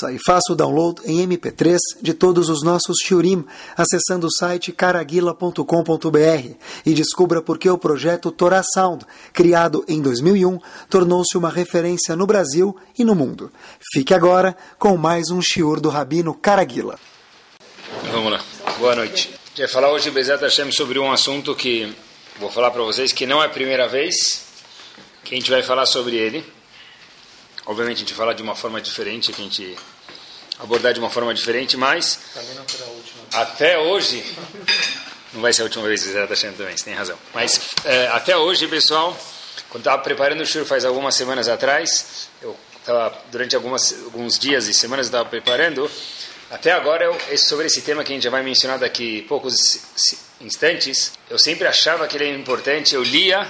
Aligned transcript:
Ouça 0.00 0.12
e 0.12 0.18
faça 0.24 0.52
o 0.52 0.56
download 0.56 1.00
em 1.04 1.26
MP3 1.26 1.78
de 2.00 2.14
todos 2.14 2.48
os 2.48 2.62
nossos 2.62 2.98
shiurim 3.04 3.44
acessando 3.76 4.26
o 4.26 4.30
site 4.30 4.72
caraguila.com.br 4.72 6.54
e 6.86 6.94
descubra 6.94 7.42
por 7.42 7.58
que 7.58 7.68
o 7.68 7.76
projeto 7.76 8.30
Torah 8.30 8.62
Sound, 8.62 9.04
criado 9.32 9.84
em 9.86 10.00
2001, 10.00 10.58
tornou-se 10.88 11.36
uma 11.36 11.50
referência 11.50 12.16
no 12.16 12.26
Brasil 12.26 12.76
e 12.98 13.04
no 13.04 13.14
mundo. 13.14 13.52
Fique 13.92 14.14
agora 14.14 14.56
com 14.78 14.96
mais 14.96 15.30
um 15.30 15.42
shiur 15.42 15.80
do 15.80 15.90
Rabino 15.90 16.34
Caraguila. 16.34 16.98
Vamos 18.10 18.32
lá. 18.32 18.40
Boa 18.78 18.94
noite. 18.94 19.34
Quero 19.54 19.68
falar 19.68 19.92
hoje, 19.92 20.10
Bezat 20.10 20.42
Hashem, 20.42 20.72
sobre 20.72 20.98
um 20.98 21.12
assunto 21.12 21.54
que 21.54 21.92
vou 22.38 22.50
falar 22.50 22.70
para 22.70 22.82
vocês 22.82 23.12
que 23.12 23.26
não 23.26 23.42
é 23.42 23.46
a 23.46 23.50
primeira 23.50 23.86
vez 23.86 24.46
que 25.24 25.34
a 25.34 25.38
gente 25.38 25.50
vai 25.50 25.62
falar 25.62 25.86
sobre 25.86 26.16
ele. 26.16 26.59
Obviamente 27.66 27.98
a 27.98 28.00
gente 28.00 28.14
fala 28.14 28.34
de 28.34 28.42
uma 28.42 28.54
forma 28.54 28.80
diferente, 28.80 29.32
que 29.32 29.40
a 29.40 29.44
gente 29.44 29.76
abordar 30.58 30.92
de 30.92 31.00
uma 31.00 31.10
forma 31.10 31.32
diferente, 31.32 31.76
mas 31.76 32.20
até 33.32 33.78
hoje 33.78 34.24
não 35.32 35.40
vai 35.40 35.52
ser 35.52 35.62
a 35.62 35.64
última 35.64 35.86
vez 35.86 36.02
que 36.02 36.08
você 36.08 36.18
está 36.18 36.32
achando 36.32 36.56
também, 36.56 36.76
você 36.76 36.84
tem 36.84 36.94
razão. 36.94 37.18
Mas 37.34 37.60
é, 37.84 38.08
até 38.08 38.36
hoje, 38.36 38.66
pessoal, 38.66 39.16
quando 39.68 39.82
estava 39.82 40.02
preparando 40.02 40.42
o 40.42 40.46
show 40.46 40.64
faz 40.64 40.84
algumas 40.84 41.14
semanas 41.14 41.48
atrás, 41.48 42.28
eu 42.42 42.56
estava 42.78 43.16
durante 43.30 43.54
algumas, 43.54 43.92
alguns 44.04 44.38
dias 44.38 44.66
e 44.66 44.74
semanas 44.74 45.06
estava 45.06 45.28
preparando. 45.28 45.90
Até 46.50 46.72
agora, 46.72 47.04
eu, 47.04 47.38
sobre 47.38 47.66
esse 47.66 47.82
tema 47.82 48.02
que 48.02 48.12
a 48.12 48.14
gente 48.14 48.24
já 48.24 48.30
vai 48.30 48.42
mencionar 48.42 48.78
daqui 48.78 49.22
poucos 49.22 49.80
instantes, 50.40 51.12
eu 51.28 51.38
sempre 51.38 51.66
achava 51.66 52.08
que 52.08 52.16
ele 52.16 52.28
era 52.28 52.36
importante, 52.36 52.94
eu 52.94 53.02
lia, 53.02 53.46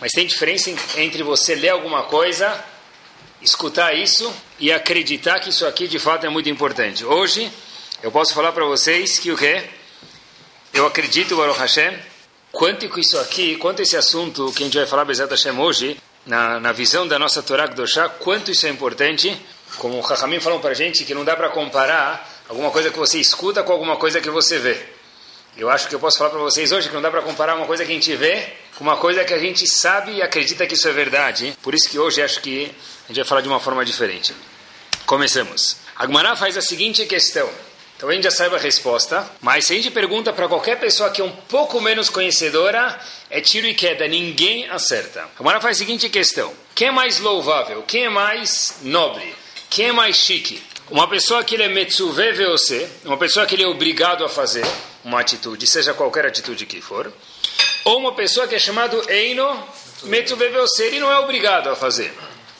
mas 0.00 0.12
tem 0.12 0.26
diferença 0.26 0.70
entre 0.96 1.22
você 1.22 1.54
ler 1.54 1.70
alguma 1.70 2.04
coisa 2.04 2.64
escutar 3.42 3.94
isso 3.94 4.32
e 4.58 4.72
acreditar 4.72 5.40
que 5.40 5.50
isso 5.50 5.66
aqui 5.66 5.86
de 5.86 5.98
fato 5.98 6.26
é 6.26 6.28
muito 6.28 6.48
importante. 6.48 7.04
Hoje 7.04 7.50
eu 8.02 8.10
posso 8.10 8.34
falar 8.34 8.52
para 8.52 8.64
vocês 8.64 9.18
que 9.18 9.30
o 9.30 9.36
que 9.36 9.64
eu 10.72 10.86
acredito, 10.86 11.36
Baruch 11.36 11.58
Hashem, 11.58 11.96
quanto 12.52 12.88
que 12.88 13.00
isso 13.00 13.18
aqui, 13.18 13.56
quanto 13.56 13.80
esse 13.80 13.96
assunto 13.96 14.52
que 14.52 14.62
a 14.62 14.66
gente 14.66 14.76
vai 14.76 14.86
falar 14.86 15.04
Bezat 15.04 15.30
Hashem 15.30 15.58
hoje, 15.58 15.96
na, 16.26 16.58
na 16.58 16.72
visão 16.72 17.06
da 17.06 17.18
nossa 17.18 17.42
Torá 17.42 17.68
Kedoshá, 17.68 18.08
quanto 18.08 18.50
isso 18.50 18.66
é 18.66 18.70
importante, 18.70 19.36
como 19.78 19.98
o 19.98 20.06
Chachamim 20.06 20.40
falou 20.40 20.58
para 20.58 20.70
a 20.70 20.74
gente, 20.74 21.04
que 21.04 21.14
não 21.14 21.24
dá 21.24 21.36
para 21.36 21.48
comparar 21.48 22.28
alguma 22.48 22.70
coisa 22.70 22.90
que 22.90 22.98
você 22.98 23.18
escuta 23.18 23.62
com 23.62 23.72
alguma 23.72 23.96
coisa 23.96 24.20
que 24.20 24.30
você 24.30 24.58
vê. 24.58 24.76
Eu 25.56 25.70
acho 25.70 25.88
que 25.88 25.94
eu 25.94 26.00
posso 26.00 26.18
falar 26.18 26.30
para 26.30 26.40
vocês 26.40 26.72
hoje 26.72 26.88
que 26.88 26.94
não 26.94 27.00
dá 27.00 27.10
para 27.10 27.22
comparar 27.22 27.54
uma 27.54 27.66
coisa 27.66 27.84
que 27.84 27.90
a 27.90 27.94
gente 27.94 28.14
vê 28.14 28.52
uma 28.80 28.96
coisa 28.96 29.24
que 29.24 29.32
a 29.32 29.38
gente 29.38 29.66
sabe 29.66 30.12
e 30.12 30.22
acredita 30.22 30.66
que 30.66 30.74
isso 30.74 30.88
é 30.88 30.92
verdade. 30.92 31.56
Por 31.62 31.74
isso 31.74 31.88
que 31.88 31.98
hoje 31.98 32.22
acho 32.22 32.40
que 32.40 32.70
a 33.04 33.08
gente 33.08 33.16
vai 33.16 33.24
falar 33.24 33.40
de 33.40 33.48
uma 33.48 33.60
forma 33.60 33.84
diferente. 33.84 34.34
Comecemos. 35.06 35.76
Agmará 35.96 36.36
faz 36.36 36.56
a 36.56 36.60
seguinte 36.60 37.06
questão. 37.06 37.48
Talvez 37.98 38.18
a 38.18 38.22
gente 38.22 38.30
já 38.30 38.36
saiba 38.36 38.56
a 38.56 38.60
resposta, 38.60 39.26
mas 39.40 39.64
se 39.64 39.72
a 39.72 39.76
gente 39.76 39.90
pergunta 39.90 40.30
para 40.30 40.46
qualquer 40.46 40.78
pessoa 40.78 41.08
que 41.08 41.22
é 41.22 41.24
um 41.24 41.32
pouco 41.32 41.80
menos 41.80 42.10
conhecedora, 42.10 43.00
é 43.30 43.40
tiro 43.40 43.66
e 43.66 43.72
queda, 43.74 44.06
ninguém 44.06 44.68
acerta. 44.68 45.26
Agmará 45.38 45.60
faz 45.62 45.76
a 45.76 45.78
seguinte 45.78 46.10
questão: 46.10 46.52
quem 46.74 46.88
é 46.88 46.90
mais 46.90 47.18
louvável? 47.20 47.82
Quem 47.86 48.04
é 48.04 48.08
mais 48.10 48.80
nobre? 48.82 49.34
Quem 49.70 49.86
é 49.86 49.92
mais 49.92 50.16
chique? 50.16 50.62
Uma 50.90 51.08
pessoa 51.08 51.42
que 51.42 51.54
ele 51.54 51.62
é 51.62 51.68
metzuve 51.68 52.44
você, 52.44 52.88
uma 53.04 53.16
pessoa 53.16 53.46
que 53.46 53.54
ele 53.54 53.64
é 53.64 53.66
obrigado 53.66 54.24
a 54.24 54.28
fazer 54.28 54.64
uma 55.02 55.20
atitude, 55.20 55.66
seja 55.66 55.94
qualquer 55.94 56.26
atitude 56.26 56.66
que 56.66 56.80
for, 56.80 57.10
ou 57.86 57.98
uma 57.98 58.12
pessoa 58.12 58.48
que 58.48 58.54
é 58.56 58.58
chamado 58.58 59.00
eino 59.08 59.64
metzuve 60.02 60.48
você, 60.48 60.86
ele 60.86 60.98
não 60.98 61.10
é 61.10 61.18
obrigado 61.20 61.70
a 61.70 61.76
fazer. 61.76 62.12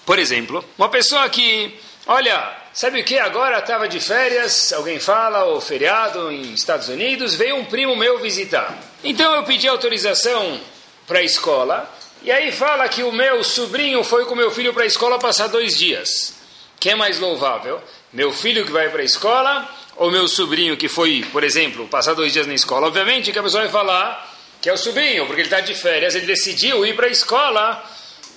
Por 0.05 0.21
exemplo, 0.21 0.65
uma 0.79 0.89
pessoa 0.89 1.29
que, 1.29 1.77
olha, 2.07 2.57
sabe 2.73 3.01
o 3.01 3.05
que? 3.05 3.19
Agora 3.19 3.59
estava 3.59 3.89
de 3.89 3.99
férias, 3.99 4.73
alguém 4.73 5.01
fala, 5.01 5.43
ou 5.43 5.61
feriado 5.61 6.31
em 6.31 6.55
Estados 6.55 6.89
Unidos, 6.89 7.35
veio 7.35 7.57
um 7.57 7.65
primo 7.65 7.97
meu 7.97 8.21
visitar. 8.21 8.79
Então 9.03 9.35
eu 9.35 9.43
pedi 9.43 9.67
autorização 9.67 10.61
para 11.09 11.19
a 11.19 11.25
escola, 11.25 11.93
e 12.23 12.31
aí 12.31 12.53
fala 12.53 12.89
que 12.89 13.03
o 13.03 13.11
meu 13.11 13.43
sobrinho 13.43 14.05
foi 14.05 14.27
com 14.27 14.37
meu 14.37 14.53
filho 14.53 14.73
para 14.73 14.85
a 14.85 14.87
escola 14.87 15.19
passar 15.19 15.49
dois 15.49 15.77
dias. 15.77 16.35
Quem 16.79 16.93
é 16.93 16.95
mais 16.95 17.19
louvável? 17.19 17.83
Meu 18.13 18.31
filho 18.31 18.65
que 18.65 18.71
vai 18.71 18.89
para 18.91 19.03
a 19.03 19.05
escola 19.05 19.69
ou 19.97 20.09
meu 20.09 20.29
sobrinho 20.29 20.77
que 20.77 20.89
foi, 20.89 21.27
por 21.33 21.43
exemplo, 21.43 21.89
passar 21.89 22.15
dois 22.15 22.33
dias 22.33 22.47
na 22.47 22.55
escola? 22.55 22.87
Obviamente 22.87 23.33
que 23.33 23.39
a 23.41 23.43
pessoa 23.43 23.65
vai 23.65 23.73
falar 23.73 24.36
que 24.61 24.69
é 24.69 24.73
o 24.73 24.77
sobrinho, 24.77 25.27
porque 25.27 25.43
ele 25.43 25.49
está 25.49 25.61
de 25.61 25.75
férias, 25.75 26.15
ele 26.15 26.27
decidiu 26.27 26.85
ir 26.85 26.95
para 26.97 27.07
a 27.07 27.11
escola 27.11 27.85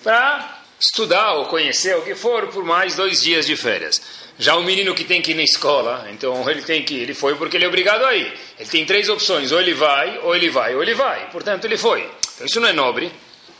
para 0.03 0.59
estudar 0.79 1.33
ou 1.33 1.45
conhecer 1.45 1.95
o 1.97 2.01
que 2.01 2.15
for 2.15 2.47
por 2.47 2.63
mais 2.63 2.95
dois 2.95 3.21
dias 3.21 3.45
de 3.45 3.55
férias. 3.55 4.01
Já 4.37 4.55
o 4.55 4.63
menino 4.63 4.95
que 4.95 5.03
tem 5.03 5.21
que 5.21 5.31
ir 5.31 5.35
na 5.35 5.43
escola, 5.43 6.07
então 6.11 6.49
ele 6.49 6.61
tem 6.61 6.83
que 6.83 6.93
ir, 6.93 7.01
ele 7.01 7.13
foi 7.13 7.35
porque 7.35 7.57
ele 7.57 7.65
é 7.65 7.67
obrigado 7.67 8.05
a 8.05 8.15
ir. 8.15 8.33
Ele 8.57 8.69
tem 8.69 8.85
três 8.85 9.09
opções, 9.09 9.51
ou 9.51 9.59
ele 9.59 9.73
vai, 9.73 10.17
ou 10.19 10.33
ele 10.33 10.49
vai, 10.49 10.73
ou 10.75 10.81
ele 10.81 10.93
vai. 10.93 11.29
Portanto, 11.29 11.65
ele 11.65 11.77
foi. 11.77 12.09
Então 12.35 12.47
isso 12.47 12.59
não 12.61 12.69
é 12.69 12.73
nobre. 12.73 13.11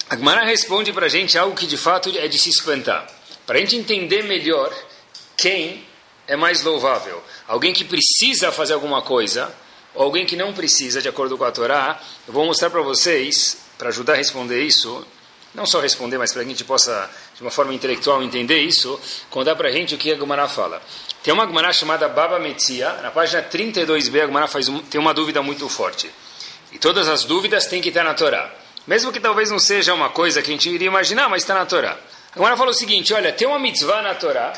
A 0.09 0.15
Gemara 0.15 0.43
responde 0.45 0.93
para 0.93 1.07
a 1.07 1.09
gente 1.09 1.37
algo 1.37 1.55
que 1.55 1.67
de 1.67 1.77
fato 1.77 2.09
é 2.17 2.27
de 2.27 2.37
se 2.37 2.49
espantar. 2.49 3.05
Para 3.45 3.57
a 3.57 3.59
gente 3.59 3.75
entender 3.75 4.23
melhor 4.23 4.73
quem 5.35 5.83
é 6.27 6.35
mais 6.35 6.63
louvável. 6.63 7.21
Alguém 7.47 7.73
que 7.73 7.83
precisa 7.83 8.51
fazer 8.51 8.73
alguma 8.73 9.01
coisa, 9.01 9.53
ou 9.93 10.03
alguém 10.03 10.25
que 10.25 10.35
não 10.35 10.53
precisa, 10.53 11.01
de 11.01 11.07
acordo 11.07 11.37
com 11.37 11.43
a 11.43 11.51
Torá. 11.51 11.99
Eu 12.27 12.33
vou 12.33 12.45
mostrar 12.45 12.69
para 12.69 12.81
vocês, 12.81 13.57
para 13.77 13.89
ajudar 13.89 14.13
a 14.13 14.15
responder 14.17 14.63
isso, 14.63 15.05
não 15.53 15.65
só 15.65 15.79
responder, 15.79 16.17
mas 16.17 16.31
para 16.31 16.43
que 16.43 16.47
a 16.47 16.51
gente 16.51 16.63
possa, 16.63 17.09
de 17.35 17.41
uma 17.41 17.49
forma 17.49 17.73
intelectual, 17.73 18.21
entender 18.21 18.59
isso, 18.59 18.99
contar 19.29 19.55
para 19.55 19.69
a 19.69 19.71
gente 19.71 19.95
o 19.95 19.97
que 19.97 20.11
a 20.11 20.15
Gemara 20.15 20.47
fala. 20.47 20.81
Tem 21.23 21.33
uma 21.33 21.45
Gemara 21.45 21.73
chamada 21.73 22.07
Baba 22.07 22.39
Metzia, 22.39 22.93
na 23.01 23.09
página 23.09 23.41
32b, 23.43 24.21
a 24.21 24.25
Gemara 24.27 24.47
faz 24.47 24.69
um, 24.69 24.79
tem 24.79 25.01
uma 25.01 25.13
dúvida 25.13 25.41
muito 25.41 25.67
forte. 25.67 26.09
E 26.71 26.77
todas 26.77 27.07
as 27.07 27.23
dúvidas 27.23 27.65
têm 27.65 27.81
que 27.81 27.89
estar 27.89 28.03
na 28.03 28.13
Torá. 28.13 28.53
Mesmo 28.85 29.11
que 29.11 29.19
talvez 29.19 29.49
não 29.49 29.59
seja 29.59 29.93
uma 29.93 30.09
coisa 30.09 30.41
que 30.41 30.49
a 30.49 30.53
gente 30.53 30.69
iria 30.69 30.87
imaginar, 30.87 31.27
mas 31.27 31.41
está 31.41 31.55
na 31.55 31.65
Torá. 31.65 31.97
A 32.31 32.35
Gemara 32.35 32.55
fala 32.55 32.69
o 32.69 32.73
seguinte, 32.73 33.13
olha, 33.13 33.33
tem 33.33 33.47
uma 33.47 33.57
mitzvah 33.57 34.03
na 34.03 34.13
Torá, 34.13 34.53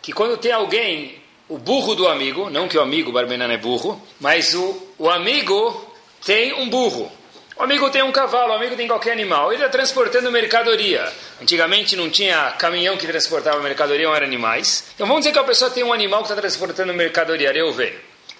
que 0.00 0.12
quando 0.12 0.38
tem 0.38 0.52
alguém, 0.52 1.19
o 1.50 1.58
burro 1.58 1.96
do 1.96 2.06
amigo, 2.08 2.48
não 2.48 2.68
que 2.68 2.78
o 2.78 2.80
amigo 2.80 3.12
Barbenana 3.12 3.52
é 3.52 3.58
burro, 3.58 4.00
mas 4.20 4.54
o, 4.54 4.86
o 4.96 5.10
amigo 5.10 5.94
tem 6.24 6.54
um 6.54 6.70
burro. 6.70 7.10
O 7.56 7.62
amigo 7.64 7.90
tem 7.90 8.02
um 8.02 8.12
cavalo, 8.12 8.52
o 8.52 8.56
amigo 8.56 8.76
tem 8.76 8.86
qualquer 8.86 9.12
animal. 9.12 9.52
Ele 9.52 9.56
está 9.56 9.68
transportando 9.68 10.30
mercadoria. 10.30 11.12
Antigamente 11.42 11.96
não 11.96 12.08
tinha 12.08 12.52
caminhão 12.52 12.96
que 12.96 13.06
transportava 13.06 13.60
mercadoria, 13.60 14.06
eram 14.08 14.24
animais. 14.24 14.84
Então 14.94 15.06
vamos 15.06 15.22
dizer 15.22 15.32
que 15.32 15.38
a 15.40 15.44
pessoa 15.44 15.70
tem 15.70 15.82
um 15.82 15.92
animal 15.92 16.20
que 16.20 16.30
está 16.30 16.40
transportando 16.40 16.94
mercadoria, 16.94 17.52
eu 17.52 17.72
vejo. 17.72 17.98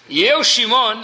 E 0.09 0.23
eu, 0.23 0.43
Shimon, 0.43 1.03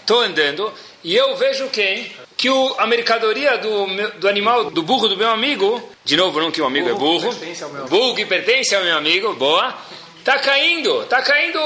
estou 0.00 0.20
andando 0.20 0.72
e 1.04 1.14
eu 1.14 1.36
vejo 1.36 1.68
quem? 1.68 2.10
Que 2.36 2.50
o, 2.50 2.74
a 2.78 2.86
mercadoria 2.86 3.56
do, 3.58 3.86
do 4.18 4.28
animal, 4.28 4.70
do 4.70 4.82
burro 4.82 5.08
do 5.08 5.16
meu 5.16 5.30
amigo, 5.30 5.80
de 6.04 6.16
novo 6.16 6.40
não 6.40 6.50
que 6.50 6.60
o 6.60 6.66
amigo 6.66 6.92
burro 6.96 7.30
é 7.30 7.68
burro, 7.68 7.88
burro 7.88 8.14
que 8.16 8.24
pertence 8.24 8.74
ao 8.74 8.82
meu 8.82 8.96
amigo, 8.96 9.32
boa, 9.34 9.76
está 10.28 10.38
caindo, 10.38 11.02
está 11.02 11.22
caindo 11.22 11.58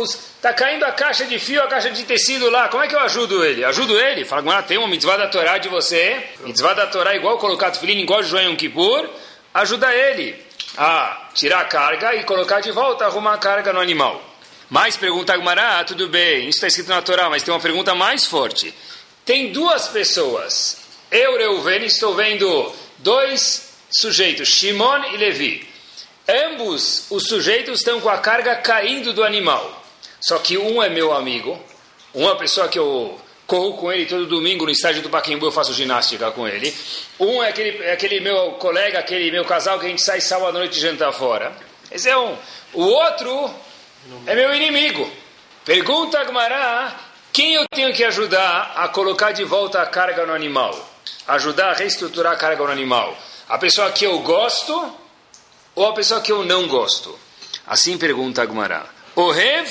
os 0.00 0.26
Está 0.36 0.54
caindo 0.54 0.84
a 0.84 0.92
caixa 0.92 1.24
de 1.24 1.40
fio, 1.40 1.60
a 1.60 1.66
caixa 1.66 1.90
de 1.90 2.04
tecido 2.04 2.48
lá. 2.50 2.68
Como 2.68 2.80
é 2.80 2.86
que 2.86 2.94
eu 2.94 3.00
ajudo 3.00 3.44
ele? 3.44 3.64
Ajudo 3.64 3.98
ele? 3.98 4.24
Fala, 4.24 4.58
ah, 4.58 4.62
tem 4.62 4.78
uma 4.78 4.86
mitzvah 4.86 5.16
da 5.16 5.26
Torá 5.26 5.58
de 5.58 5.68
você. 5.68 6.24
Mitzvah 6.40 6.72
da 6.72 6.86
Torá 6.86 7.16
igual 7.16 7.36
colocar 7.38 7.72
tefilin, 7.72 7.98
igual 7.98 8.22
João 8.22 8.54
Kippur. 8.54 9.08
Ajuda 9.52 9.92
ele 9.92 10.40
a 10.76 11.30
tirar 11.34 11.62
a 11.62 11.64
carga 11.64 12.14
e 12.14 12.22
colocar 12.22 12.60
de 12.60 12.70
volta, 12.70 13.06
arrumar 13.06 13.34
a 13.34 13.38
carga 13.38 13.72
no 13.72 13.80
animal. 13.80 14.22
Mas 14.70 14.96
pergunta 14.96 15.32
Agmará, 15.32 15.80
ah, 15.80 15.84
tudo 15.84 16.06
bem, 16.08 16.48
isso 16.48 16.58
está 16.58 16.68
escrito 16.68 16.90
na 16.90 17.02
Torá, 17.02 17.28
mas 17.28 17.42
tem 17.42 17.52
uma 17.52 17.58
pergunta 17.58 17.92
mais 17.92 18.24
forte. 18.24 18.72
Tem 19.24 19.50
duas 19.50 19.88
pessoas. 19.88 20.76
Eu, 21.10 21.36
Reuven, 21.38 21.86
estou 21.86 22.14
vendo 22.14 22.72
dois 22.98 23.68
sujeitos, 23.90 24.48
Shimon 24.48 25.06
e 25.12 25.16
Levi. 25.16 25.65
Ambos 26.28 27.06
os 27.10 27.28
sujeitos 27.28 27.80
estão 27.80 28.00
com 28.00 28.08
a 28.08 28.18
carga 28.18 28.56
caindo 28.56 29.12
do 29.12 29.22
animal. 29.22 29.84
Só 30.20 30.38
que 30.38 30.58
um 30.58 30.82
é 30.82 30.88
meu 30.88 31.12
amigo, 31.12 31.58
uma 32.12 32.36
pessoa 32.36 32.68
que 32.68 32.78
eu 32.78 33.20
corro 33.46 33.74
com 33.74 33.92
ele 33.92 34.06
todo 34.06 34.26
domingo 34.26 34.64
no 34.64 34.70
estádio 34.70 35.02
do 35.02 35.08
Paquembu, 35.08 35.46
eu 35.46 35.52
faço 35.52 35.72
ginástica 35.72 36.30
com 36.32 36.48
ele. 36.48 36.74
Um 37.20 37.42
é 37.42 37.50
aquele, 37.50 37.84
é 37.84 37.92
aquele 37.92 38.20
meu 38.20 38.52
colega, 38.52 38.98
aquele 38.98 39.30
meu 39.30 39.44
casal 39.44 39.78
que 39.78 39.86
a 39.86 39.88
gente 39.88 40.02
sai 40.02 40.20
sábado 40.20 40.56
à 40.56 40.60
noite 40.60 40.80
jantar 40.80 41.12
fora. 41.12 41.52
Esse 41.90 42.08
é 42.08 42.18
um. 42.18 42.36
O 42.72 42.82
outro 42.82 43.54
é 44.26 44.34
meu 44.34 44.54
inimigo. 44.54 45.08
Pergunta 45.64 46.20
a 46.20 46.96
quem 47.32 47.54
eu 47.54 47.66
tenho 47.68 47.92
que 47.92 48.02
ajudar 48.02 48.72
a 48.76 48.88
colocar 48.88 49.32
de 49.32 49.44
volta 49.44 49.80
a 49.82 49.86
carga 49.86 50.24
no 50.24 50.32
animal? 50.32 50.74
Ajudar 51.28 51.70
a 51.70 51.74
reestruturar 51.74 52.32
a 52.32 52.36
carga 52.36 52.64
no 52.64 52.70
animal. 52.70 53.16
A 53.48 53.58
pessoa 53.58 53.92
que 53.92 54.04
eu 54.04 54.18
gosto 54.20 54.92
ou 55.76 55.86
a 55.86 55.92
pessoa 55.92 56.20
que 56.20 56.32
eu 56.32 56.44
não 56.44 56.66
gosto? 56.66 57.16
Assim 57.64 57.96
pergunta 57.96 58.42
a 58.42 58.46
Gmará. 58.46 58.86
O 59.14 59.30
Rev 59.30 59.68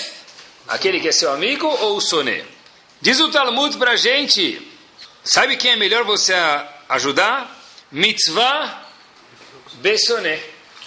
Aquele 0.67 0.99
que 0.99 1.09
é 1.09 1.11
seu 1.11 1.31
amigo 1.31 1.67
ou 1.67 1.97
o 1.97 2.01
soné? 2.01 2.43
Diz 2.99 3.19
o 3.19 3.29
Talmud 3.29 3.77
para 3.77 3.91
a 3.91 3.95
gente, 3.95 4.59
sabe 5.23 5.57
quem 5.57 5.71
é 5.71 5.75
melhor 5.75 6.03
você 6.03 6.33
ajudar? 6.89 7.55
Mitzvah 7.91 8.83
besoné. 9.75 10.41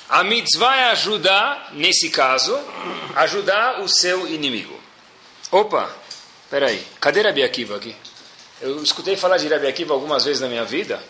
A 0.08 0.24
mitzvah 0.24 0.74
é 0.74 0.84
ajudar, 0.90 1.70
nesse 1.74 2.08
caso, 2.10 2.58
ajudar 3.14 3.82
o 3.82 3.88
seu 3.88 4.26
inimigo. 4.26 4.78
Opa, 5.52 5.94
peraí, 6.50 6.84
cadê 6.98 7.20
Rabi 7.20 7.44
Akiva 7.44 7.76
aqui? 7.76 7.94
Eu 8.60 8.82
escutei 8.82 9.16
falar 9.16 9.36
de 9.36 9.46
Rabi 9.48 9.66
Akiva 9.66 9.92
algumas 9.92 10.24
vezes 10.24 10.40
na 10.40 10.48
minha 10.48 10.64
vida, 10.64 11.02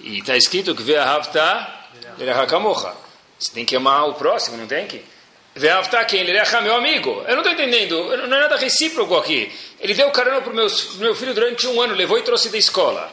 e 0.00 0.18
está 0.18 0.36
escrito 0.36 0.74
que 0.74 0.82
Ve'ahavta 0.82 1.86
Lerahakamocha. 2.18 3.05
Você 3.38 3.52
tem 3.52 3.64
que 3.64 3.76
amar 3.76 4.08
o 4.08 4.14
próximo, 4.14 4.56
não 4.56 4.66
tem 4.66 4.86
que? 4.86 5.04
Ve'ahavta 5.54 6.04
quem? 6.04 6.22
Lerecha, 6.22 6.60
meu 6.60 6.74
amigo. 6.74 7.24
Eu 7.26 7.34
não 7.34 7.42
estou 7.42 7.52
entendendo, 7.52 8.16
não 8.28 8.36
é 8.36 8.40
nada 8.40 8.56
recíproco 8.56 9.16
aqui. 9.16 9.50
Ele 9.80 9.94
deu 9.94 10.10
carona 10.10 10.40
para 10.40 10.52
o 10.52 10.54
meu, 10.54 10.66
meu 10.98 11.14
filho 11.14 11.32
durante 11.32 11.66
um 11.66 11.80
ano, 11.80 11.94
levou 11.94 12.18
e 12.18 12.22
trouxe 12.22 12.50
da 12.50 12.58
escola. 12.58 13.10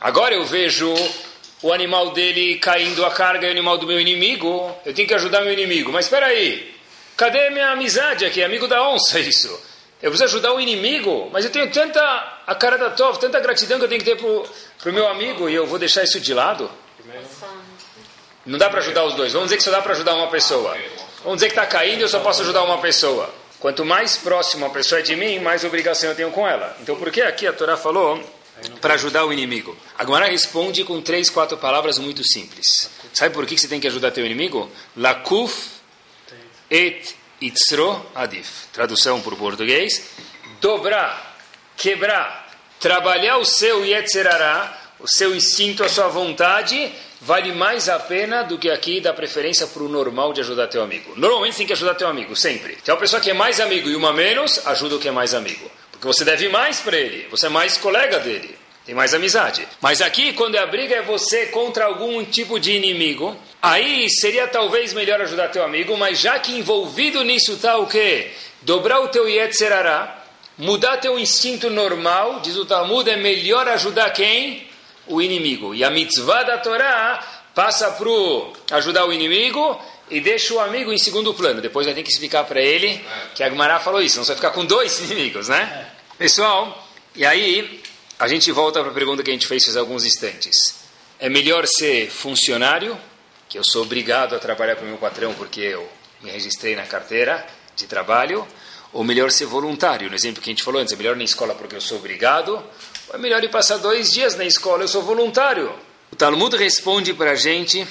Agora 0.00 0.34
eu 0.34 0.44
vejo 0.44 0.92
o 1.62 1.72
animal 1.72 2.10
dele 2.10 2.56
caindo 2.58 3.04
a 3.04 3.10
carga 3.10 3.46
e 3.46 3.48
o 3.48 3.52
animal 3.52 3.78
do 3.78 3.86
meu 3.86 4.00
inimigo, 4.00 4.74
eu 4.84 4.94
tenho 4.94 5.06
que 5.06 5.14
ajudar 5.14 5.40
meu 5.42 5.52
inimigo. 5.52 5.92
Mas 5.92 6.06
espera 6.06 6.26
aí, 6.26 6.74
cadê 7.16 7.50
minha 7.50 7.70
amizade 7.70 8.24
aqui? 8.24 8.42
Amigo 8.42 8.68
da 8.68 8.82
onça 8.88 9.18
isso. 9.20 9.48
Eu 10.00 10.10
preciso 10.10 10.36
ajudar 10.36 10.52
o 10.54 10.60
inimigo, 10.60 11.28
mas 11.32 11.44
eu 11.44 11.50
tenho 11.50 11.70
tanta 11.72 12.00
a 12.46 12.54
cara 12.54 12.78
da 12.78 12.90
Tov, 12.90 13.18
tanta 13.18 13.40
gratidão 13.40 13.78
que 13.78 13.84
eu 13.84 13.88
tenho 13.88 14.00
que 14.00 14.04
ter 14.04 14.16
para 14.16 14.90
o 14.90 14.92
meu 14.92 15.08
amigo 15.08 15.48
e 15.48 15.54
eu 15.54 15.66
vou 15.66 15.78
deixar 15.78 16.04
isso 16.04 16.20
de 16.20 16.32
lado? 16.32 16.70
Não 18.48 18.58
dá 18.58 18.70
para 18.70 18.80
ajudar 18.80 19.04
os 19.04 19.12
dois. 19.12 19.34
Vamos 19.34 19.48
dizer 19.48 19.58
que 19.58 19.62
só 19.62 19.70
dá 19.70 19.82
para 19.82 19.92
ajudar 19.92 20.14
uma 20.14 20.28
pessoa. 20.28 20.74
Vamos 21.22 21.36
dizer 21.36 21.48
que 21.48 21.52
está 21.52 21.66
caindo 21.66 22.00
e 22.00 22.02
eu 22.02 22.08
só 22.08 22.18
posso 22.20 22.40
ajudar 22.40 22.62
uma 22.64 22.78
pessoa. 22.78 23.28
Quanto 23.60 23.84
mais 23.84 24.16
próximo 24.16 24.64
a 24.64 24.70
pessoa 24.70 25.00
é 25.00 25.02
de 25.02 25.14
mim, 25.14 25.38
mais 25.38 25.64
obrigação 25.64 26.08
eu 26.08 26.16
tenho 26.16 26.30
com 26.30 26.48
ela. 26.48 26.74
Então 26.80 26.96
por 26.96 27.10
que 27.10 27.20
aqui 27.20 27.46
a 27.46 27.52
Torá 27.52 27.76
falou 27.76 28.18
para 28.80 28.94
ajudar 28.94 29.26
o 29.26 29.32
inimigo. 29.34 29.76
A 29.98 30.02
Gemara 30.02 30.28
responde 30.28 30.82
com 30.82 31.02
três, 31.02 31.28
quatro 31.28 31.58
palavras 31.58 31.98
muito 31.98 32.24
simples. 32.24 32.90
Sabe 33.12 33.34
por 33.34 33.44
que 33.44 33.58
você 33.58 33.68
tem 33.68 33.80
que 33.80 33.86
ajudar 33.86 34.12
teu 34.12 34.24
inimigo? 34.24 34.72
Lakuf 34.96 35.68
et 36.70 37.14
itzro 37.42 38.02
adif. 38.14 38.66
Tradução 38.72 39.20
por 39.20 39.36
português. 39.36 40.02
Dobrar, 40.58 41.36
quebrar, 41.76 42.50
trabalhar 42.80 43.36
o 43.36 43.44
seu 43.44 43.84
yetzerará, 43.84 44.94
o 44.98 45.06
seu 45.06 45.36
instinto, 45.36 45.84
a 45.84 45.88
sua 45.88 46.08
vontade, 46.08 46.90
vale 47.20 47.52
mais 47.52 47.88
a 47.88 47.98
pena 47.98 48.42
do 48.42 48.58
que 48.58 48.70
aqui 48.70 49.00
dar 49.00 49.12
preferência 49.12 49.66
para 49.66 49.82
o 49.82 49.88
normal 49.88 50.32
de 50.32 50.40
ajudar 50.40 50.68
teu 50.68 50.82
amigo. 50.82 51.12
Normalmente 51.16 51.56
tem 51.56 51.66
que 51.66 51.72
ajudar 51.72 51.94
teu 51.94 52.08
amigo, 52.08 52.36
sempre. 52.36 52.78
Se 52.82 52.90
é 52.90 52.94
uma 52.94 53.00
pessoa 53.00 53.20
que 53.20 53.30
é 53.30 53.34
mais 53.34 53.60
amigo 53.60 53.88
e 53.88 53.96
uma 53.96 54.12
menos, 54.12 54.66
ajuda 54.66 54.96
o 54.96 54.98
que 54.98 55.08
é 55.08 55.12
mais 55.12 55.34
amigo. 55.34 55.70
Porque 55.90 56.06
você 56.06 56.24
deve 56.24 56.48
mais 56.48 56.78
para 56.78 56.96
ele, 56.96 57.26
você 57.28 57.46
é 57.46 57.48
mais 57.48 57.76
colega 57.76 58.20
dele, 58.20 58.56
tem 58.86 58.94
mais 58.94 59.14
amizade. 59.14 59.66
Mas 59.80 60.00
aqui, 60.00 60.32
quando 60.32 60.56
a 60.56 60.64
briga 60.64 60.94
é 60.94 61.02
você 61.02 61.46
contra 61.46 61.86
algum 61.86 62.24
tipo 62.24 62.60
de 62.60 62.72
inimigo, 62.72 63.36
aí 63.60 64.08
seria 64.08 64.46
talvez 64.46 64.94
melhor 64.94 65.20
ajudar 65.20 65.48
teu 65.48 65.64
amigo, 65.64 65.96
mas 65.96 66.20
já 66.20 66.38
que 66.38 66.52
envolvido 66.52 67.24
nisso 67.24 67.54
está 67.54 67.78
o 67.78 67.86
quê? 67.88 68.30
Dobrar 68.62 69.00
o 69.00 69.08
teu 69.08 69.28
Yetzerará, 69.28 70.24
mudar 70.56 70.98
teu 70.98 71.18
instinto 71.18 71.68
normal, 71.68 72.40
diz 72.40 72.56
o 72.56 72.64
Talmud, 72.64 73.10
é 73.10 73.16
melhor 73.16 73.66
ajudar 73.66 74.10
quem? 74.10 74.67
O 75.08 75.20
inimigo. 75.20 75.74
E 75.74 75.82
a 75.82 75.90
mitzvah 75.90 76.42
da 76.42 76.58
Torá 76.58 77.42
passa 77.54 77.90
para 77.90 78.76
ajudar 78.76 79.06
o 79.06 79.12
inimigo 79.12 79.80
e 80.10 80.20
deixa 80.20 80.54
o 80.54 80.60
amigo 80.60 80.92
em 80.92 80.98
segundo 80.98 81.34
plano. 81.34 81.60
Depois 81.60 81.86
vai 81.86 81.94
ter 81.94 82.02
que 82.02 82.10
explicar 82.10 82.44
para 82.44 82.60
ele 82.60 83.04
que 83.34 83.42
a 83.42 83.48
Gumará 83.48 83.80
falou 83.80 84.00
isso, 84.00 84.18
não 84.18 84.24
vai 84.24 84.36
ficar 84.36 84.50
com 84.50 84.64
dois 84.64 85.00
inimigos, 85.10 85.48
né? 85.48 85.90
Pessoal, 86.16 86.86
e 87.14 87.24
aí 87.24 87.82
a 88.18 88.26
gente 88.28 88.50
volta 88.52 88.80
para 88.80 88.90
a 88.90 88.94
pergunta 88.94 89.22
que 89.22 89.30
a 89.30 89.32
gente 89.32 89.46
fez 89.46 89.64
faz 89.64 89.76
alguns 89.76 90.04
instantes. 90.04 90.80
É 91.18 91.28
melhor 91.28 91.66
ser 91.66 92.10
funcionário, 92.10 92.98
que 93.48 93.58
eu 93.58 93.64
sou 93.64 93.82
obrigado 93.82 94.34
a 94.34 94.38
trabalhar 94.38 94.76
para 94.76 94.84
o 94.84 94.88
meu 94.88 94.98
patrão 94.98 95.34
porque 95.34 95.60
eu 95.60 95.88
me 96.22 96.30
registrei 96.30 96.74
na 96.76 96.84
carteira 96.84 97.46
de 97.76 97.86
trabalho, 97.86 98.46
ou 98.92 99.04
melhor 99.04 99.30
ser 99.30 99.46
voluntário? 99.46 100.08
No 100.08 100.14
exemplo 100.14 100.42
que 100.42 100.50
a 100.50 100.52
gente 100.52 100.62
falou 100.62 100.80
antes, 100.80 100.92
é 100.92 100.96
melhor 100.96 101.16
na 101.16 101.24
escola 101.24 101.54
porque 101.54 101.76
eu 101.76 101.80
sou 101.80 101.98
obrigado, 101.98 102.62
é 103.12 103.18
melhor 103.18 103.42
ir 103.42 103.50
passar 103.50 103.78
dois 103.78 104.12
dias 104.12 104.36
na 104.36 104.44
escola, 104.44 104.84
eu 104.84 104.88
sou 104.88 105.02
voluntário? 105.02 105.72
O 106.12 106.16
Talmud 106.16 106.56
responde 106.56 107.14
para 107.14 107.32
a 107.32 107.34
gente 107.34 107.86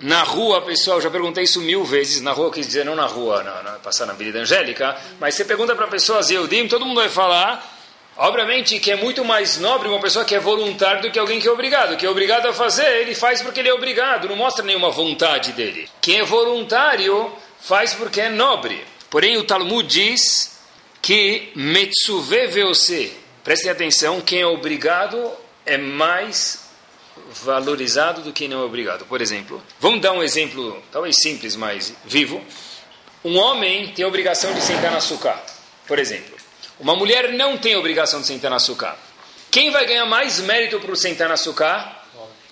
na 0.00 0.22
rua, 0.22 0.60
pessoal, 0.62 1.00
já 1.00 1.10
perguntei 1.10 1.44
isso 1.44 1.60
mil 1.60 1.84
vezes. 1.84 2.20
Na 2.20 2.32
rua, 2.32 2.50
quis 2.50 2.66
dizer 2.66 2.84
não 2.84 2.94
na 2.94 3.06
rua, 3.06 3.42
na, 3.42 3.62
na, 3.62 3.70
passar 3.78 4.04
na 4.06 4.12
Avenida 4.12 4.38
Angélica. 4.38 4.96
Mas 5.18 5.34
você 5.34 5.44
pergunta 5.44 5.74
para 5.74 5.86
pessoas, 5.86 6.30
Eudim, 6.30 6.68
todo 6.68 6.84
mundo 6.84 7.00
vai 7.00 7.08
falar. 7.08 7.72
Obviamente 8.16 8.78
que 8.78 8.92
é 8.92 8.96
muito 8.96 9.24
mais 9.24 9.58
nobre 9.58 9.88
uma 9.88 10.00
pessoa 10.00 10.24
que 10.24 10.34
é 10.34 10.38
voluntário 10.38 11.02
do 11.02 11.10
que 11.10 11.18
alguém 11.18 11.40
que 11.40 11.48
é 11.48 11.50
obrigado. 11.50 11.96
Que 11.96 12.06
é 12.06 12.10
obrigado 12.10 12.46
a 12.46 12.52
fazer, 12.52 13.00
ele 13.00 13.14
faz 13.14 13.42
porque 13.42 13.60
ele 13.60 13.68
é 13.68 13.74
obrigado, 13.74 14.28
não 14.28 14.36
mostra 14.36 14.64
nenhuma 14.64 14.90
vontade 14.90 15.52
dele. 15.52 15.88
Quem 16.00 16.20
é 16.20 16.24
voluntário 16.24 17.32
faz 17.60 17.94
porque 17.94 18.20
é 18.20 18.28
nobre. 18.28 18.84
Porém, 19.08 19.36
o 19.38 19.44
Talmud 19.44 19.88
diz 19.88 20.60
que 21.00 21.50
Metsuve 21.54 22.46
Veose, 22.46 23.23
prestem 23.44 23.70
atenção, 23.70 24.20
quem 24.20 24.40
é 24.40 24.46
obrigado 24.46 25.30
é 25.66 25.76
mais 25.76 26.64
valorizado 27.42 28.22
do 28.22 28.32
que 28.32 28.48
não 28.48 28.62
é 28.62 28.64
obrigado. 28.64 29.04
Por 29.04 29.20
exemplo, 29.20 29.62
vamos 29.78 30.00
dar 30.00 30.12
um 30.12 30.22
exemplo, 30.22 30.82
talvez 30.90 31.16
simples, 31.22 31.54
mas 31.54 31.92
vivo. 32.04 32.42
Um 33.24 33.38
homem 33.38 33.92
tem 33.92 34.04
a 34.04 34.08
obrigação 34.08 34.52
de 34.52 34.60
sentar 34.60 34.90
na 34.90 34.98
açúcar, 34.98 35.40
por 35.86 35.98
exemplo. 35.98 36.34
Uma 36.80 36.96
mulher 36.96 37.32
não 37.32 37.56
tem 37.56 37.74
a 37.74 37.78
obrigação 37.78 38.20
de 38.20 38.26
sentar 38.26 38.50
na 38.50 38.56
açúcar. 38.56 38.96
Quem 39.50 39.70
vai 39.70 39.86
ganhar 39.86 40.06
mais 40.06 40.40
mérito 40.40 40.80
para 40.80 40.96
sentar 40.96 41.28
na 41.28 41.34
açúcar? 41.34 42.02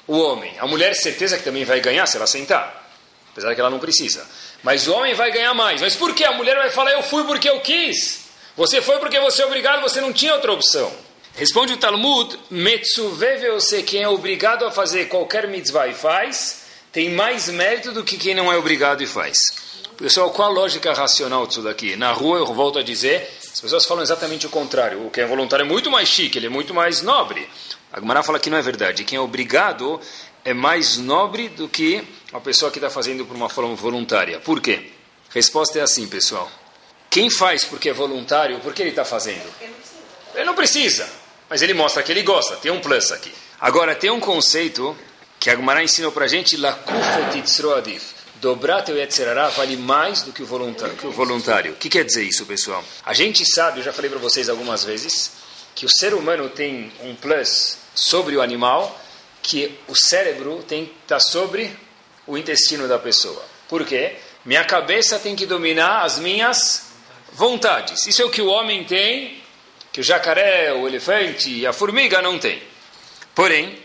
O 0.06 0.19
homem. 0.19 0.55
A 0.59 0.67
mulher, 0.67 0.94
certeza 0.94 1.37
que 1.37 1.44
também 1.44 1.65
vai 1.65 1.81
ganhar 1.81 2.06
se 2.06 2.17
ela 2.17 2.27
sentar. 2.27 2.91
Apesar 3.33 3.55
que 3.55 3.61
ela 3.61 3.71
não 3.71 3.79
precisa. 3.79 4.27
Mas 4.62 4.87
o 4.87 4.94
homem 4.94 5.15
vai 5.15 5.33
ganhar 5.33 5.55
mais. 5.55 5.81
Mas 5.81 5.97
por 5.97 6.15
que? 6.15 6.25
A 6.25 6.33
mulher 6.33 6.56
vai 6.56 6.71
falar, 6.71 6.93
eu 6.93 7.03
fui 7.03 7.25
porque 7.25 7.49
eu 7.49 7.61
quis. 7.61 8.21
Você 8.56 8.82
foi 8.82 8.99
porque 8.99 9.19
você 9.19 9.43
é 9.43 9.46
obrigado, 9.46 9.81
você 9.81 10.00
não 10.00 10.12
tinha 10.12 10.34
outra 10.34 10.52
opção. 10.52 10.93
Responde 11.34 11.72
o 11.72 11.76
Talmud, 11.78 12.38
Metsuveve 12.50 13.46
quem 13.86 14.03
é 14.03 14.08
obrigado 14.08 14.67
a 14.67 14.70
fazer 14.70 15.08
qualquer 15.08 15.48
mitzvah 15.48 15.88
e 15.88 15.94
faz, 15.94 16.65
tem 16.93 17.10
mais 17.10 17.48
mérito 17.48 17.93
do 17.93 18.05
que 18.05 18.19
quem 18.19 18.34
não 18.34 18.53
é 18.53 18.56
obrigado 18.56 19.03
e 19.03 19.06
faz. 19.06 19.38
Pessoal, 19.96 20.31
qual 20.31 20.50
a 20.50 20.53
lógica 20.53 20.93
racional 20.93 21.46
disso 21.46 21.62
daqui? 21.62 21.96
Na 21.96 22.12
rua, 22.12 22.38
eu 22.38 22.46
volto 22.46 22.79
a 22.79 22.82
dizer, 22.82 23.27
as 23.53 23.60
pessoas 23.60 23.86
falam 23.86 24.03
exatamente 24.03 24.46
o 24.46 24.50
contrário. 24.50 25.06
O 25.06 25.10
que 25.10 25.20
é 25.20 25.27
voluntário 25.27 25.65
é 25.65 25.67
muito 25.67 25.91
mais 25.91 26.08
chique, 26.08 26.38
ele 26.38 26.46
é 26.46 26.50
muito 26.50 26.74
mais 26.74 27.00
nobre. 27.00 27.48
A 27.91 28.00
Gemara 28.00 28.22
fala 28.22 28.38
que 28.38 28.50
não 28.50 28.58
é 28.58 28.62
verdade. 28.62 29.05
Quem 29.05 29.17
é 29.17 29.20
obrigado 29.20 29.98
é 30.44 30.53
mais 30.53 30.98
nobre 30.98 31.48
do 31.48 31.69
que 31.69 32.03
a 32.32 32.41
pessoa 32.41 32.70
que 32.70 32.79
está 32.79 32.91
fazendo 32.91 33.24
por 33.24 33.34
uma 33.34 33.48
forma 33.48 33.74
voluntária. 33.74 34.41
Por 34.41 34.60
quê? 34.60 34.91
Resposta 35.31 35.79
é 35.79 35.82
assim, 35.82 36.06
pessoal. 36.06 36.50
Quem 37.12 37.31
faz 37.31 37.64
porque 37.64 37.90
é 37.90 37.92
voluntário, 37.92 38.58
por 38.58 38.74
que 38.74 38.82
ele 38.82 38.90
está 38.90 39.04
fazendo? 39.04 39.48
Ele 40.34 40.44
não 40.44 40.54
precisa 40.54 41.08
mas 41.52 41.60
ele 41.60 41.74
mostra 41.74 42.02
que 42.02 42.10
ele 42.10 42.22
gosta, 42.22 42.56
tem 42.56 42.72
um 42.72 42.81
plus 42.81 43.12
aqui. 43.12 43.31
Agora, 43.60 43.94
tem 43.94 44.08
um 44.10 44.19
conceito 44.19 44.96
que 45.38 45.50
a 45.50 45.54
Gemara 45.54 45.84
ensinou 45.84 46.10
para 46.10 46.24
a 46.24 46.26
gente, 46.26 46.56
Dobrar 48.36 48.81
teu 48.81 48.96
Yetzerará 48.96 49.50
vale 49.50 49.76
mais 49.76 50.22
do 50.22 50.32
que 50.32 50.42
o 50.42 50.46
voluntário. 50.46 50.96
Que 50.96 51.06
o 51.06 51.12
voluntário. 51.12 51.72
O 51.74 51.76
que 51.76 51.90
quer 51.90 52.06
dizer 52.06 52.22
isso, 52.22 52.46
pessoal? 52.46 52.82
A 53.04 53.12
gente 53.12 53.44
sabe, 53.44 53.81
eu 53.81 53.84
já 53.84 53.92
falei 53.92 54.10
para 54.10 54.19
vocês 54.19 54.48
algumas 54.48 54.82
vezes, 54.82 55.32
que 55.74 55.84
o 55.84 55.90
ser 55.90 56.14
humano 56.14 56.48
tem 56.48 56.90
um 57.02 57.14
plus 57.14 57.76
sobre 57.94 58.34
o 58.34 58.40
animal, 58.40 58.98
que 59.42 59.78
o 59.88 59.94
cérebro 59.94 60.64
tem 60.66 60.86
que 60.86 60.92
estar 61.02 61.16
tá 61.16 61.20
sobre 61.20 61.70
o 62.26 62.38
intestino 62.38 62.88
da 62.88 62.98
pessoa. 62.98 63.44
Por 63.69 63.84
quê? 63.84 64.16
Minha 64.42 64.64
cabeça 64.64 65.19
tem 65.19 65.36
que 65.36 65.44
dominar 65.44 66.02
as 66.02 66.19
minhas 66.19 66.92
vontades. 67.32 68.06
Isso 68.06 68.22
é 68.22 68.24
o 68.24 68.31
que 68.31 68.43
o 68.43 68.48
homem 68.48 68.84
tem 68.84 69.43
que 69.93 70.01
o 70.01 70.05
jacaré, 70.05 70.72
o 70.72 70.89
elefante 70.89 71.51
e 71.51 71.67
a 71.67 71.72
formiga 71.72 72.22
não 72.22 72.39
têm. 72.39 72.62
Porém, 73.34 73.79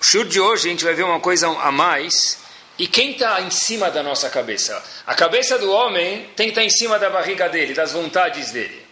o 0.00 0.04
show 0.04 0.24
de 0.24 0.40
hoje 0.40 0.66
a 0.66 0.70
gente 0.70 0.84
vai 0.84 0.92
ver 0.92 1.04
uma 1.04 1.20
coisa 1.20 1.46
a 1.48 1.70
mais. 1.70 2.42
E 2.78 2.88
quem 2.88 3.12
está 3.12 3.40
em 3.40 3.50
cima 3.50 3.90
da 3.90 4.02
nossa 4.02 4.28
cabeça? 4.28 4.82
A 5.06 5.14
cabeça 5.14 5.58
do 5.58 5.70
homem 5.70 6.28
tem 6.34 6.46
que 6.46 6.50
estar 6.50 6.62
tá 6.62 6.66
em 6.66 6.70
cima 6.70 6.98
da 6.98 7.08
barriga 7.08 7.48
dele, 7.48 7.74
das 7.74 7.92
vontades 7.92 8.50
dele. 8.50 8.84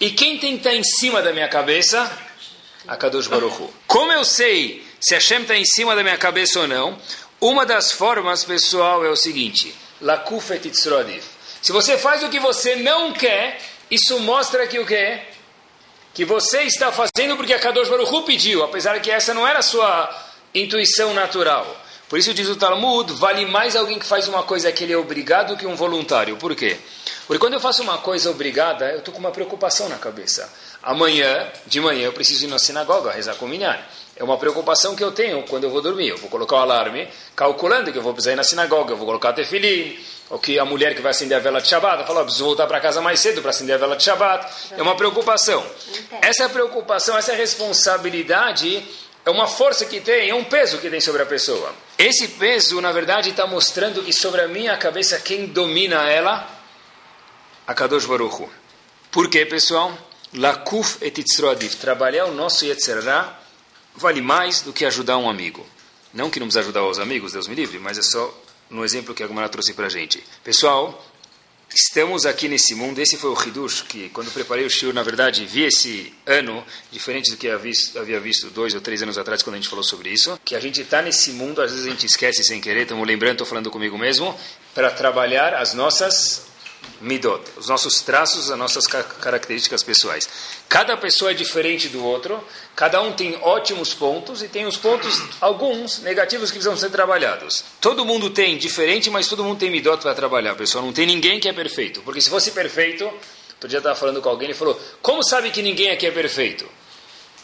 E 0.00 0.10
quem 0.10 0.38
tem 0.38 0.52
que 0.52 0.58
estar 0.58 0.70
tá 0.70 0.76
em 0.76 0.82
cima 0.82 1.20
da 1.20 1.32
minha 1.32 1.48
cabeça? 1.48 2.10
A 2.88 2.96
Kadosh 2.96 3.26
Baruch 3.26 3.60
Hu. 3.60 3.74
Como 3.86 4.10
eu 4.12 4.24
sei 4.24 4.82
se 4.98 5.14
a 5.14 5.18
Hashem 5.18 5.42
está 5.42 5.56
em 5.56 5.64
cima 5.64 5.94
da 5.94 6.02
minha 6.02 6.16
cabeça 6.16 6.60
ou 6.60 6.68
não? 6.68 6.98
Uma 7.40 7.66
das 7.66 7.92
formas, 7.92 8.44
pessoal, 8.44 9.04
é 9.04 9.10
o 9.10 9.16
seguinte: 9.16 9.74
Lakufet 10.00 10.66
Se 11.64 11.72
você 11.72 11.96
faz 11.96 12.22
o 12.22 12.28
que 12.28 12.38
você 12.38 12.76
não 12.76 13.10
quer, 13.10 13.58
isso 13.90 14.20
mostra 14.20 14.66
que 14.66 14.78
o 14.78 14.84
que? 14.84 15.18
que 16.12 16.26
você 16.26 16.64
está 16.64 16.92
fazendo 16.92 17.38
porque 17.38 17.54
a 17.54 17.58
Kadosh 17.58 17.88
Hu 17.88 18.22
pediu, 18.22 18.62
apesar 18.62 19.00
que 19.00 19.10
essa 19.10 19.32
não 19.32 19.48
era 19.48 19.60
a 19.60 19.62
sua 19.62 20.08
intuição 20.54 21.14
natural. 21.14 21.66
Por 22.06 22.18
isso 22.18 22.34
diz 22.34 22.48
o 22.50 22.56
Talmud, 22.56 23.14
vale 23.14 23.46
mais 23.46 23.74
alguém 23.74 23.98
que 23.98 24.04
faz 24.04 24.28
uma 24.28 24.42
coisa 24.42 24.70
que 24.70 24.84
ele 24.84 24.92
é 24.92 24.96
obrigado 24.98 25.56
que 25.56 25.66
um 25.66 25.74
voluntário. 25.74 26.36
Por 26.36 26.54
quê? 26.54 26.76
Porque 27.26 27.40
quando 27.40 27.54
eu 27.54 27.60
faço 27.60 27.82
uma 27.82 27.96
coisa 27.96 28.30
obrigada, 28.30 28.92
eu 28.92 28.98
estou 28.98 29.14
com 29.14 29.20
uma 29.20 29.30
preocupação 29.30 29.88
na 29.88 29.96
cabeça. 29.96 30.52
Amanhã, 30.82 31.50
de 31.66 31.80
manhã, 31.80 32.04
eu 32.04 32.12
preciso 32.12 32.44
ir 32.44 32.48
na 32.48 32.58
sinagoga 32.58 33.10
rezar 33.10 33.36
com 33.36 33.46
o 33.46 33.48
minyan. 33.48 33.78
É 34.14 34.22
uma 34.22 34.36
preocupação 34.36 34.94
que 34.94 35.02
eu 35.02 35.12
tenho 35.12 35.42
quando 35.44 35.64
eu 35.64 35.70
vou 35.70 35.80
dormir. 35.80 36.10
Eu 36.10 36.18
vou 36.18 36.28
colocar 36.28 36.56
o 36.56 36.58
alarme, 36.58 37.08
calculando 37.34 37.90
que 37.90 37.96
eu 37.96 38.02
vou 38.02 38.12
precisar 38.12 38.34
ir 38.34 38.36
na 38.36 38.44
sinagoga, 38.44 38.92
eu 38.92 38.96
vou 38.98 39.06
colocar 39.06 39.32
tefilim, 39.32 39.98
ou 40.30 40.38
que 40.38 40.58
a 40.58 40.64
mulher 40.64 40.94
que 40.94 41.02
vai 41.02 41.10
acender 41.10 41.36
a 41.36 41.40
vela 41.40 41.60
de 41.60 41.68
Shabbat, 41.68 42.06
fala, 42.06 42.24
preciso 42.24 42.44
voltar 42.44 42.66
para 42.66 42.80
casa 42.80 43.00
mais 43.00 43.20
cedo 43.20 43.42
para 43.42 43.50
acender 43.50 43.74
a 43.74 43.78
vela 43.78 43.96
de 43.96 44.02
Shabbat. 44.02 44.72
É 44.76 44.82
uma 44.82 44.96
preocupação. 44.96 45.64
Essa 46.22 46.48
preocupação, 46.48 47.16
essa 47.16 47.34
responsabilidade 47.34 48.84
é 49.24 49.30
uma 49.30 49.46
força 49.46 49.84
que 49.84 50.00
tem, 50.00 50.30
é 50.30 50.34
um 50.34 50.44
peso 50.44 50.78
que 50.78 50.90
tem 50.90 51.00
sobre 51.00 51.22
a 51.22 51.26
pessoa. 51.26 51.74
Esse 51.98 52.28
peso, 52.28 52.80
na 52.80 52.92
verdade, 52.92 53.30
está 53.30 53.46
mostrando 53.46 54.02
que 54.02 54.12
sobre 54.12 54.40
a 54.40 54.48
minha 54.48 54.76
cabeça, 54.76 55.18
quem 55.20 55.46
domina 55.46 56.08
ela? 56.08 56.48
A 57.66 57.74
Kadosh 57.74 58.06
Baruch 58.06 58.42
Hu. 58.42 58.50
Por 59.10 59.28
quê, 59.30 59.46
pessoal? 59.46 59.96
Lakuf 60.34 60.98
et. 61.00 61.16
Trabalhar 61.80 62.26
o 62.26 62.34
nosso 62.34 62.64
Yetzerará 62.64 63.38
vale 63.94 64.20
mais 64.20 64.60
do 64.60 64.72
que 64.72 64.84
ajudar 64.84 65.16
um 65.16 65.30
amigo. 65.30 65.64
Não 66.12 66.28
que 66.28 66.40
não 66.40 66.46
precisa 66.46 66.60
ajudar 66.60 66.84
os 66.84 66.98
amigos, 66.98 67.32
Deus 67.32 67.46
me 67.46 67.54
livre, 67.54 67.78
mas 67.78 67.96
é 67.98 68.02
só 68.02 68.32
no 68.70 68.84
exemplo 68.84 69.14
que 69.14 69.22
a 69.22 69.26
Gomara 69.26 69.48
trouxe 69.48 69.74
para 69.74 69.86
a 69.86 69.88
gente. 69.90 70.22
Pessoal, 70.42 71.04
estamos 71.74 72.24
aqui 72.24 72.48
nesse 72.48 72.74
mundo, 72.74 72.98
esse 73.00 73.16
foi 73.16 73.30
o 73.30 73.40
Hidush, 73.40 73.82
que 73.82 74.08
quando 74.10 74.30
preparei 74.30 74.64
o 74.64 74.70
Shur, 74.70 74.94
na 74.94 75.02
verdade, 75.02 75.44
vi 75.44 75.64
esse 75.64 76.14
ano, 76.24 76.64
diferente 76.90 77.30
do 77.30 77.36
que 77.36 77.48
havia 77.48 78.20
visto, 78.20 78.50
dois 78.50 78.74
ou 78.74 78.80
três 78.80 79.02
anos 79.02 79.18
atrás, 79.18 79.42
quando 79.42 79.54
a 79.54 79.58
gente 79.58 79.68
falou 79.68 79.84
sobre 79.84 80.10
isso, 80.10 80.38
que 80.44 80.54
a 80.54 80.60
gente 80.60 80.80
está 80.80 81.02
nesse 81.02 81.32
mundo, 81.32 81.60
às 81.60 81.70
vezes 81.72 81.86
a 81.86 81.90
gente 81.90 82.06
esquece 82.06 82.44
sem 82.44 82.60
querer, 82.60 82.82
estamos 82.82 83.06
lembrando, 83.06 83.32
estou 83.32 83.46
falando 83.46 83.70
comigo 83.70 83.98
mesmo, 83.98 84.38
para 84.74 84.90
trabalhar 84.90 85.54
as 85.54 85.74
nossas 85.74 86.53
midot, 87.00 87.42
os 87.56 87.68
nossos 87.68 88.00
traços, 88.00 88.50
as 88.50 88.58
nossas 88.58 88.86
características 88.86 89.82
pessoais. 89.82 90.28
Cada 90.68 90.96
pessoa 90.96 91.30
é 91.30 91.34
diferente 91.34 91.88
do 91.88 92.04
outro, 92.04 92.42
cada 92.74 93.00
um 93.00 93.12
tem 93.12 93.36
ótimos 93.42 93.94
pontos 93.94 94.42
e 94.42 94.48
tem 94.48 94.66
os 94.66 94.76
pontos, 94.76 95.22
alguns, 95.40 96.00
negativos 96.00 96.50
que 96.50 96.58
precisam 96.58 96.76
ser 96.76 96.90
trabalhados. 96.90 97.64
Todo 97.80 98.04
mundo 98.04 98.30
tem 98.30 98.56
diferente, 98.58 99.10
mas 99.10 99.28
todo 99.28 99.44
mundo 99.44 99.58
tem 99.58 99.70
midot 99.70 100.02
para 100.02 100.14
trabalhar, 100.14 100.54
pessoal. 100.54 100.84
Não 100.84 100.92
tem 100.92 101.06
ninguém 101.06 101.38
que 101.40 101.48
é 101.48 101.52
perfeito, 101.52 102.00
porque 102.02 102.20
se 102.20 102.30
fosse 102.30 102.50
perfeito, 102.50 103.04
outro 103.04 103.68
dia 103.68 103.76
eu 103.76 103.80
estava 103.80 103.96
falando 103.96 104.20
com 104.20 104.28
alguém 104.28 104.50
e 104.50 104.54
falou, 104.54 104.80
como 105.00 105.22
sabe 105.22 105.50
que 105.50 105.62
ninguém 105.62 105.90
aqui 105.90 106.06
é 106.06 106.10
perfeito? 106.10 106.68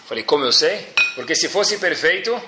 Falei, 0.06 0.24
como 0.24 0.44
eu 0.44 0.52
sei? 0.52 0.88
Porque 1.14 1.34
se 1.36 1.48
fosse 1.48 1.78
perfeito, 1.78 2.40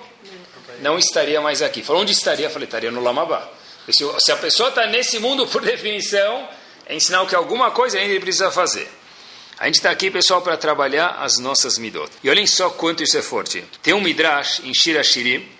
não 0.80 0.98
estaria 0.98 1.40
mais 1.40 1.62
aqui. 1.62 1.82
Falou, 1.82 2.02
onde 2.02 2.12
estaria? 2.12 2.50
Falei, 2.50 2.66
estaria 2.66 2.90
no 2.90 3.00
Lamabá. 3.00 3.48
Se 3.90 4.32
a 4.32 4.36
pessoa 4.36 4.68
está 4.68 4.86
nesse 4.86 5.18
mundo, 5.18 5.46
por 5.46 5.62
definição, 5.62 6.48
é 6.92 6.96
ensinar 6.96 7.24
que 7.26 7.34
alguma 7.34 7.70
coisa 7.70 7.98
ainda 7.98 8.20
precisa 8.20 8.50
fazer. 8.50 8.86
A 9.58 9.64
gente 9.66 9.76
está 9.76 9.90
aqui, 9.90 10.10
pessoal, 10.10 10.42
para 10.42 10.56
trabalhar 10.56 11.22
as 11.22 11.38
nossas 11.38 11.78
midot. 11.78 12.10
E 12.22 12.28
olhem 12.28 12.46
só 12.46 12.68
quanto 12.68 13.02
isso 13.02 13.16
é 13.16 13.22
forte. 13.22 13.64
Tem 13.82 13.94
um 13.94 14.00
midrash 14.00 14.60
em 14.64 14.74
Shira 14.74 15.02
Shiri. 15.02 15.50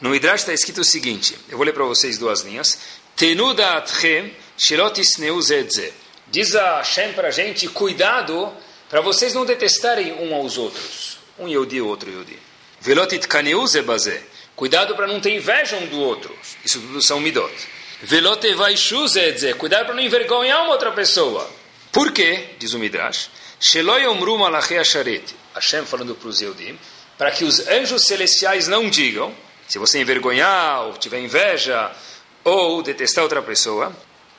No 0.00 0.10
midrash 0.10 0.42
está 0.42 0.52
escrito 0.52 0.82
o 0.82 0.84
seguinte. 0.84 1.36
Eu 1.48 1.56
vou 1.56 1.66
ler 1.66 1.72
para 1.72 1.84
vocês 1.84 2.18
duas 2.18 2.42
linhas. 2.42 2.78
Tenuda 3.16 3.78
atchem. 3.78 4.32
Diz 6.28 6.54
a 6.54 6.76
Hashem 6.78 7.12
para 7.14 7.28
a 7.28 7.30
gente, 7.30 7.68
cuidado 7.68 8.52
para 8.88 9.00
vocês 9.00 9.34
não 9.34 9.44
detestarem 9.44 10.12
um 10.12 10.34
aos 10.34 10.56
outros. 10.56 11.18
Um 11.38 11.48
Yehudi 11.48 11.80
outro 11.80 12.10
Yehudi. 12.10 12.38
Velotit. 12.80 13.26
Cuidado 14.54 14.94
para 14.94 15.06
não 15.06 15.20
ter 15.20 15.34
inveja 15.34 15.76
um 15.76 15.86
do 15.86 15.98
outro. 15.98 16.36
Isso 16.64 16.80
tudo 16.80 17.02
são 17.02 17.20
midot. 17.20 17.52
Velote 18.02 18.52
vai 18.54 18.76
Cuidado 19.54 19.86
para 19.86 19.94
não 19.94 20.02
envergonhar 20.02 20.62
uma 20.62 20.72
outra 20.72 20.92
pessoa. 20.92 21.48
Por 21.90 22.12
quê? 22.12 22.50
Diz 22.58 22.74
o 22.74 22.78
Midrash. 22.78 23.30
Hashem 25.54 25.86
falando 25.86 26.14
para 26.14 26.28
os 26.28 26.42
Eudim, 26.42 26.78
para 27.16 27.30
que 27.30 27.44
os 27.44 27.66
anjos 27.66 28.04
celestiais 28.04 28.68
não 28.68 28.90
digam, 28.90 29.34
se 29.66 29.78
você 29.78 29.98
envergonhar, 29.98 30.82
ou 30.82 30.92
tiver 30.92 31.20
inveja, 31.20 31.90
ou 32.44 32.82
detestar 32.82 33.24
outra 33.24 33.40
pessoa, 33.40 33.96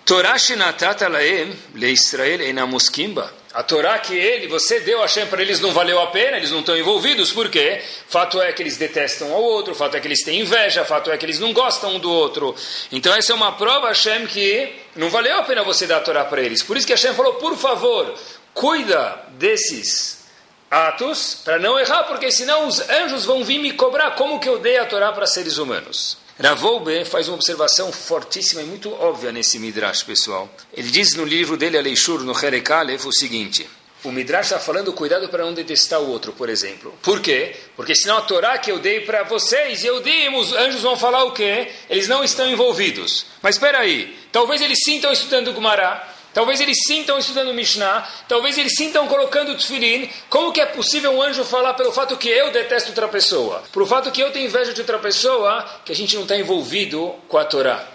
Torah 0.07 0.37
shenatata 0.37 1.09
laem 1.09 1.53
le 1.75 1.91
Israel 1.91 2.41
enamuskimba. 2.41 3.29
A 3.53 3.61
Torá 3.61 3.99
que 3.99 4.15
ele, 4.15 4.47
você 4.47 4.79
deu 4.79 4.99
a 4.99 5.01
Hashem 5.01 5.27
para 5.27 5.41
eles 5.41 5.59
não 5.59 5.73
valeu 5.73 5.99
a 5.99 6.07
pena, 6.07 6.37
eles 6.37 6.49
não 6.49 6.61
estão 6.61 6.77
envolvidos, 6.77 7.33
por 7.33 7.49
quê? 7.49 7.81
Fato 8.07 8.41
é 8.41 8.53
que 8.53 8.63
eles 8.63 8.77
detestam 8.77 9.33
ao 9.33 9.43
outro, 9.43 9.75
fato 9.75 9.97
é 9.97 9.99
que 9.99 10.07
eles 10.07 10.23
têm 10.23 10.39
inveja, 10.39 10.85
fato 10.85 11.11
é 11.11 11.17
que 11.17 11.25
eles 11.25 11.41
não 11.41 11.51
gostam 11.51 11.95
um 11.95 11.99
do 11.99 12.09
outro. 12.09 12.55
Então 12.89 13.13
essa 13.13 13.33
é 13.33 13.35
uma 13.35 13.51
prova, 13.57 13.89
Hashem, 13.89 14.27
que 14.27 14.73
não 14.95 15.09
valeu 15.09 15.39
a 15.39 15.43
pena 15.43 15.61
você 15.61 15.85
dar 15.85 15.97
a 15.97 16.01
Torá 16.01 16.23
para 16.23 16.41
eles. 16.41 16.63
Por 16.63 16.77
isso 16.77 16.87
que 16.87 16.93
Hashem 16.93 17.13
falou, 17.13 17.33
por 17.33 17.57
favor, 17.57 18.17
cuida 18.53 19.25
desses 19.31 20.25
atos 20.71 21.41
para 21.43 21.59
não 21.59 21.77
errar, 21.77 22.05
porque 22.05 22.31
senão 22.31 22.65
os 22.65 22.79
anjos 22.89 23.25
vão 23.25 23.43
vir 23.43 23.59
me 23.59 23.73
cobrar 23.73 24.11
como 24.11 24.39
que 24.39 24.47
eu 24.47 24.57
dei 24.57 24.77
a 24.77 24.85
Torá 24.85 25.11
para 25.11 25.27
seres 25.27 25.57
humanos. 25.57 26.17
Ravolbe 26.39 27.03
faz 27.03 27.27
uma 27.27 27.33
observação 27.33 27.91
fortíssima 27.91 28.61
e 28.61 28.65
muito 28.65 28.93
óbvia 28.93 29.31
nesse 29.31 29.57
Midrash, 29.57 30.03
pessoal. 30.03 30.47
Ele 30.71 30.91
diz 30.91 31.15
no 31.15 31.25
livro 31.25 31.57
dele, 31.57 31.79
Aleishur, 31.79 32.21
no 32.23 32.37
Herekalef, 32.37 33.07
o 33.07 33.11
seguinte. 33.11 33.67
O 34.03 34.11
Midrash 34.11 34.45
está 34.45 34.59
falando 34.59 34.93
cuidado 34.93 35.27
para 35.29 35.43
não 35.43 35.51
detestar 35.51 35.99
o 35.99 36.07
outro, 36.07 36.31
por 36.31 36.47
exemplo. 36.47 36.93
Por 37.01 37.19
quê? 37.21 37.55
Porque 37.75 37.95
senão 37.95 38.17
a 38.17 38.21
Torá 38.21 38.55
que 38.59 38.71
eu 38.71 38.77
dei 38.77 39.01
para 39.01 39.23
vocês, 39.23 39.83
eu 39.83 39.99
dei, 39.99 40.29
os 40.29 40.53
anjos 40.53 40.83
vão 40.83 40.95
falar 40.95 41.23
o 41.23 41.31
quê? 41.31 41.71
Eles 41.89 42.07
não 42.07 42.23
estão 42.23 42.47
envolvidos. 42.47 43.25
Mas 43.41 43.55
espera 43.55 43.79
aí, 43.79 44.15
talvez 44.31 44.61
eles 44.61 44.83
sintam 44.83 45.11
estudando 45.11 45.51
Gumará, 45.51 46.07
Talvez 46.33 46.59
eles 46.59 46.77
sintam 46.85 47.17
estudando 47.17 47.53
Mishnah, 47.53 48.07
talvez 48.27 48.57
eles 48.57 48.73
sintam 48.75 49.07
colocando 49.07 49.57
Tfilin. 49.57 50.09
Como 50.29 50.51
que 50.51 50.61
é 50.61 50.65
possível 50.65 51.11
um 51.11 51.21
anjo 51.21 51.43
falar 51.43 51.73
pelo 51.73 51.91
fato 51.91 52.15
que 52.17 52.29
eu 52.29 52.51
detesto 52.51 52.89
outra 52.89 53.07
pessoa? 53.07 53.63
Pelo 53.71 53.87
fato 53.87 54.11
que 54.11 54.21
eu 54.21 54.31
tenho 54.31 54.45
inveja 54.45 54.73
de 54.73 54.81
outra 54.81 54.99
pessoa, 54.99 55.65
que 55.83 55.91
a 55.91 55.95
gente 55.95 56.15
não 56.15 56.23
está 56.23 56.37
envolvido 56.37 57.15
com 57.27 57.37
a 57.37 57.45
Torá? 57.45 57.87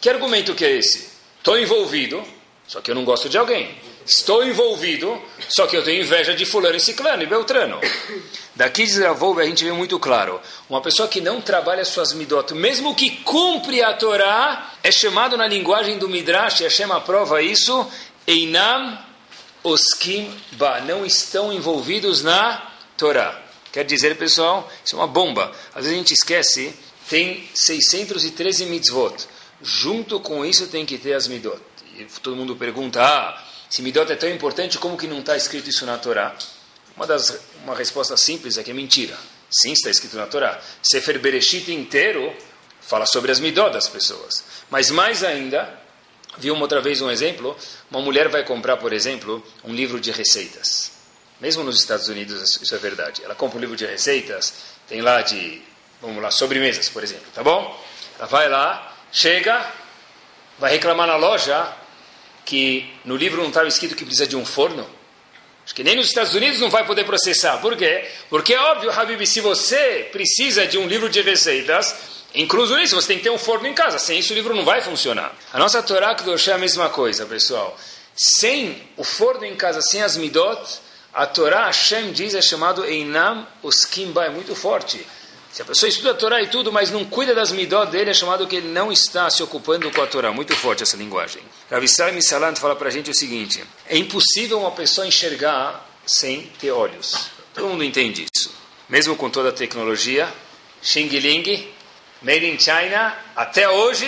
Que 0.00 0.08
argumento 0.08 0.54
que 0.54 0.64
é 0.64 0.70
esse? 0.70 1.10
Estou 1.38 1.58
envolvido, 1.58 2.22
só 2.66 2.80
que 2.80 2.90
eu 2.90 2.94
não 2.94 3.04
gosto 3.04 3.28
de 3.28 3.36
alguém. 3.36 3.76
Estou 4.08 4.42
envolvido, 4.42 5.22
só 5.50 5.66
que 5.66 5.76
eu 5.76 5.84
tenho 5.84 6.02
inveja 6.02 6.34
de 6.34 6.46
fulano 6.46 6.76
e 6.76 6.80
ciclano 6.80 7.22
e 7.22 7.26
beltrano. 7.26 7.78
Daqui 8.56 8.84
de 8.84 8.92
Zravov 8.92 9.38
a 9.38 9.44
gente 9.44 9.62
vê 9.62 9.70
muito 9.70 9.98
claro. 9.98 10.40
Uma 10.68 10.80
pessoa 10.80 11.06
que 11.06 11.20
não 11.20 11.42
trabalha 11.42 11.84
suas 11.84 12.14
midot, 12.14 12.54
mesmo 12.54 12.94
que 12.94 13.10
cumpre 13.10 13.82
a 13.82 13.92
Torá, 13.92 14.72
é 14.82 14.90
chamado 14.90 15.36
na 15.36 15.46
linguagem 15.46 15.98
do 15.98 16.08
Midrash, 16.08 16.60
e 16.60 16.64
Hashem 16.64 16.90
aprova 16.90 17.42
isso, 17.42 17.86
Einam 18.26 18.98
Oskim 19.62 20.34
Ba, 20.52 20.80
não 20.80 21.04
estão 21.04 21.52
envolvidos 21.52 22.22
na 22.22 22.66
Torá. 22.96 23.38
Quer 23.70 23.84
dizer, 23.84 24.16
pessoal, 24.16 24.72
isso 24.82 24.96
é 24.96 24.98
uma 24.98 25.06
bomba. 25.06 25.52
Às 25.74 25.84
vezes 25.84 25.92
a 25.92 25.98
gente 25.98 26.14
esquece, 26.14 26.74
tem 27.10 27.46
613 27.54 28.64
mitzvot. 28.64 29.26
Junto 29.60 30.18
com 30.18 30.46
isso 30.46 30.66
tem 30.68 30.86
que 30.86 30.96
ter 30.96 31.12
as 31.12 31.28
midot. 31.28 31.60
E 31.94 32.04
todo 32.22 32.36
mundo 32.36 32.56
pergunta, 32.56 33.02
ah, 33.02 33.44
se 33.68 33.82
Midot 33.82 34.10
é 34.10 34.16
tão 34.16 34.28
importante, 34.28 34.78
como 34.78 34.96
que 34.96 35.06
não 35.06 35.20
está 35.20 35.36
escrito 35.36 35.68
isso 35.68 35.84
na 35.84 35.98
Torá? 35.98 36.34
Uma, 36.96 37.06
das, 37.06 37.38
uma 37.62 37.74
resposta 37.74 38.16
simples 38.16 38.58
é 38.58 38.62
que 38.62 38.70
é 38.70 38.74
mentira. 38.74 39.16
Sim, 39.50 39.72
está 39.72 39.90
escrito 39.90 40.16
na 40.16 40.26
Torá. 40.26 40.60
Sefer 40.82 41.18
Bereshit 41.18 41.70
inteiro 41.72 42.34
fala 42.80 43.06
sobre 43.06 43.30
as 43.30 43.38
Midot 43.38 43.70
das 43.70 43.88
pessoas. 43.88 44.44
Mas 44.70 44.90
mais 44.90 45.22
ainda, 45.22 45.78
vi 46.38 46.50
uma 46.50 46.62
outra 46.62 46.80
vez 46.80 47.00
um 47.02 47.10
exemplo, 47.10 47.56
uma 47.90 48.00
mulher 48.00 48.28
vai 48.28 48.44
comprar, 48.44 48.76
por 48.78 48.92
exemplo, 48.92 49.44
um 49.64 49.74
livro 49.74 50.00
de 50.00 50.10
receitas. 50.10 50.92
Mesmo 51.40 51.62
nos 51.62 51.78
Estados 51.78 52.08
Unidos 52.08 52.60
isso 52.60 52.74
é 52.74 52.78
verdade. 52.78 53.22
Ela 53.24 53.34
compra 53.34 53.58
um 53.58 53.60
livro 53.60 53.76
de 53.76 53.86
receitas, 53.86 54.54
tem 54.88 55.00
lá 55.00 55.22
de, 55.22 55.62
vamos 56.00 56.22
lá, 56.22 56.30
sobremesas, 56.30 56.88
por 56.88 57.02
exemplo, 57.04 57.26
tá 57.34 57.42
bom? 57.42 57.78
Ela 58.18 58.26
vai 58.26 58.48
lá, 58.48 58.96
chega, 59.12 59.70
vai 60.58 60.72
reclamar 60.72 61.06
na 61.06 61.16
loja, 61.16 61.72
que 62.48 62.90
no 63.04 63.14
livro 63.14 63.42
não 63.42 63.48
estava 63.48 63.68
escrito 63.68 63.94
que 63.94 64.06
precisa 64.06 64.26
de 64.26 64.34
um 64.34 64.42
forno? 64.42 64.88
Acho 65.66 65.74
que 65.74 65.84
nem 65.84 65.94
nos 65.94 66.06
Estados 66.06 66.32
Unidos 66.34 66.58
não 66.60 66.70
vai 66.70 66.86
poder 66.86 67.04
processar. 67.04 67.58
Por 67.58 67.76
quê? 67.76 68.08
Porque 68.30 68.54
é 68.54 68.58
óbvio, 68.58 68.90
Habib, 68.90 69.26
se 69.26 69.42
você 69.42 70.08
precisa 70.10 70.66
de 70.66 70.78
um 70.78 70.86
livro 70.86 71.10
de 71.10 71.20
receitas, 71.20 71.94
incluso 72.34 72.74
nisso, 72.74 72.94
você 72.94 73.08
tem 73.08 73.18
que 73.18 73.24
ter 73.24 73.30
um 73.30 73.36
forno 73.36 73.68
em 73.68 73.74
casa. 73.74 73.98
Sem 73.98 74.18
isso 74.18 74.32
o 74.32 74.34
livro 74.34 74.56
não 74.56 74.64
vai 74.64 74.80
funcionar. 74.80 75.36
A 75.52 75.58
nossa 75.58 75.82
Torá 75.82 76.14
Kedoshá 76.14 76.52
é 76.52 76.54
a 76.54 76.58
mesma 76.58 76.88
coisa, 76.88 77.26
pessoal. 77.26 77.78
Sem 78.16 78.82
o 78.96 79.04
forno 79.04 79.44
em 79.44 79.54
casa, 79.54 79.82
sem 79.82 80.00
as 80.00 80.16
midot, 80.16 80.80
a 81.12 81.26
Torá 81.26 81.66
Hashem 81.66 82.12
diz 82.12 82.34
é 82.34 82.40
chamado 82.40 82.86
Einam 82.86 83.46
Oskimba, 83.62 84.24
é 84.24 84.30
muito 84.30 84.54
forte. 84.54 85.06
Se 85.52 85.62
a 85.62 85.64
pessoa 85.64 85.88
estuda 85.88 86.10
a 86.10 86.14
Torá 86.14 86.42
e 86.42 86.48
tudo, 86.48 86.70
mas 86.70 86.90
não 86.90 87.04
cuida 87.04 87.34
das 87.34 87.50
midot 87.50 87.90
dele, 87.90 88.10
é 88.10 88.14
chamado 88.14 88.46
que 88.46 88.56
ele 88.56 88.68
não 88.68 88.92
está 88.92 89.28
se 89.30 89.42
ocupando 89.42 89.90
com 89.90 90.02
a 90.02 90.06
Torá. 90.06 90.30
Muito 90.32 90.54
forte 90.54 90.82
essa 90.82 90.96
linguagem. 90.96 91.42
Ravissai 91.70 92.12
Misalant 92.12 92.58
fala 92.58 92.76
para 92.76 92.88
a 92.88 92.90
gente 92.90 93.10
o 93.10 93.14
seguinte: 93.14 93.64
é 93.86 93.96
impossível 93.96 94.60
uma 94.60 94.70
pessoa 94.72 95.06
enxergar 95.06 95.88
sem 96.06 96.42
ter 96.60 96.70
olhos. 96.70 97.30
Todo 97.54 97.68
mundo 97.68 97.82
entende 97.82 98.26
isso. 98.32 98.54
Mesmo 98.88 99.16
com 99.16 99.28
toda 99.28 99.48
a 99.48 99.52
tecnologia, 99.52 100.32
Xing 100.82 101.08
Ling, 101.08 101.68
Made 102.22 102.46
in 102.46 102.58
China, 102.58 103.16
até 103.34 103.68
hoje 103.68 104.06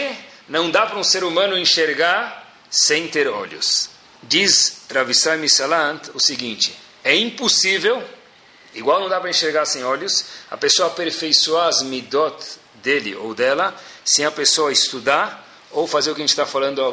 não 0.49 0.70
dá 0.70 0.87
para 0.87 0.99
um 0.99 1.04
ser 1.04 1.25
humano 1.25 1.56
enxergar 1.56 2.56
sem 2.70 3.09
ter 3.09 3.28
olhos. 3.28 3.90
Diz 4.23 4.82
Ravissai 4.92 5.38
Misalant 5.38 6.09
o 6.14 6.20
seguinte: 6.20 6.75
é 7.02 7.16
impossível 7.16 8.02
igual 8.75 9.00
não 9.00 9.09
dá 9.09 9.21
para 9.21 9.31
enxergar 9.31 9.65
sem 9.67 9.85
olhos, 9.85 10.25
a 10.50 10.57
pessoa 10.57 10.89
aperfeiçoar 10.89 11.69
as 11.69 11.83
midot 11.83 12.37
dele 12.83 13.15
ou 13.15 13.35
dela, 13.35 13.75
sem 14.05 14.25
a 14.25 14.31
pessoa 14.31 14.73
estudar 14.73 15.47
ou 15.71 15.87
fazer 15.87 16.11
o 16.11 16.15
que 16.15 16.21
a 16.21 16.27
gente 16.27 16.37
está 16.37 16.47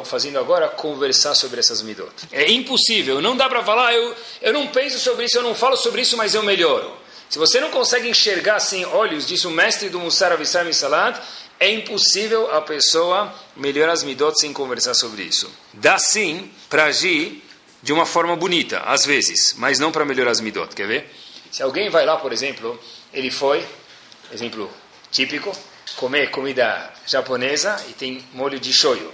fazendo 0.04 0.38
agora, 0.38 0.68
conversar 0.68 1.34
sobre 1.34 1.58
essas 1.58 1.82
midot. 1.82 2.12
É 2.30 2.50
impossível, 2.50 3.20
não 3.20 3.36
dá 3.36 3.48
para 3.48 3.64
falar, 3.64 3.92
eu, 3.92 4.14
eu 4.40 4.52
não 4.52 4.68
penso 4.68 4.98
sobre 4.98 5.24
isso, 5.24 5.36
eu 5.36 5.42
não 5.42 5.54
falo 5.54 5.76
sobre 5.76 6.02
isso, 6.02 6.16
mas 6.16 6.34
eu 6.34 6.42
melhoro. 6.42 6.92
Se 7.28 7.38
você 7.38 7.60
não 7.60 7.70
consegue 7.70 8.08
enxergar 8.08 8.60
sem 8.60 8.86
olhos, 8.86 9.26
diz 9.26 9.44
o 9.44 9.50
mestre 9.50 9.88
do 9.90 10.00
Mussar 10.00 10.32
Avissar 10.32 10.72
Salat, 10.72 11.20
é 11.60 11.70
impossível 11.70 12.50
a 12.54 12.60
pessoa 12.60 13.34
melhorar 13.56 13.92
as 13.92 14.04
midot 14.04 14.38
sem 14.40 14.52
conversar 14.52 14.94
sobre 14.94 15.24
isso. 15.24 15.50
Dá 15.72 15.98
sim 15.98 16.50
para 16.70 16.84
agir 16.84 17.42
de 17.82 17.92
uma 17.92 18.06
forma 18.06 18.36
bonita, 18.36 18.80
às 18.80 19.04
vezes, 19.04 19.54
mas 19.58 19.78
não 19.78 19.90
para 19.90 20.04
melhorar 20.04 20.30
as 20.30 20.40
midot. 20.40 20.74
Quer 20.74 20.86
ver? 20.86 21.10
Se 21.50 21.62
alguém 21.62 21.88
vai 21.88 22.04
lá, 22.04 22.16
por 22.16 22.32
exemplo, 22.32 22.78
ele 23.12 23.30
foi, 23.30 23.64
exemplo 24.32 24.70
típico, 25.10 25.56
comer 25.96 26.30
comida 26.30 26.92
japonesa 27.06 27.76
e 27.88 27.92
tem 27.92 28.24
molho 28.32 28.60
de 28.60 28.72
shoyu. 28.72 29.12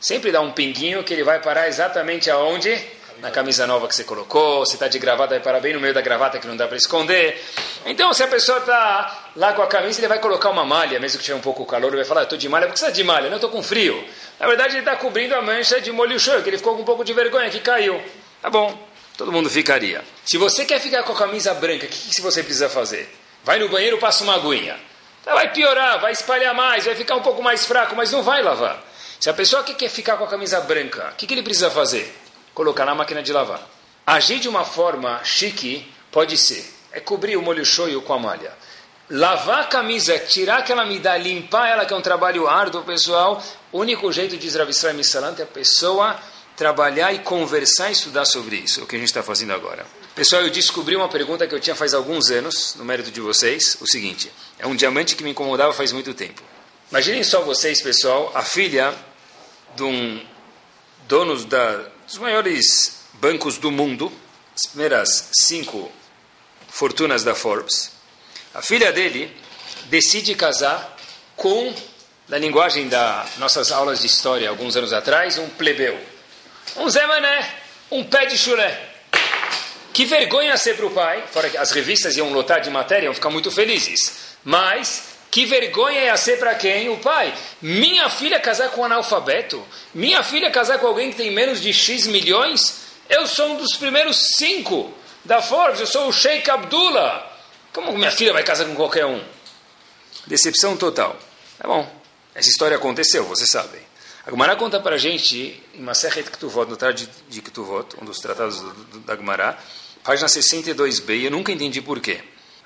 Sempre 0.00 0.30
dá 0.30 0.40
um 0.40 0.52
pinguinho 0.52 1.02
que 1.02 1.12
ele 1.12 1.24
vai 1.24 1.40
parar 1.40 1.68
exatamente 1.68 2.30
aonde? 2.30 2.96
Na 3.20 3.30
camisa 3.30 3.66
nova 3.66 3.88
que 3.88 3.96
você 3.96 4.04
colocou, 4.04 4.58
você 4.58 4.74
está 4.74 4.88
de 4.88 4.98
gravata, 4.98 5.30
vai 5.30 5.40
parar 5.40 5.58
bem 5.58 5.72
no 5.72 5.80
meio 5.80 5.94
da 5.94 6.02
gravata 6.02 6.38
que 6.38 6.46
não 6.46 6.54
dá 6.54 6.68
para 6.68 6.76
esconder. 6.76 7.42
Então, 7.86 8.12
se 8.12 8.22
a 8.22 8.28
pessoa 8.28 8.58
está 8.58 9.30
lá 9.34 9.54
com 9.54 9.62
a 9.62 9.66
camisa, 9.66 9.98
ele 10.00 10.08
vai 10.08 10.18
colocar 10.18 10.50
uma 10.50 10.66
malha, 10.66 11.00
mesmo 11.00 11.18
que 11.18 11.24
tiver 11.24 11.36
um 11.36 11.40
pouco 11.40 11.64
calor, 11.64 11.88
ele 11.88 11.96
vai 11.96 12.04
falar, 12.04 12.24
estou 12.24 12.36
de 12.36 12.46
malha, 12.46 12.66
por 12.66 12.74
que 12.74 12.78
você 12.78 12.84
está 12.84 12.94
de 12.94 13.02
malha? 13.02 13.30
Não, 13.30 13.36
estou 13.36 13.48
com 13.48 13.62
frio. 13.62 14.04
Na 14.38 14.46
verdade, 14.46 14.74
ele 14.74 14.80
está 14.80 14.96
cobrindo 14.96 15.34
a 15.34 15.40
mancha 15.40 15.80
de 15.80 15.90
molho 15.92 16.20
shoyu, 16.20 16.42
que 16.42 16.50
ele 16.50 16.58
ficou 16.58 16.74
com 16.76 16.82
um 16.82 16.84
pouco 16.84 17.02
de 17.02 17.14
vergonha, 17.14 17.48
que 17.48 17.60
caiu. 17.60 18.02
Tá 18.42 18.50
bom, 18.50 18.78
todo 19.16 19.32
mundo 19.32 19.48
ficaria. 19.48 20.04
Se 20.24 20.36
você 20.36 20.64
quer 20.64 20.80
ficar 20.80 21.02
com 21.02 21.12
a 21.12 21.16
camisa 21.16 21.54
branca, 21.54 21.86
o 21.86 21.88
que, 21.88 22.10
que 22.14 22.20
você 22.20 22.42
precisa 22.42 22.68
fazer? 22.68 23.08
Vai 23.42 23.58
no 23.58 23.68
banheiro, 23.68 23.98
passa 23.98 24.24
uma 24.24 24.34
aguinha. 24.34 24.78
Vai 25.24 25.52
piorar, 25.52 26.00
vai 26.00 26.12
espalhar 26.12 26.54
mais, 26.54 26.84
vai 26.84 26.94
ficar 26.94 27.16
um 27.16 27.22
pouco 27.22 27.42
mais 27.42 27.64
fraco, 27.64 27.96
mas 27.96 28.12
não 28.12 28.22
vai 28.22 28.42
lavar. 28.42 28.82
Se 29.18 29.30
a 29.30 29.34
pessoa 29.34 29.62
que 29.64 29.74
quer 29.74 29.88
ficar 29.88 30.16
com 30.16 30.24
a 30.24 30.28
camisa 30.28 30.60
branca, 30.60 31.10
o 31.12 31.16
que, 31.16 31.26
que 31.26 31.34
ele 31.34 31.42
precisa 31.42 31.70
fazer? 31.70 32.14
Colocar 32.54 32.84
na 32.84 32.94
máquina 32.94 33.22
de 33.22 33.32
lavar. 33.32 33.60
Agir 34.06 34.38
de 34.38 34.48
uma 34.48 34.64
forma 34.64 35.20
chique 35.24 35.90
pode 36.12 36.38
ser. 36.38 36.64
É 36.92 37.00
cobrir 37.00 37.36
o 37.36 37.42
molho 37.42 37.64
shoyu 37.64 38.02
com 38.02 38.12
a 38.12 38.18
malha. 38.18 38.52
Lavar 39.10 39.60
a 39.60 39.64
camisa, 39.64 40.18
tirar 40.18 40.58
aquela 40.58 40.84
midá, 40.84 41.16
limpar 41.16 41.68
ela, 41.68 41.84
que 41.84 41.92
é 41.92 41.96
um 41.96 42.00
trabalho 42.00 42.46
árduo, 42.46 42.82
pessoal. 42.82 43.42
O 43.72 43.78
único 43.78 44.10
jeito 44.12 44.36
de 44.36 44.46
Israel 44.46 44.68
Misalant 44.94 45.38
é 45.38 45.42
a 45.42 45.46
pessoa 45.46 46.16
trabalhar 46.56 47.12
e 47.12 47.18
conversar 47.18 47.90
e 47.90 47.92
estudar 47.92 48.24
sobre 48.24 48.56
isso, 48.56 48.82
o 48.82 48.86
que 48.86 48.96
a 48.96 48.98
gente 48.98 49.08
está 49.08 49.22
fazendo 49.22 49.52
agora. 49.52 49.86
Pessoal, 50.14 50.42
eu 50.42 50.50
descobri 50.50 50.96
uma 50.96 51.08
pergunta 51.08 51.46
que 51.46 51.54
eu 51.54 51.60
tinha 51.60 51.76
faz 51.76 51.92
alguns 51.92 52.30
anos, 52.30 52.74
no 52.76 52.84
mérito 52.84 53.10
de 53.10 53.20
vocês, 53.20 53.76
o 53.80 53.86
seguinte, 53.86 54.32
é 54.58 54.66
um 54.66 54.74
diamante 54.74 55.14
que 55.14 55.22
me 55.22 55.30
incomodava 55.30 55.72
faz 55.74 55.92
muito 55.92 56.14
tempo. 56.14 56.42
Imaginem 56.90 57.22
só 57.22 57.42
vocês, 57.42 57.82
pessoal, 57.82 58.32
a 58.34 58.42
filha 58.42 58.94
de 59.74 59.82
um 59.82 60.24
dono 61.06 61.44
da, 61.44 61.84
dos 62.06 62.16
maiores 62.16 63.00
bancos 63.14 63.58
do 63.58 63.70
mundo, 63.70 64.10
as 64.54 64.70
primeiras 64.70 65.28
cinco 65.42 65.92
fortunas 66.68 67.22
da 67.22 67.34
Forbes, 67.34 67.92
a 68.54 68.62
filha 68.62 68.90
dele 68.90 69.36
decide 69.90 70.34
casar 70.34 70.96
com, 71.36 71.74
na 72.26 72.38
linguagem 72.38 72.88
das 72.88 73.36
nossas 73.36 73.70
aulas 73.70 74.00
de 74.00 74.06
história 74.06 74.48
alguns 74.48 74.76
anos 74.76 74.94
atrás, 74.94 75.36
um 75.36 75.48
plebeu. 75.50 76.15
Um 76.76 76.88
Zé 76.90 77.06
Mané, 77.06 77.54
um 77.90 78.04
pé 78.04 78.26
de 78.26 78.36
chulé. 78.36 78.78
Que 79.92 80.04
vergonha 80.04 80.56
ser 80.56 80.76
para 80.76 80.86
o 80.86 80.90
pai, 80.90 81.24
fora 81.32 81.48
que 81.48 81.56
as 81.56 81.70
revistas 81.70 82.16
iam 82.16 82.32
lotar 82.32 82.60
de 82.60 82.68
matéria, 82.68 83.06
iam 83.06 83.14
ficar 83.14 83.30
muito 83.30 83.50
felizes. 83.50 84.36
Mas, 84.44 85.04
que 85.30 85.46
vergonha 85.46 86.02
ia 86.02 86.16
ser 86.16 86.38
para 86.38 86.54
quem? 86.54 86.88
O 86.90 86.98
pai. 86.98 87.32
Minha 87.62 88.10
filha 88.10 88.38
casar 88.38 88.70
com 88.70 88.82
um 88.82 88.84
analfabeto? 88.84 89.66
Minha 89.94 90.22
filha 90.22 90.50
casar 90.50 90.78
com 90.78 90.86
alguém 90.86 91.10
que 91.10 91.16
tem 91.16 91.30
menos 91.30 91.60
de 91.60 91.72
X 91.72 92.06
milhões? 92.06 92.86
Eu 93.08 93.26
sou 93.26 93.52
um 93.52 93.56
dos 93.56 93.76
primeiros 93.76 94.34
cinco 94.36 94.92
da 95.24 95.40
Forbes, 95.40 95.80
eu 95.80 95.86
sou 95.86 96.08
o 96.08 96.12
Sheikh 96.12 96.50
Abdullah. 96.50 97.32
Como 97.72 97.92
minha 97.92 98.10
filha 98.10 98.32
vai 98.32 98.42
casar 98.42 98.66
com 98.66 98.74
qualquer 98.74 99.06
um? 99.06 99.22
Decepção 100.26 100.76
total. 100.76 101.16
Tá 101.58 101.68
bom, 101.68 101.88
essa 102.34 102.48
história 102.48 102.76
aconteceu, 102.76 103.24
vocês 103.24 103.50
sabem. 103.50 103.85
A 104.26 104.30
Gemara 104.32 104.56
conta 104.56 104.80
para 104.80 104.96
a 104.96 104.98
gente, 104.98 105.62
em 105.72 105.80
Masechet 105.80 106.28
Ketuvot, 106.28 106.68
no 106.68 106.76
Tarde 106.76 107.08
de 107.28 107.40
Ketuvot, 107.40 107.94
um 108.02 108.04
dos 108.04 108.18
tratados 108.18 108.60
do, 108.60 108.72
do, 108.72 108.98
da 108.98 109.14
Gemara, 109.14 109.56
página 110.02 110.26
62b, 110.26 111.16
e 111.16 111.24
eu 111.26 111.30
nunca 111.30 111.52
entendi 111.52 111.80
porquê. 111.80 112.18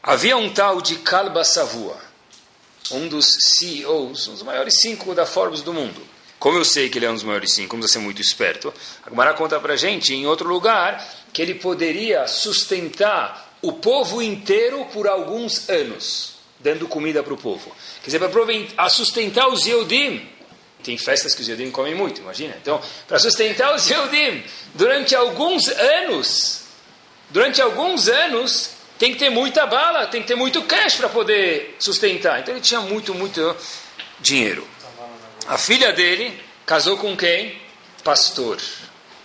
Havia 0.02 0.38
um 0.38 0.48
tal 0.48 0.80
de 0.80 0.96
Kalba 0.96 1.44
Savua, 1.44 2.00
um 2.90 3.08
dos 3.08 3.26
CEOs, 3.58 4.28
um 4.28 4.32
dos 4.32 4.42
maiores 4.42 4.80
cinco 4.80 5.14
da 5.14 5.26
Forbes 5.26 5.60
do 5.60 5.74
mundo. 5.74 6.00
Como 6.38 6.56
eu 6.56 6.64
sei 6.64 6.88
que 6.88 6.96
ele 6.96 7.04
é 7.04 7.10
um 7.10 7.14
dos 7.14 7.24
maiores 7.24 7.52
cinco, 7.52 7.76
vamos 7.76 7.92
ser 7.92 7.98
muito 7.98 8.22
esperto, 8.22 8.72
a 9.04 9.10
Gemara 9.10 9.34
conta 9.34 9.60
para 9.60 9.74
a 9.74 9.76
gente, 9.76 10.14
em 10.14 10.26
outro 10.26 10.48
lugar, 10.48 11.06
que 11.30 11.42
ele 11.42 11.56
poderia 11.56 12.26
sustentar 12.26 13.58
o 13.60 13.74
povo 13.74 14.22
inteiro 14.22 14.86
por 14.94 15.06
alguns 15.06 15.68
anos, 15.68 16.36
dando 16.58 16.88
comida 16.88 17.22
para 17.22 17.34
o 17.34 17.36
povo. 17.36 17.70
Quer 18.02 18.12
dizer, 18.12 18.18
para 18.18 18.88
sustentar 18.88 19.46
os 19.48 19.66
Yehudim, 19.66 20.26
tem 20.80 20.98
festas 20.98 21.34
que 21.34 21.42
os 21.42 21.48
Yehudim 21.48 21.70
comem 21.70 21.94
muito, 21.94 22.20
imagina. 22.20 22.56
Então, 22.60 22.80
para 23.06 23.18
sustentar 23.18 23.74
os 23.74 23.88
Yehudim 23.88 24.42
durante 24.74 25.14
alguns 25.14 25.68
anos, 25.68 26.62
durante 27.30 27.60
alguns 27.62 28.08
anos, 28.08 28.70
tem 28.98 29.12
que 29.12 29.18
ter 29.18 29.30
muita 29.30 29.64
bala, 29.66 30.06
tem 30.06 30.20
que 30.20 30.28
ter 30.28 30.34
muito 30.34 30.62
cash 30.62 30.96
para 30.96 31.08
poder 31.08 31.76
sustentar. 31.78 32.40
Então 32.40 32.52
ele 32.52 32.60
tinha 32.60 32.80
muito, 32.82 33.14
muito 33.14 33.56
dinheiro. 34.20 34.68
A 35.46 35.56
filha 35.56 35.92
dele 35.92 36.38
casou 36.66 36.98
com 36.98 37.16
quem? 37.16 37.58
Pastor. 38.04 38.60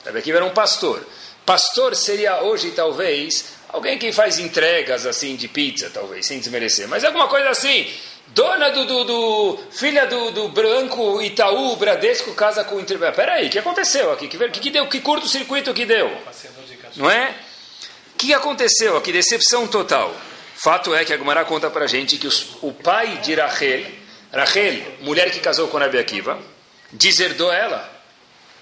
Sabe 0.04 0.20
aqui 0.20 0.32
era 0.32 0.46
um 0.46 0.52
pastor. 0.52 1.06
Pastor 1.46 1.96
seria 1.96 2.42
hoje, 2.42 2.72
talvez, 2.72 3.46
alguém 3.68 4.00
que 4.00 4.12
faz 4.14 4.40
entregas 4.40 5.06
assim 5.06 5.36
de 5.36 5.48
pizza, 5.48 5.90
talvez, 5.94 6.26
sem 6.26 6.40
desmerecer. 6.40 6.88
Mas 6.88 7.04
alguma 7.04 7.28
coisa 7.28 7.50
assim. 7.50 7.92
Dona 8.28 8.70
do, 8.72 8.86
do, 8.86 9.04
do 9.04 9.60
filha 9.72 10.06
do, 10.08 10.32
do 10.32 10.50
Branco 10.50 11.22
Itaú 11.22 11.76
Bradesco 11.76 12.34
casa 12.34 12.64
com 12.64 12.76
o 12.76 12.86
Peraí, 13.16 13.48
o 13.48 13.50
que 13.50 13.60
aconteceu 13.60 14.12
aqui? 14.12 14.28
Que, 14.28 14.38
que, 14.50 14.60
que 14.60 14.72
deu? 14.72 14.88
Que 14.88 15.00
curto-circuito 15.00 15.74
que 15.74 15.86
deu? 15.86 16.12
Não 16.96 17.10
é? 17.10 17.36
O 18.14 18.18
que 18.18 18.34
aconteceu 18.34 18.98
aqui? 18.98 19.12
Decepção 19.12 19.68
total. 19.68 20.14
Fato 20.56 20.96
é 20.96 21.06
que 21.06 21.14
a 21.14 21.18
Gemara 21.18 21.46
conta 21.46 21.70
para 21.70 21.86
gente 21.86 22.18
que 22.18 22.28
os, 22.28 22.58
o 22.62 22.72
pai 22.72 23.18
de 23.18 23.36
Rachel, 23.36 23.86
Rachel, 24.34 24.82
mulher 25.02 25.30
que 25.32 25.40
casou 25.40 25.68
com 25.68 25.78
Rabi 25.78 25.98
Akiva, 26.00 26.40
deserdou 26.92 27.52
ela. 27.52 27.94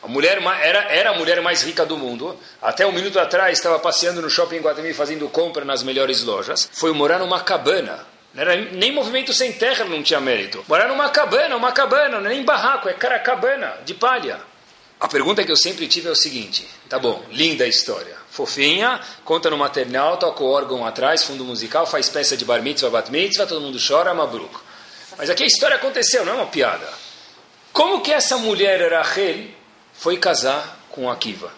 A 0.04 0.08
mulher 0.08 0.39
era, 0.62 0.80
era 0.91 1.12
a 1.12 1.13
mulher 1.13 1.41
mais 1.41 1.63
rica 1.63 1.86
do 1.86 1.97
mundo. 1.97 2.38
Até 2.62 2.86
um 2.86 2.91
minuto 2.91 3.17
atrás 3.19 3.58
estava 3.58 3.80
passeando 3.80 4.21
no 4.21 4.30
shopping 4.30 4.60
Guatemi 4.60 4.93
fazendo 4.93 5.30
compra 5.30 5.63
nas 5.63 5.82
melhores 5.82 6.23
lojas. 6.23 6.69
Foi 6.73 6.91
morar 6.91 7.19
numa 7.19 7.39
cabana. 7.41 8.06
Era 8.36 8.56
nem 8.56 8.91
movimento 8.91 9.34
sem 9.34 9.52
terra 9.52 9.86
não 9.86 10.02
tinha 10.02 10.19
mérito. 10.19 10.63
Morar 10.67 10.88
numa 10.88 11.10
cabana, 11.10 11.56
uma 11.56 11.72
cabana, 11.72 12.17
é 12.17 12.30
nem 12.30 12.43
barraco, 12.43 12.89
é 12.89 12.93
cara 12.93 13.19
cabana, 13.19 13.78
de 13.86 13.93
palha. 13.93 14.39
A 15.00 15.08
pergunta 15.08 15.43
que 15.43 15.52
eu 15.52 15.58
sempre 15.58 15.88
tive 15.88 16.08
é 16.08 16.12
o 16.12 16.15
seguinte: 16.15 16.67
tá 16.89 16.98
bom, 16.98 17.24
linda 17.30 17.63
a 17.63 17.67
história 17.67 18.24
fofinha, 18.34 19.00
conta 19.24 19.48
no 19.52 19.58
maternal, 19.58 20.17
toca 20.17 20.43
o 20.43 20.50
órgão 20.50 20.84
atrás, 20.84 21.24
fundo 21.24 21.46
musical, 21.46 21.86
faz 21.86 22.10
peça 22.10 22.36
de 22.36 22.43
bar 22.43 22.63
mitzvah, 22.63 22.89
bat 22.89 23.12
mitzvah, 23.12 23.46
todo 23.46 23.62
mundo 23.62 23.78
chora, 23.80 24.12
mabruk. 24.12 24.52
Mas 25.15 25.30
aqui 25.30 25.43
a 25.43 25.46
história 25.46 25.76
aconteceu, 25.76 26.26
não 26.26 26.34
é 26.34 26.36
uma 26.38 26.48
piada. 26.48 26.89
Como 27.72 28.02
que 28.02 28.12
essa 28.12 28.38
mulher, 28.38 28.91
Rachel, 28.91 29.50
foi 29.93 30.17
casar 30.17 30.80
com 30.89 31.12
Akiva? 31.12 31.54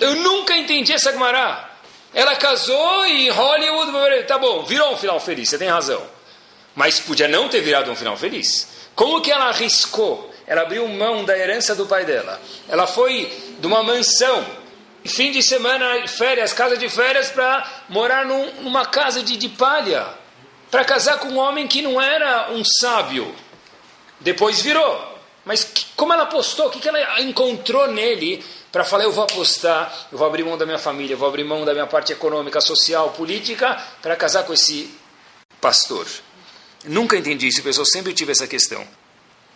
Eu 0.00 0.16
nunca 0.16 0.56
entendi 0.56 0.92
essa 0.92 1.12
Gemara. 1.12 1.70
Ela 2.14 2.36
casou 2.36 3.06
e 3.06 3.30
Hollywood, 3.30 4.24
tá 4.24 4.38
bom, 4.38 4.62
virou 4.64 4.92
um 4.92 4.96
final 4.96 5.18
feliz, 5.18 5.48
você 5.48 5.58
tem 5.58 5.68
razão. 5.68 6.02
Mas 6.74 7.00
podia 7.00 7.28
não 7.28 7.48
ter 7.48 7.60
virado 7.60 7.90
um 7.90 7.96
final 7.96 8.16
feliz. 8.16 8.68
Como 8.94 9.20
que 9.20 9.30
ela 9.30 9.46
arriscou? 9.46 10.30
Ela 10.46 10.62
abriu 10.62 10.86
mão 10.88 11.24
da 11.24 11.36
herança 11.36 11.74
do 11.74 11.86
pai 11.86 12.04
dela. 12.04 12.40
Ela 12.68 12.86
foi 12.86 13.32
de 13.58 13.66
uma 13.66 13.82
mansão 13.82 14.44
fim 15.04 15.32
de 15.32 15.42
semana, 15.42 16.06
férias, 16.06 16.52
casa 16.52 16.76
de 16.76 16.88
férias, 16.88 17.30
para 17.30 17.84
morar 17.88 18.24
num, 18.24 18.62
numa 18.62 18.86
casa 18.86 19.22
de, 19.22 19.36
de 19.36 19.48
palha, 19.48 20.06
para 20.70 20.84
casar 20.84 21.18
com 21.18 21.28
um 21.28 21.38
homem 21.38 21.66
que 21.66 21.82
não 21.82 22.00
era 22.00 22.52
um 22.52 22.62
sábio. 22.64 23.34
Depois 24.20 24.60
virou. 24.60 25.12
Mas 25.44 25.64
que, 25.64 25.86
como 25.96 26.12
ela 26.12 26.22
apostou? 26.22 26.66
O 26.66 26.70
que, 26.70 26.78
que 26.78 26.88
ela 26.88 27.20
encontrou 27.20 27.88
nele 27.88 28.44
para 28.72 28.84
falar: 28.84 29.04
eu 29.04 29.12
vou 29.12 29.24
apostar, 29.24 30.08
eu 30.10 30.18
vou 30.18 30.26
abrir 30.26 30.42
mão 30.42 30.56
da 30.58 30.64
minha 30.64 30.78
família, 30.78 31.14
eu 31.14 31.18
vou 31.18 31.28
abrir 31.28 31.44
mão 31.44 31.64
da 31.64 31.72
minha 31.72 31.86
parte 31.86 32.12
econômica, 32.12 32.60
social, 32.60 33.10
política, 33.10 33.80
para 34.00 34.16
casar 34.16 34.44
com 34.44 34.52
esse 34.52 34.92
pastor? 35.60 36.06
Nunca 36.84 37.16
entendi 37.16 37.46
isso, 37.46 37.62
pessoal, 37.62 37.86
sempre 37.86 38.12
tive 38.12 38.32
essa 38.32 38.46
questão. 38.46 38.84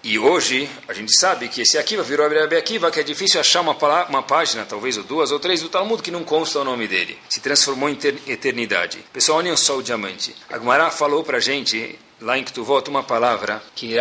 E 0.04 0.20
hoje 0.20 0.70
a 0.86 0.92
gente 0.92 1.12
sabe 1.18 1.48
que 1.48 1.62
esse 1.62 1.76
Akiva 1.76 2.00
virou 2.00 2.28
Rabi 2.28 2.54
Akiva, 2.54 2.92
que 2.92 3.00
é 3.00 3.02
difícil 3.02 3.40
achar 3.40 3.60
uma, 3.60 3.76
uma 4.04 4.22
página, 4.22 4.64
talvez 4.64 4.96
ou 4.96 5.02
duas 5.02 5.32
ou 5.32 5.40
três 5.40 5.62
do 5.62 5.68
Talmud 5.68 6.00
que 6.00 6.12
não 6.12 6.22
consta 6.22 6.60
o 6.60 6.64
nome 6.64 6.86
dele. 6.86 7.18
Se 7.28 7.40
transformou 7.40 7.88
em 7.88 7.98
eternidade. 8.28 8.98
Pessoal, 9.12 9.38
olhem 9.38 9.56
só 9.56 9.76
o 9.76 9.82
diamante. 9.82 10.36
Agmará 10.48 10.92
falou 10.92 11.24
para 11.24 11.38
a 11.38 11.40
gente, 11.40 11.98
lá 12.20 12.38
em 12.38 12.44
Ktuvot, 12.44 12.88
uma 12.88 13.02
palavra 13.02 13.60
que 13.74 13.96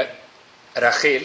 Rachel, 0.76 1.24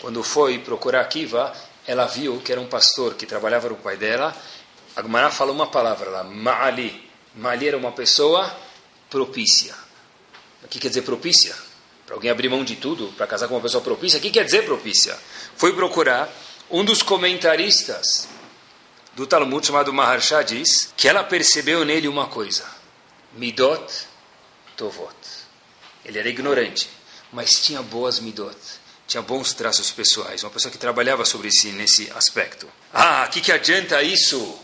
quando 0.00 0.22
foi 0.22 0.58
procurar 0.58 1.02
Akiva, 1.02 1.52
ela 1.88 2.06
viu 2.06 2.40
que 2.40 2.52
era 2.52 2.60
um 2.60 2.68
pastor 2.68 3.14
que 3.14 3.26
trabalhava 3.26 3.68
com 3.68 3.74
o 3.74 3.78
pai 3.78 3.96
dela. 3.96 4.32
Agmará 4.94 5.30
falou 5.30 5.52
uma 5.54 5.66
palavra 5.66 6.08
lá, 6.08 6.22
Ma'ali. 6.22 7.10
Ma'ali 7.34 7.66
era 7.66 7.76
uma 7.76 7.90
pessoa 7.90 8.56
propícia. 9.10 9.74
O 10.62 10.68
que 10.68 10.78
quer 10.78 10.88
dizer 10.88 11.02
propícia? 11.02 11.56
para 12.08 12.16
alguém 12.16 12.30
abrir 12.30 12.48
mão 12.48 12.64
de 12.64 12.74
tudo 12.74 13.08
para 13.18 13.26
casar 13.26 13.48
com 13.48 13.54
uma 13.54 13.60
pessoa 13.60 13.84
propícia. 13.84 14.18
O 14.18 14.22
que 14.22 14.30
quer 14.30 14.42
dizer 14.42 14.64
propícia? 14.64 15.14
Foi 15.58 15.74
procurar 15.74 16.26
um 16.70 16.82
dos 16.82 17.02
comentaristas 17.02 18.26
do 19.14 19.26
Talmud 19.26 19.66
chamado 19.66 19.92
Maharsha 19.92 20.42
diz 20.42 20.90
que 20.96 21.06
ela 21.06 21.22
percebeu 21.22 21.84
nele 21.84 22.08
uma 22.08 22.26
coisa: 22.26 22.64
midot 23.34 24.06
tovot. 24.74 25.14
Ele 26.02 26.18
era 26.18 26.30
ignorante, 26.30 26.88
mas 27.30 27.60
tinha 27.60 27.82
boas 27.82 28.20
midot, 28.20 28.56
tinha 29.08 29.22
bons 29.22 29.54
traços 29.54 29.90
pessoais. 29.90 30.44
Uma 30.44 30.50
pessoa 30.50 30.70
que 30.70 30.76
trabalhava 30.76 31.24
sobre 31.24 31.50
si 31.50 31.68
nesse 31.68 32.12
aspecto. 32.14 32.68
Ah, 32.92 33.24
o 33.26 33.30
que, 33.30 33.40
que 33.40 33.50
adianta 33.50 34.02
isso? 34.02 34.38
O 34.38 34.60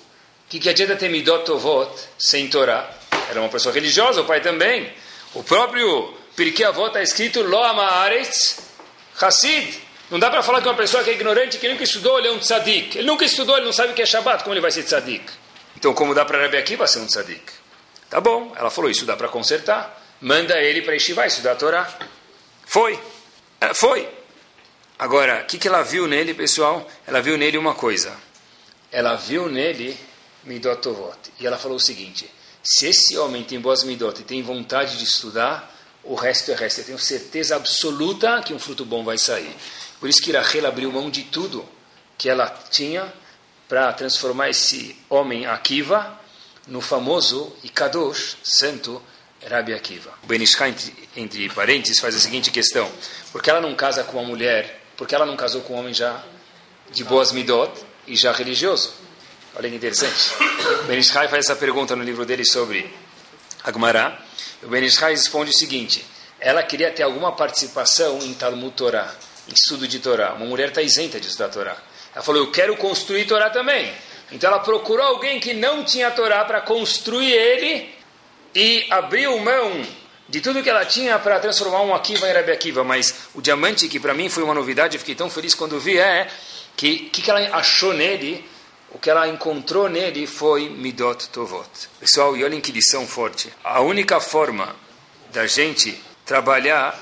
que, 0.50 0.60
que 0.60 0.68
adianta 0.68 0.94
ter 0.94 1.08
midot 1.08 1.46
tovot 1.46 1.90
sem 2.18 2.46
Torá? 2.48 2.94
Era 3.30 3.40
uma 3.40 3.48
pessoa 3.48 3.74
religiosa, 3.74 4.20
o 4.20 4.26
pai 4.26 4.42
também. 4.42 4.92
O 5.32 5.42
próprio 5.42 6.14
avó 6.68 6.88
está 6.88 7.02
escrito 7.02 7.40
Lo 7.42 7.62
Amaretz 7.62 8.58
Hassid. 9.18 9.82
Não 10.10 10.18
dá 10.18 10.28
para 10.28 10.42
falar 10.42 10.60
que 10.60 10.68
uma 10.68 10.76
pessoa 10.76 11.02
que 11.02 11.10
é 11.10 11.14
ignorante, 11.14 11.56
que 11.56 11.66
nunca 11.66 11.82
estudou, 11.82 12.18
ele 12.18 12.28
é 12.28 12.30
um 12.32 12.38
tzadik. 12.38 12.98
Ele 12.98 13.06
nunca 13.06 13.24
estudou, 13.24 13.56
ele 13.56 13.64
não 13.64 13.72
sabe 13.72 13.92
o 13.92 13.94
que 13.94 14.02
é 14.02 14.06
Shabbat, 14.06 14.44
como 14.44 14.52
ele 14.52 14.60
vai 14.60 14.70
ser 14.70 14.82
tzadik? 14.82 15.24
Então, 15.74 15.94
como 15.94 16.14
dá 16.14 16.24
para 16.24 16.42
Rabi 16.42 16.58
Akiva 16.58 16.86
ser 16.86 16.98
um 16.98 17.06
tzadik? 17.06 17.42
Tá 18.10 18.20
bom, 18.20 18.52
ela 18.54 18.70
falou, 18.70 18.90
isso 18.90 19.06
dá 19.06 19.16
para 19.16 19.28
consertar. 19.28 20.02
Manda 20.20 20.60
ele 20.60 20.82
para 20.82 20.92
Yeshiva 20.92 21.26
estudar 21.26 21.52
a 21.52 21.56
Torá. 21.56 21.98
Foi. 22.66 22.98
É, 23.60 23.72
foi. 23.72 24.06
Agora, 24.98 25.42
o 25.42 25.46
que, 25.46 25.58
que 25.58 25.66
ela 25.66 25.82
viu 25.82 26.06
nele, 26.06 26.34
pessoal? 26.34 26.88
Ela 27.06 27.20
viu 27.20 27.36
nele 27.36 27.58
uma 27.58 27.74
coisa. 27.74 28.16
Ela 28.92 29.16
viu 29.16 29.48
nele 29.48 29.98
Midotovot. 30.44 31.18
E 31.40 31.46
ela 31.46 31.58
falou 31.58 31.76
o 31.76 31.80
seguinte, 31.80 32.30
se 32.62 32.86
esse 32.86 33.18
homem 33.18 33.42
tem 33.42 33.60
boas 33.60 33.82
Midot 33.82 34.20
e 34.20 34.24
tem 34.24 34.42
vontade 34.42 34.96
de 34.96 35.04
estudar, 35.04 35.74
o 36.04 36.14
resto 36.14 36.52
é 36.52 36.54
resto. 36.54 36.80
Eu 36.80 36.84
tenho 36.84 36.98
certeza 36.98 37.56
absoluta 37.56 38.40
que 38.42 38.54
um 38.54 38.58
fruto 38.58 38.84
bom 38.84 39.04
vai 39.04 39.18
sair. 39.18 39.54
Por 39.98 40.08
isso 40.08 40.22
que 40.22 40.32
Rachel 40.32 40.66
abriu 40.66 40.92
mão 40.92 41.10
de 41.10 41.24
tudo 41.24 41.68
que 42.16 42.28
ela 42.28 42.46
tinha 42.70 43.12
para 43.68 43.92
transformar 43.92 44.50
esse 44.50 44.96
homem 45.08 45.46
Akiva 45.46 46.20
no 46.66 46.80
famoso 46.80 47.54
e 47.62 47.68
Kadosh, 47.68 48.36
santo 48.42 49.02
Rabi 49.46 49.74
Akiva. 49.74 50.12
O 50.22 50.26
Benishai, 50.26 50.70
entre, 50.70 50.94
entre 51.16 51.48
parênteses, 51.50 52.00
faz 52.00 52.14
a 52.14 52.20
seguinte 52.20 52.50
questão. 52.50 52.90
Por 53.32 53.42
que 53.42 53.50
ela 53.50 53.60
não 53.60 53.74
casa 53.74 54.04
com 54.04 54.18
uma 54.18 54.26
mulher? 54.26 54.83
Porque 54.96 55.14
ela 55.14 55.26
não 55.26 55.36
casou 55.36 55.62
com 55.62 55.74
um 55.74 55.78
homem 55.78 55.94
já 55.94 56.22
de 56.90 57.04
boas 57.04 57.32
midot 57.32 57.72
e 58.06 58.16
já 58.16 58.32
religioso? 58.32 58.92
Olha 59.56 59.68
que 59.68 59.76
interessante. 59.76 60.34
O 60.82 60.84
Benishai 60.84 61.28
faz 61.28 61.46
essa 61.46 61.56
pergunta 61.56 61.94
no 61.94 62.02
livro 62.02 62.24
dele 62.24 62.44
sobre 62.44 62.92
Agmará. 63.62 64.18
O 64.62 64.68
Ben 64.68 64.82
responde 64.82 65.50
o 65.50 65.56
seguinte: 65.56 66.04
ela 66.40 66.62
queria 66.62 66.90
ter 66.90 67.02
alguma 67.02 67.32
participação 67.32 68.18
em 68.22 68.34
Talmud 68.34 68.74
Torá, 68.74 69.14
em 69.48 69.52
estudo 69.52 69.86
de 69.86 69.98
Torá. 69.98 70.34
Uma 70.34 70.46
mulher 70.46 70.68
está 70.68 70.82
isenta 70.82 71.20
de 71.20 71.28
estudar 71.28 71.48
Torá. 71.50 71.76
Ela 72.14 72.24
falou: 72.24 72.42
eu 72.42 72.50
quero 72.50 72.76
construir 72.76 73.26
Torá 73.26 73.48
também. 73.50 73.94
Então 74.32 74.50
ela 74.50 74.60
procurou 74.60 75.06
alguém 75.06 75.38
que 75.38 75.54
não 75.54 75.84
tinha 75.84 76.10
Torá 76.10 76.44
para 76.44 76.60
construir 76.60 77.32
ele 77.32 77.94
e 78.54 78.86
abriu 78.90 79.38
mão 79.38 79.84
de 80.34 80.40
tudo 80.40 80.64
que 80.64 80.68
ela 80.68 80.84
tinha 80.84 81.16
para 81.16 81.38
transformar 81.38 81.82
um 81.82 81.94
Akiva 81.94 82.28
em 82.28 82.32
Rabi 82.32 82.50
Akiva. 82.50 82.82
Mas 82.82 83.28
o 83.34 83.40
diamante, 83.40 83.86
que 83.86 84.00
para 84.00 84.12
mim 84.12 84.28
foi 84.28 84.42
uma 84.42 84.52
novidade, 84.52 84.98
fiquei 84.98 85.14
tão 85.14 85.30
feliz 85.30 85.54
quando 85.54 85.78
vi, 85.78 85.96
é 85.96 86.26
que 86.76 87.06
o 87.06 87.10
que, 87.10 87.22
que 87.22 87.30
ela 87.30 87.56
achou 87.56 87.92
nele 87.92 88.44
o 88.90 88.98
que 88.98 89.08
ela 89.08 89.28
encontrou 89.28 89.88
nele 89.88 90.26
foi 90.26 90.68
Midot 90.68 91.28
Tovot. 91.28 91.68
Pessoal, 92.00 92.36
e 92.36 92.42
olhem 92.42 92.60
que 92.60 92.72
lição 92.72 93.06
forte. 93.06 93.52
A 93.62 93.80
única 93.80 94.18
forma 94.18 94.74
da 95.32 95.46
gente 95.46 96.02
trabalhar 96.26 97.00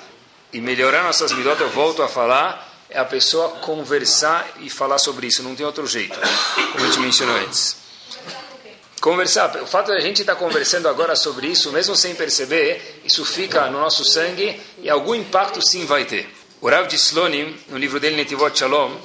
e 0.53 0.61
melhorar 0.61 1.03
nossas 1.03 1.33
Midot, 1.33 1.59
eu 1.59 1.71
volto 1.71 2.03
a 2.03 2.09
falar, 2.09 2.71
é 2.91 2.99
a 2.99 3.05
pessoa 3.05 3.49
conversar 3.61 4.47
e 4.61 4.69
falar 4.69 4.99
sobre 4.99 5.27
isso. 5.27 5.43
Não 5.43 5.57
tem 5.57 5.65
outro 5.65 5.87
jeito, 5.87 6.19
como 6.73 6.85
a 6.85 6.87
gente 6.87 7.01
mencionou 7.01 7.37
antes. 7.37 7.82
Conversar. 9.03 9.61
O 9.61 9.67
fato 9.67 9.91
de 9.91 9.99
a 9.99 10.01
gente 10.01 10.21
estar 10.21 10.37
conversando 10.37 10.89
agora 10.89 11.17
sobre 11.17 11.49
isso, 11.49 11.73
mesmo 11.73 11.97
sem 11.97 12.15
perceber, 12.15 13.01
isso 13.05 13.25
fica 13.25 13.69
no 13.69 13.81
nosso 13.81 14.05
sangue 14.05 14.61
e 14.81 14.89
algum 14.89 15.13
impacto 15.13 15.61
sim 15.61 15.85
vai 15.85 16.05
ter. 16.05 16.33
O 16.61 16.69
Rav 16.69 16.87
de 16.87 16.95
Slonim, 16.95 17.59
no 17.69 17.77
livro 17.77 17.99
dele 17.99 18.15
Netivot 18.15 18.57
Shalom, 18.57 18.97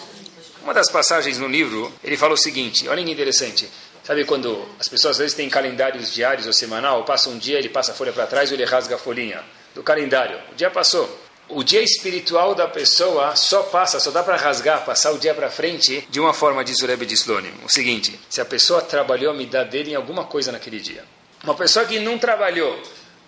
uma 0.62 0.71
das 0.71 0.91
passagens 0.91 1.39
no 1.39 1.47
livro, 1.47 1.91
ele 2.03 2.15
fala 2.15 2.36
o 2.36 2.38
seguinte, 2.38 2.88
olha 2.88 3.03
que 3.03 3.10
interessante. 3.10 3.67
Sabe 4.03 4.23
quando 4.23 4.63
as 4.79 4.88
pessoas 4.88 5.13
às 5.13 5.17
vezes 5.17 5.33
têm 5.33 5.49
calendários 5.49 6.13
diários 6.13 6.45
ou 6.45 6.53
semanal, 6.53 7.03
passa 7.03 7.29
um 7.29 7.38
dia, 7.39 7.57
ele 7.57 7.69
passa 7.69 7.91
a 7.91 7.95
folha 7.95 8.13
para 8.13 8.27
trás 8.27 8.51
ou 8.51 8.55
ele 8.55 8.65
rasga 8.65 8.93
a 8.93 8.99
folhinha 8.99 9.43
do 9.73 9.81
calendário. 9.81 10.38
O 10.51 10.55
dia 10.55 10.69
passou. 10.69 11.10
O 11.49 11.63
dia 11.63 11.81
espiritual 11.81 12.53
da 12.53 12.67
pessoa 12.67 13.33
só 13.36 13.63
passa, 13.63 14.01
só 14.01 14.12
dá 14.12 14.21
para 14.21 14.36
rasgar, 14.36 14.83
passar 14.83 15.12
o 15.12 15.17
dia 15.17 15.33
para 15.33 15.49
frente 15.49 16.05
de 16.10 16.19
uma 16.19 16.33
forma, 16.33 16.63
diz 16.63 16.81
o 16.81 16.86
Rebbe 16.86 17.05
de 17.05 17.13
Slonim. 17.13 17.53
O 17.63 17.69
seguinte, 17.69 18.19
se 18.29 18.41
a 18.41 18.45
pessoa 18.45 18.81
trabalhou 18.81 19.31
a 19.31 19.33
midá 19.33 19.63
dele 19.63 19.91
em 19.91 19.95
alguma 19.95 20.25
coisa 20.25 20.51
naquele 20.51 20.79
dia. 20.79 21.05
Uma 21.43 21.55
pessoa 21.55 21.86
que 21.86 21.99
não 21.99 22.17
trabalhou, 22.17 22.77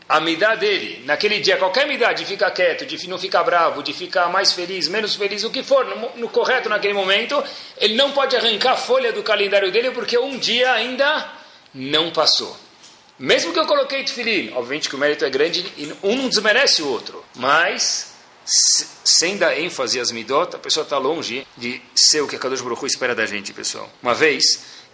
a 0.09 0.19
midá 0.19 0.55
dele, 0.55 1.01
naquele 1.05 1.39
dia, 1.39 1.55
qualquer 1.55 1.87
midá, 1.87 2.11
de 2.11 2.25
ficar 2.25 2.51
quieto, 2.51 2.85
de 2.85 3.07
não 3.07 3.17
ficar 3.17 3.43
bravo, 3.43 3.81
de 3.81 3.93
ficar 3.93 4.27
mais 4.27 4.51
feliz, 4.51 4.89
menos 4.89 5.15
feliz, 5.15 5.43
o 5.45 5.49
que 5.49 5.63
for, 5.63 5.85
no, 5.85 6.17
no, 6.17 6.29
correto 6.29 6.67
naquele 6.67 6.95
momento, 6.95 7.41
ele 7.77 7.93
não 7.93 8.11
pode 8.11 8.35
arrancar 8.35 8.73
a 8.73 8.77
folha 8.77 9.13
do 9.13 9.23
calendário 9.23 9.71
dele 9.71 9.91
porque 9.91 10.17
um 10.17 10.37
dia 10.37 10.73
ainda 10.73 11.29
não 11.73 12.11
passou. 12.11 12.57
Mesmo 13.19 13.53
que 13.53 13.59
eu 13.59 13.67
coloquei 13.67 14.03
tefilim, 14.03 14.51
obviamente 14.55 14.89
que 14.89 14.95
o 14.95 14.97
mérito 14.97 15.23
é 15.25 15.29
grande 15.29 15.59
e 15.77 15.93
um 16.01 16.15
não 16.15 16.27
desmerece 16.27 16.81
o 16.81 16.87
outro, 16.87 17.23
mas 17.35 18.08
sem 19.03 19.37
dar 19.37 19.57
ênfase 19.59 19.99
às 19.99 20.11
midot, 20.11 20.55
a 20.55 20.59
pessoa 20.59 20.83
está 20.83 20.97
longe 20.97 21.45
de 21.57 21.81
ser 21.93 22.21
o 22.21 22.27
que 22.27 22.35
a 22.35 22.39
Kadosh 22.39 22.61
Baruch 22.61 22.83
Hu 22.83 22.87
espera 22.87 23.13
da 23.13 23.25
gente, 23.25 23.53
pessoal. 23.53 23.89
Uma 24.01 24.13
vez, 24.13 24.43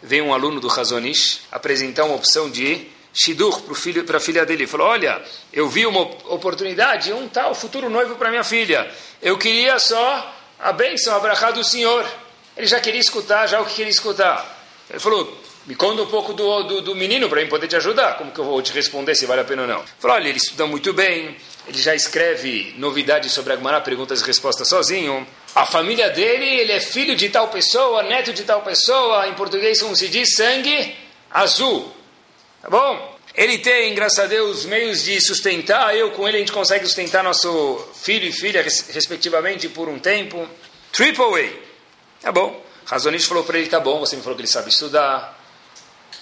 veio 0.02 0.26
um 0.26 0.34
aluno 0.34 0.60
do 0.60 0.68
Razonish 0.68 1.42
apresentar 1.52 2.04
uma 2.06 2.16
opção 2.16 2.50
de 2.50 2.88
Shidur 3.14 3.62
para 4.06 4.18
a 4.18 4.20
filha 4.20 4.46
dele. 4.46 4.64
Ele 4.64 4.68
falou: 4.68 4.88
Olha, 4.88 5.24
eu 5.54 5.70
vi 5.70 5.86
uma 5.86 6.02
oportunidade, 6.02 7.14
um 7.14 7.30
tal 7.30 7.56
futuro 7.56 7.90
noivo 7.90 8.16
para 8.16 8.30
minha 8.30 8.44
filha. 8.44 8.92
Eu 9.22 9.38
queria 9.38 9.80
só 9.80 10.36
a 10.60 10.74
bênção, 10.74 11.16
a 11.16 11.20
brachá 11.20 11.52
do 11.52 11.64
Senhor. 11.64 12.06
Ele 12.58 12.68
já 12.68 12.80
queria 12.80 13.00
escutar, 13.00 13.48
já 13.48 13.62
o 13.62 13.66
que 13.66 13.76
queria 13.76 13.90
escutar. 13.90 14.68
Ele 14.90 15.00
falou: 15.00 15.34
Me 15.66 15.76
conta 15.76 16.02
um 16.02 16.08
pouco 16.08 16.34
do, 16.34 16.64
do, 16.64 16.82
do 16.82 16.96
menino 16.96 17.30
para 17.30 17.42
eu 17.42 17.48
poder 17.48 17.70
te 17.70 17.78
ajudar. 17.78 18.18
Como 18.18 18.32
que 18.32 18.40
eu 18.40 18.46
vou 18.46 18.62
te 18.62 18.74
responder 18.74 19.16
se 19.16 19.26
vale 19.26 19.42
a 19.42 19.46
pena 19.46 19.62
ou 19.62 19.68
não? 19.68 19.80
Ele 19.80 19.88
falou: 19.98 20.18
Olha, 20.18 20.28
ele 20.28 20.38
estuda 20.38 20.68
muito 20.68 20.92
bem, 20.92 21.38
ele 21.68 21.82
já 21.82 21.96
escreve 21.96 22.76
novidades 22.78 23.32
sobre 23.32 23.54
a 23.54 23.56
Gemara, 23.56 23.82
perguntas 23.82 24.22
e 24.22 24.26
respostas 24.26 24.68
sozinho. 24.68 25.26
A 25.56 25.66
família 25.66 26.10
dele, 26.10 26.46
ele 26.46 26.72
é 26.72 26.80
filho 26.80 27.16
de 27.16 27.30
tal 27.30 27.48
pessoa, 27.48 28.04
neto 28.04 28.32
de 28.32 28.44
tal 28.44 28.62
pessoa. 28.62 29.28
Em 29.28 29.34
português, 29.34 29.82
como 29.82 29.96
se 29.96 30.08
diz, 30.08 30.36
sangue 30.36 30.96
azul. 31.32 31.92
Tá 32.62 32.70
bom? 32.70 33.16
Ele 33.34 33.58
tem, 33.58 33.94
graças 33.96 34.20
a 34.20 34.28
Deus, 34.28 34.66
meios 34.66 35.04
de 35.04 35.20
sustentar. 35.20 35.96
Eu 35.96 36.12
com 36.12 36.28
ele 36.28 36.38
a 36.38 36.40
gente 36.40 36.52
consegue 36.52 36.86
sustentar 36.86 37.24
nosso 37.24 37.84
filho 37.96 38.28
e 38.28 38.32
filha, 38.32 38.62
respectivamente, 38.62 39.68
por 39.68 39.90
um 39.90 39.98
tempo. 39.98 40.48
Triple 40.92 41.26
A. 41.26 42.22
Tá 42.22 42.32
bom. 42.32 42.64
Razonista 42.86 43.28
falou 43.28 43.44
para 43.44 43.58
ele: 43.58 43.68
tá 43.68 43.80
bom, 43.80 44.00
você 44.00 44.16
me 44.16 44.22
falou 44.22 44.36
que 44.36 44.42
ele 44.42 44.48
sabe 44.48 44.70
estudar, 44.70 45.38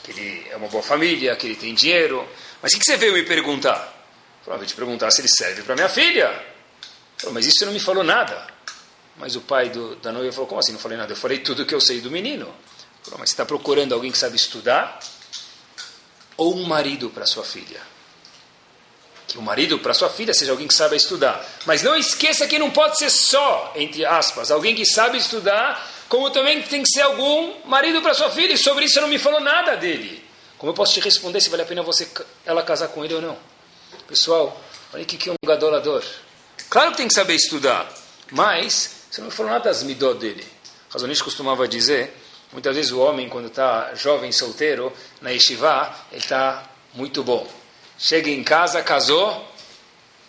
que 0.04 0.12
ele 0.12 0.48
é 0.50 0.56
uma 0.56 0.70
boa 0.70 0.82
família, 0.82 1.36
que 1.36 1.48
ele 1.48 1.56
tem 1.56 1.74
dinheiro. 1.74 2.28
Mas 2.62 2.74
o 2.74 2.80
que 2.80 2.86
você 2.86 2.96
veio 2.96 3.14
me 3.14 3.24
perguntar? 3.24 3.93
Falou, 4.44 4.60
veio 4.60 4.70
te 4.70 4.76
perguntar 4.76 5.12
se 5.12 5.22
ele 5.22 5.30
serve 5.30 5.62
para 5.64 5.76
minha 5.76 5.90
filha. 5.90 6.30
Falou, 7.18 7.34
mas 7.34 7.46
isso 7.46 7.66
não 7.66 7.74
me 7.74 7.80
falou 7.80 8.04
nada. 8.04 8.48
Mas 9.18 9.36
o 9.36 9.42
pai 9.42 9.70
do, 9.70 9.96
da 9.98 10.12
noiva 10.12 10.32
falou: 10.32 10.48
como 10.48 10.60
assim? 10.60 10.72
Não 10.72 10.80
falei 10.80 10.98
nada. 10.98 11.14
Eu 11.14 11.18
falei 11.18 11.40
tudo 11.40 11.66
que 11.66 11.74
eu 11.74 11.82
sei 11.82 12.02
do 12.02 12.12
menino. 12.12 12.54
Falou, 13.04 13.20
mas 13.20 13.30
você 13.30 13.34
está 13.34 13.46
procurando 13.46 13.94
alguém 13.94 14.12
que 14.12 14.18
sabe 14.18 14.36
estudar? 14.36 15.00
ou 16.38 16.56
um 16.56 16.64
marido 16.64 17.10
para 17.10 17.26
sua 17.26 17.44
filha. 17.44 17.82
Que 19.28 19.38
o 19.38 19.42
marido 19.42 19.80
para 19.80 19.94
sua 19.94 20.10
filha 20.10 20.34
seja 20.34 20.52
alguém 20.52 20.68
que 20.68 20.74
saiba 20.74 20.96
estudar. 20.96 21.44
Mas 21.66 21.82
não 21.82 21.96
esqueça 21.96 22.48
que 22.48 22.60
não 22.60 22.70
pode 22.70 22.98
ser 22.98 23.10
só, 23.10 23.72
entre 23.76 24.06
aspas, 24.06 24.52
alguém 24.52 24.76
que 24.76 24.86
sabe 24.86 25.18
estudar, 25.18 25.90
como 26.10 26.30
também 26.30 26.62
tem 26.62 26.84
que 26.84 26.90
ser 26.90 27.02
algum 27.02 27.66
marido 27.66 28.02
para 28.02 28.14
sua 28.14 28.30
filha. 28.30 28.54
E 28.54 28.58
sobre 28.58 28.86
isso 28.86 29.00
não 29.00 29.08
me 29.08 29.18
falou 29.18 29.40
nada 29.40 29.76
dele. 29.76 30.24
Como 30.58 30.72
eu 30.72 30.76
posso 30.76 30.94
te 30.94 31.00
responder 31.00 31.42
se 31.42 31.50
vale 31.50 31.64
a 31.64 31.66
pena 31.66 31.82
você 31.82 32.08
ela 32.46 32.64
casar 32.64 32.90
com 32.90 33.04
ele 33.04 33.14
ou 33.14 33.22
não? 33.22 33.38
Pessoal, 34.08 34.60
olha 34.94 35.04
o 35.04 35.06
que 35.06 35.30
é 35.30 35.32
um 35.32 35.48
gadolador. 35.48 36.04
Claro 36.70 36.92
que 36.92 36.98
tem 36.98 37.08
que 37.08 37.14
saber 37.14 37.36
estudar. 37.36 37.92
Mas, 38.32 39.06
você 39.12 39.22
não 39.22 39.30
falou 39.30 39.52
nada 39.52 39.66
das 39.66 39.84
midot 39.84 40.20
dele. 40.20 40.46
Razonish 40.90 41.22
costumava 41.22 41.68
dizer, 41.68 42.14
muitas 42.52 42.76
vezes 42.76 42.92
o 42.92 43.00
homem, 43.00 43.30
quando 43.30 43.48
está 43.48 43.94
jovem, 43.96 44.32
solteiro, 44.32 44.92
na 45.22 45.30
yeshiva, 45.30 45.94
ele 46.12 46.20
está 46.20 46.64
muito 46.94 47.24
bom. 47.24 47.48
Chega 47.98 48.30
em 48.30 48.44
casa, 48.44 48.82
casou, 48.82 49.48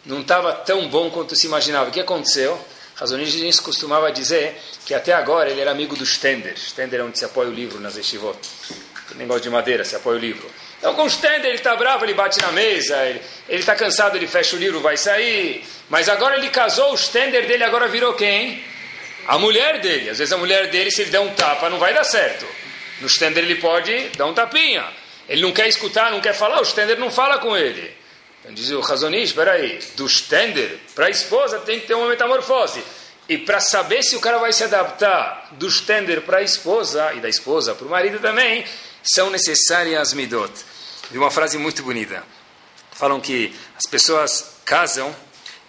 não 0.04 0.20
estava 0.20 0.52
tão 0.52 0.88
bom 0.88 1.10
quanto 1.10 1.34
se 1.34 1.46
imaginava. 1.46 1.88
O 1.88 1.92
que 1.92 2.00
aconteceu? 2.00 2.58
Razonish 2.94 3.60
costumava 3.60 4.12
dizer 4.12 4.60
que 4.86 4.94
até 4.94 5.12
agora 5.12 5.50
ele 5.50 5.60
era 5.60 5.70
amigo 5.70 5.96
do 5.96 6.06
Stender. 6.06 6.58
Stender 6.58 7.00
é 7.00 7.02
onde 7.02 7.18
se 7.18 7.24
apoia 7.24 7.48
o 7.48 7.52
livro 7.52 7.80
nas 7.80 7.96
yeshivot. 7.96 8.38
Negócio 9.16 9.42
de 9.42 9.50
madeira, 9.50 9.84
se 9.84 9.96
apoia 9.96 10.16
o 10.16 10.20
livro. 10.20 10.48
Então, 10.84 10.92
com 10.92 11.04
o 11.04 11.10
Stender, 11.10 11.46
ele 11.46 11.54
está 11.54 11.74
bravo, 11.74 12.04
ele 12.04 12.12
bate 12.12 12.38
na 12.42 12.52
mesa, 12.52 12.94
ele 13.06 13.22
está 13.48 13.74
cansado, 13.74 14.16
ele 14.16 14.26
fecha 14.26 14.54
o 14.54 14.58
livro, 14.58 14.80
vai 14.80 14.98
sair. 14.98 15.64
Mas 15.88 16.10
agora 16.10 16.36
ele 16.36 16.50
casou, 16.50 16.92
o 16.92 16.98
Stender 16.98 17.46
dele 17.46 17.64
agora 17.64 17.88
virou 17.88 18.12
quem? 18.12 18.62
A 19.26 19.38
mulher 19.38 19.80
dele. 19.80 20.10
Às 20.10 20.18
vezes 20.18 20.30
a 20.30 20.36
mulher 20.36 20.68
dele, 20.68 20.90
se 20.90 21.00
ele 21.00 21.10
der 21.10 21.20
um 21.20 21.30
tapa, 21.30 21.70
não 21.70 21.78
vai 21.78 21.94
dar 21.94 22.04
certo. 22.04 22.46
No 23.00 23.08
Stender 23.08 23.42
ele 23.42 23.54
pode 23.54 24.10
dar 24.10 24.26
um 24.26 24.34
tapinha. 24.34 24.84
Ele 25.26 25.40
não 25.40 25.52
quer 25.52 25.68
escutar, 25.68 26.10
não 26.10 26.20
quer 26.20 26.34
falar, 26.34 26.60
o 26.60 26.64
Stender 26.66 26.98
não 26.98 27.10
fala 27.10 27.38
com 27.38 27.56
ele. 27.56 27.90
Então 28.42 28.52
diz 28.52 28.68
o 28.68 28.80
Razonish, 28.80 29.30
espera 29.30 29.52
aí, 29.52 29.78
do 29.96 30.06
Stender 30.06 30.76
para 30.94 31.06
a 31.06 31.10
esposa 31.10 31.60
tem 31.60 31.80
que 31.80 31.86
ter 31.86 31.94
uma 31.94 32.08
metamorfose. 32.08 32.84
E 33.26 33.38
para 33.38 33.58
saber 33.58 34.02
se 34.02 34.16
o 34.16 34.20
cara 34.20 34.36
vai 34.36 34.52
se 34.52 34.62
adaptar 34.62 35.48
do 35.52 35.70
Stender 35.70 36.20
para 36.20 36.40
a 36.40 36.42
esposa 36.42 37.14
e 37.14 37.20
da 37.20 37.28
esposa 37.30 37.74
para 37.74 37.86
o 37.86 37.90
marido 37.90 38.18
também, 38.18 38.66
são 39.02 39.30
necessárias 39.30 40.12
midot. 40.12 40.52
Vi 41.10 41.18
uma 41.18 41.30
frase 41.30 41.58
muito 41.58 41.82
bonita. 41.82 42.24
Falam 42.92 43.20
que 43.20 43.54
as 43.76 43.86
pessoas 43.90 44.56
casam 44.64 45.14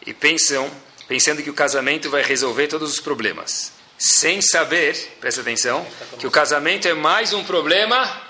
e 0.06 0.14
pensam, 0.14 0.70
pensando 1.08 1.42
que 1.42 1.50
o 1.50 1.54
casamento 1.54 2.10
vai 2.10 2.22
resolver 2.22 2.68
todos 2.68 2.92
os 2.92 3.00
problemas. 3.00 3.72
Sem 3.98 4.42
saber, 4.42 5.18
presta 5.20 5.42
atenção, 5.42 5.86
que 6.20 6.28
o 6.28 6.32
casamento 6.32 6.88
é 6.88 6.94
mais 6.94 7.34
um 7.34 7.44
problema 7.44 8.22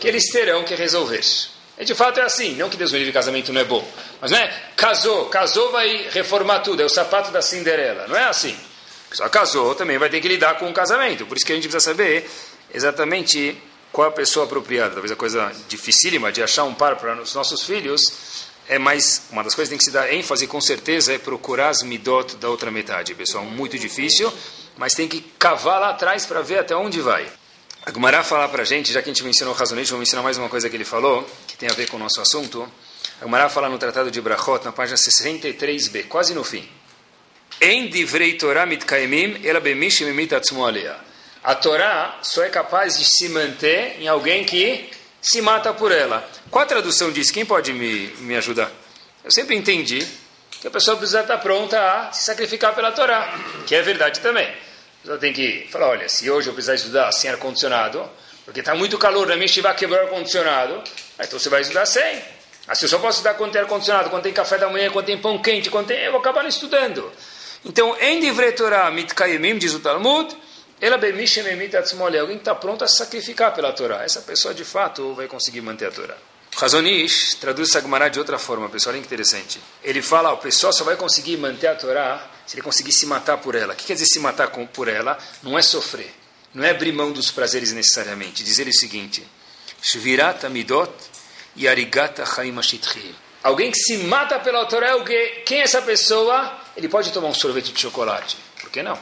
que 0.00 0.08
eles 0.08 0.30
terão 0.30 0.64
que 0.64 0.74
resolver. 0.74 1.22
E 1.78 1.84
de 1.84 1.94
fato 1.94 2.20
é 2.20 2.22
assim, 2.22 2.54
não 2.54 2.70
que 2.70 2.76
Deus 2.76 2.92
me 2.92 2.98
livre 2.98 3.12
casamento 3.12 3.52
não 3.52 3.60
é 3.60 3.64
bom, 3.64 3.86
mas 4.20 4.30
não 4.30 4.38
é 4.38 4.48
casou, 4.76 5.26
casou 5.26 5.72
vai 5.72 6.08
reformar 6.10 6.60
tudo, 6.60 6.80
é 6.80 6.84
o 6.84 6.88
sapato 6.88 7.32
da 7.32 7.42
Cinderela, 7.42 8.06
não 8.06 8.16
é 8.16 8.24
assim. 8.24 8.56
Só 9.12 9.28
casou, 9.28 9.74
também 9.74 9.98
vai 9.98 10.08
ter 10.08 10.20
que 10.20 10.28
lidar 10.28 10.58
com 10.58 10.68
o 10.70 10.72
casamento, 10.72 11.26
por 11.26 11.36
isso 11.36 11.44
que 11.44 11.52
a 11.52 11.54
gente 11.56 11.68
precisa 11.68 11.90
saber 11.90 12.30
exatamente 12.72 13.60
qual 13.94 14.08
a 14.08 14.10
pessoa 14.10 14.44
apropriada. 14.44 14.90
Talvez 14.90 15.12
a 15.12 15.16
coisa 15.16 15.52
dificílima 15.68 16.32
de 16.32 16.42
achar 16.42 16.64
um 16.64 16.74
par 16.74 16.96
para 16.96 17.22
os 17.22 17.32
nossos 17.32 17.62
filhos 17.62 18.02
é 18.68 18.76
mais, 18.76 19.22
uma 19.30 19.44
das 19.44 19.54
coisas 19.54 19.68
que 19.68 19.74
tem 19.74 19.78
que 19.78 19.84
se 19.84 19.92
dar 19.92 20.12
ênfase 20.12 20.48
com 20.48 20.60
certeza 20.60 21.12
é 21.12 21.18
procurar 21.18 21.68
as 21.68 21.82
midot 21.82 22.34
da 22.36 22.48
outra 22.48 22.72
metade, 22.72 23.14
pessoal, 23.14 23.44
muito 23.44 23.78
difícil, 23.78 24.32
mas 24.76 24.94
tem 24.94 25.06
que 25.06 25.20
cavar 25.38 25.80
lá 25.80 25.90
atrás 25.90 26.26
para 26.26 26.42
ver 26.42 26.58
até 26.58 26.74
onde 26.74 27.00
vai. 27.00 27.24
A 27.86 27.90
Gumará 27.92 28.24
fala 28.24 28.48
para 28.48 28.62
a 28.62 28.64
gente, 28.64 28.92
já 28.92 29.00
que 29.00 29.10
a 29.10 29.12
gente 29.12 29.22
mencionou 29.22 29.54
o 29.54 29.56
Razonete, 29.56 29.90
vou 29.90 29.98
mencionar 29.98 30.24
mais 30.24 30.38
uma 30.38 30.48
coisa 30.48 30.68
que 30.68 30.76
ele 30.76 30.84
falou, 30.84 31.24
que 31.46 31.56
tem 31.56 31.68
a 31.68 31.72
ver 31.74 31.88
com 31.88 31.96
o 31.96 32.00
nosso 32.00 32.20
assunto. 32.20 32.66
A 33.20 33.24
Gumará 33.24 33.48
fala 33.48 33.68
no 33.68 33.78
Tratado 33.78 34.10
de 34.10 34.20
Brachot, 34.20 34.64
na 34.64 34.72
página 34.72 34.96
63b, 34.96 36.08
quase 36.08 36.34
no 36.34 36.42
fim. 36.42 36.68
Em 37.60 37.88
divrei 37.88 38.32
Torah 38.34 38.66
mitkaimim, 38.66 39.40
ela 39.44 39.60
bemishim 39.60 40.08
imitatsumo 40.08 40.66
alea. 40.66 41.13
A 41.44 41.54
Torá 41.54 42.18
só 42.22 42.42
é 42.42 42.48
capaz 42.48 42.98
de 42.98 43.04
se 43.04 43.28
manter 43.28 44.00
em 44.00 44.08
alguém 44.08 44.44
que 44.44 44.90
se 45.22 45.40
mata 45.40 45.72
por 45.72 45.92
ela. 45.92 46.28
Qual 46.50 46.64
a 46.64 46.66
tradução 46.66 47.12
diz? 47.12 47.30
Quem 47.30 47.44
pode 47.44 47.72
me, 47.72 48.08
me 48.18 48.34
ajudar? 48.36 48.72
Eu 49.22 49.30
sempre 49.30 49.54
entendi 49.54 50.04
que 50.60 50.66
a 50.66 50.70
pessoa 50.70 50.96
precisa 50.96 51.20
estar 51.20 51.38
pronta 51.38 51.78
a 51.78 52.12
se 52.12 52.24
sacrificar 52.24 52.74
pela 52.74 52.90
Torá, 52.90 53.38
que 53.66 53.74
é 53.74 53.82
verdade 53.82 54.20
também 54.20 54.64
pessoa 55.04 55.18
tem 55.18 55.34
que 55.34 55.66
falar, 55.70 55.88
olha, 55.88 56.08
se 56.08 56.30
hoje 56.30 56.48
eu 56.48 56.54
precisar 56.54 56.76
estudar 56.76 57.12
sem 57.12 57.28
ar-condicionado, 57.28 58.08
porque 58.46 58.60
está 58.60 58.74
muito 58.74 58.96
calor 58.96 59.26
na 59.28 59.36
minha 59.36 59.62
vai 59.62 59.74
quebrar 59.74 59.98
o 59.98 60.06
ar-condicionado, 60.06 60.82
então 61.20 61.38
você 61.38 61.50
vai 61.50 61.60
estudar 61.60 61.84
sem. 61.84 62.22
Assim, 62.66 62.86
eu 62.86 62.88
só 62.88 62.98
posso 62.98 63.18
estudar 63.18 63.34
quando 63.34 63.52
tem 63.52 63.60
ar-condicionado, 63.60 64.08
quando 64.08 64.22
tem 64.22 64.32
café 64.32 64.56
da 64.56 64.70
manhã, 64.70 64.90
quando 64.90 65.04
tem 65.04 65.18
pão 65.18 65.36
quente, 65.38 65.68
quando 65.68 65.88
tem... 65.88 65.98
Eu 65.98 66.12
vou 66.12 66.20
acabar 66.20 66.40
não 66.40 66.48
estudando. 66.48 67.12
Então, 67.66 67.94
em 68.00 68.18
Divrei 68.18 68.52
Torah 68.52 68.90
mitkayemim, 68.90 69.58
diz 69.58 69.74
o 69.74 69.80
Talmud, 69.80 70.34
ela 70.84 70.98
bemishem 70.98 71.46
emit 71.46 71.74
atzmole, 71.74 72.18
alguém 72.18 72.36
está 72.36 72.54
pronto 72.54 72.84
a 72.84 72.86
sacrificar 72.86 73.54
pela 73.54 73.72
Torá. 73.72 74.04
Essa 74.04 74.20
pessoa, 74.20 74.52
de 74.52 74.66
fato, 74.66 75.14
vai 75.14 75.26
conseguir 75.26 75.62
manter 75.62 75.86
a 75.86 75.90
Torá. 75.90 76.14
Razonish 76.54 77.36
traduz 77.40 77.70
essa 77.70 77.80
Gemara 77.80 78.10
de 78.10 78.18
outra 78.18 78.38
forma, 78.38 78.68
pessoal, 78.68 78.94
que 78.94 79.00
interessante. 79.00 79.58
Ele 79.82 80.02
fala, 80.02 80.30
o 80.34 80.36
pessoal 80.36 80.74
só 80.74 80.84
vai 80.84 80.94
conseguir 80.94 81.38
manter 81.38 81.68
a 81.68 81.74
Torá 81.74 82.30
se 82.46 82.56
ele 82.56 82.60
conseguir 82.60 82.92
se 82.92 83.06
matar 83.06 83.38
por 83.38 83.54
ela. 83.54 83.72
O 83.72 83.76
que 83.76 83.86
quer 83.86 83.94
dizer 83.94 84.04
se 84.04 84.18
matar 84.18 84.48
por 84.48 84.86
ela? 84.86 85.16
Não 85.42 85.58
é 85.58 85.62
sofrer, 85.62 86.12
não 86.52 86.62
é 86.62 86.68
abrir 86.68 86.92
mão 86.92 87.12
dos 87.12 87.30
prazeres 87.30 87.72
necessariamente. 87.72 88.44
Dizer 88.44 88.68
o 88.68 88.74
seguinte, 88.74 89.26
Shvirat 89.80 90.44
amidot 90.44 90.92
yarigata 91.56 92.26
chaim 92.26 92.54
Alguém 93.42 93.70
que 93.70 93.78
se 93.78 93.96
mata 93.96 94.38
pela 94.38 94.66
Torá, 94.66 94.88
é 94.88 95.26
quem 95.46 95.60
é 95.60 95.62
essa 95.62 95.80
pessoa? 95.80 96.58
Ele 96.76 96.90
pode 96.90 97.10
tomar 97.10 97.28
um 97.28 97.34
sorvete 97.34 97.72
de 97.72 97.80
chocolate. 97.80 98.36
Por 98.60 98.68
que 98.68 98.82
não? 98.82 98.98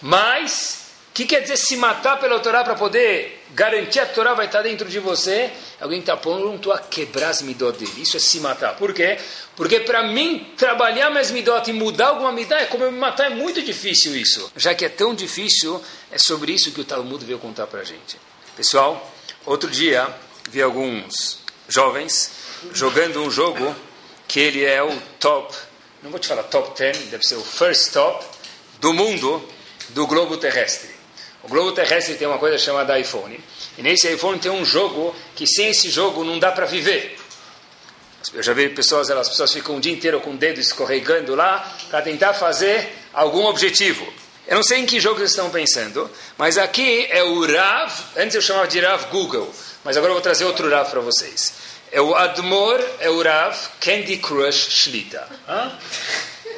Mas 0.00 0.85
que 1.16 1.24
quer 1.24 1.40
dizer 1.40 1.56
se 1.56 1.78
matar 1.78 2.20
pela 2.20 2.38
Torá 2.40 2.62
para 2.62 2.74
poder 2.74 3.42
garantir 3.52 4.00
a 4.00 4.04
Torá 4.04 4.34
vai 4.34 4.44
estar 4.44 4.60
dentro 4.60 4.86
de 4.86 4.98
você? 4.98 5.50
Alguém 5.80 6.00
está 6.00 6.14
pronto 6.14 6.70
a 6.70 6.78
quebrar 6.78 7.30
as 7.30 7.40
midot 7.40 7.78
dele. 7.78 8.02
Isso 8.02 8.18
é 8.18 8.20
se 8.20 8.38
matar. 8.38 8.76
Por 8.76 8.92
quê? 8.92 9.16
Porque 9.56 9.80
para 9.80 10.02
mim, 10.02 10.52
trabalhar 10.58 11.08
mais 11.08 11.30
midot 11.30 11.70
e 11.70 11.72
mudar 11.72 12.08
alguma 12.08 12.30
midot, 12.32 12.60
é 12.60 12.66
como 12.66 12.84
eu 12.84 12.92
me 12.92 12.98
matar, 12.98 13.32
é 13.32 13.34
muito 13.34 13.62
difícil 13.62 14.14
isso. 14.14 14.52
Já 14.54 14.74
que 14.74 14.84
é 14.84 14.90
tão 14.90 15.14
difícil, 15.14 15.82
é 16.12 16.18
sobre 16.18 16.52
isso 16.52 16.70
que 16.70 16.82
o 16.82 16.84
Talmud 16.84 17.24
veio 17.24 17.38
contar 17.38 17.66
para 17.66 17.80
a 17.80 17.84
gente. 17.84 18.18
Pessoal, 18.54 19.10
outro 19.46 19.70
dia 19.70 20.06
vi 20.50 20.60
alguns 20.60 21.38
jovens 21.66 22.30
jogando 22.74 23.22
um 23.22 23.30
jogo 23.30 23.74
que 24.28 24.38
ele 24.38 24.66
é 24.66 24.82
o 24.82 24.94
top, 25.18 25.54
não 26.02 26.10
vou 26.10 26.20
te 26.20 26.28
falar 26.28 26.42
top 26.42 26.76
10, 26.78 27.06
deve 27.08 27.24
ser 27.24 27.36
o 27.36 27.42
first 27.42 27.90
top 27.94 28.22
do 28.80 28.92
mundo 28.92 29.42
do 29.90 30.06
globo 30.06 30.36
terrestre. 30.36 30.95
O 31.46 31.48
globo 31.48 31.70
terrestre 31.70 32.16
tem 32.16 32.26
uma 32.26 32.38
coisa 32.38 32.58
chamada 32.58 32.98
iPhone. 32.98 33.38
E 33.78 33.82
nesse 33.82 34.12
iPhone 34.12 34.36
tem 34.36 34.50
um 34.50 34.64
jogo 34.64 35.14
que 35.36 35.46
sem 35.46 35.68
esse 35.68 35.88
jogo 35.90 36.24
não 36.24 36.40
dá 36.40 36.50
para 36.50 36.66
viver. 36.66 37.16
Eu 38.34 38.42
já 38.42 38.52
vi 38.52 38.68
pessoas, 38.68 39.08
as 39.08 39.28
pessoas 39.28 39.52
ficam 39.52 39.76
o 39.76 39.80
dia 39.80 39.92
inteiro 39.92 40.20
com 40.20 40.30
o 40.30 40.36
dedo 40.36 40.58
escorregando 40.58 41.36
lá 41.36 41.72
para 41.88 42.02
tentar 42.02 42.34
fazer 42.34 42.92
algum 43.14 43.44
objetivo. 43.44 44.12
Eu 44.48 44.56
não 44.56 44.64
sei 44.64 44.78
em 44.78 44.86
que 44.86 44.98
jogo 44.98 45.18
vocês 45.18 45.30
estão 45.30 45.48
pensando, 45.48 46.10
mas 46.36 46.58
aqui 46.58 47.06
é 47.10 47.22
o 47.22 47.46
Rav, 47.46 47.92
antes 48.16 48.34
eu 48.34 48.42
chamava 48.42 48.66
de 48.66 48.80
Rav 48.80 49.04
Google, 49.12 49.48
mas 49.84 49.96
agora 49.96 50.10
eu 50.10 50.14
vou 50.14 50.22
trazer 50.22 50.44
outro 50.44 50.68
Rav 50.68 50.90
para 50.90 51.00
vocês. 51.00 51.52
É 51.92 52.00
o 52.00 52.16
Admor, 52.16 52.84
é 52.98 53.08
o 53.08 53.22
Rav 53.22 53.56
Candy 53.80 54.16
Crush 54.16 54.68
Shlita. 54.68 55.28
Hã? 55.48 55.78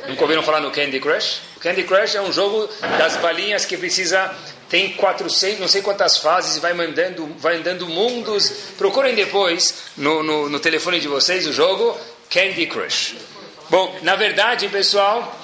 Nunca 0.08 0.22
ouviram 0.22 0.42
falar 0.42 0.60
no 0.60 0.70
Candy 0.70 0.98
Crush? 0.98 1.40
O 1.58 1.60
Candy 1.60 1.82
Crush 1.84 2.14
é 2.14 2.22
um 2.22 2.32
jogo 2.32 2.66
das 2.96 3.16
balinhas 3.16 3.66
que 3.66 3.76
precisa 3.76 4.34
tem 4.68 4.92
400, 4.92 5.60
não 5.60 5.68
sei 5.68 5.80
quantas 5.80 6.18
fases, 6.18 6.58
vai 6.58 6.74
mandando, 6.74 7.26
vai 7.38 7.56
andando 7.56 7.88
mundos. 7.88 8.52
Procurem 8.76 9.14
depois 9.14 9.84
no, 9.96 10.22
no, 10.22 10.48
no 10.50 10.60
telefone 10.60 11.00
de 11.00 11.08
vocês 11.08 11.46
o 11.46 11.52
jogo 11.52 11.98
Candy 12.28 12.66
Crush. 12.66 13.14
Bom, 13.70 13.98
na 14.02 14.14
verdade, 14.14 14.68
pessoal, 14.68 15.38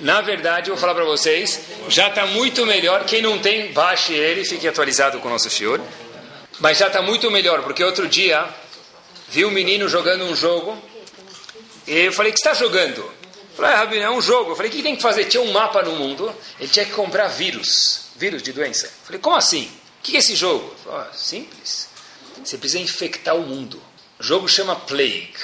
na 0.00 0.22
verdade, 0.22 0.70
eu 0.70 0.74
vou 0.74 0.80
falar 0.80 0.94
para 0.94 1.04
vocês, 1.04 1.60
já 1.88 2.08
está 2.08 2.26
muito 2.26 2.64
melhor. 2.64 3.04
Quem 3.04 3.20
não 3.20 3.38
tem, 3.38 3.70
baixe 3.72 4.14
ele, 4.14 4.44
fique 4.44 4.66
atualizado 4.66 5.18
com 5.20 5.28
o 5.28 5.30
nosso 5.30 5.50
senhor. 5.50 5.80
Mas 6.58 6.78
já 6.78 6.86
está 6.86 7.02
muito 7.02 7.30
melhor, 7.30 7.62
porque 7.62 7.84
outro 7.84 8.08
dia 8.08 8.48
vi 9.28 9.44
um 9.44 9.50
menino 9.50 9.88
jogando 9.88 10.24
um 10.24 10.34
jogo 10.34 10.78
e 11.86 11.98
eu 11.98 12.12
falei: 12.12 12.32
que 12.32 12.38
está 12.38 12.54
jogando? 12.54 13.00
Eu 13.00 13.56
falei: 13.56 13.72
ah, 13.72 13.76
Rabino, 13.76 14.02
é 14.04 14.10
um 14.10 14.22
jogo. 14.22 14.52
Eu 14.52 14.56
falei: 14.56 14.70
o 14.70 14.74
que 14.74 14.82
tem 14.82 14.96
que 14.96 15.02
fazer? 15.02 15.24
Tinha 15.24 15.42
um 15.42 15.52
mapa 15.52 15.82
no 15.82 15.92
mundo, 15.96 16.34
ele 16.58 16.68
tinha 16.68 16.86
que 16.86 16.92
comprar 16.92 17.26
vírus 17.26 18.03
vírus 18.16 18.42
de 18.42 18.52
doença. 18.52 18.90
Falei, 19.04 19.20
como 19.20 19.36
assim? 19.36 19.64
O 19.98 20.02
que 20.02 20.16
é 20.16 20.18
esse 20.18 20.34
jogo? 20.36 20.74
Falei, 20.84 21.08
oh, 21.10 21.16
simples. 21.16 21.88
Você 22.42 22.58
precisa 22.58 22.82
infectar 22.82 23.36
o 23.36 23.42
mundo. 23.42 23.80
O 24.18 24.22
jogo 24.22 24.48
chama 24.48 24.76
Plague. 24.76 25.34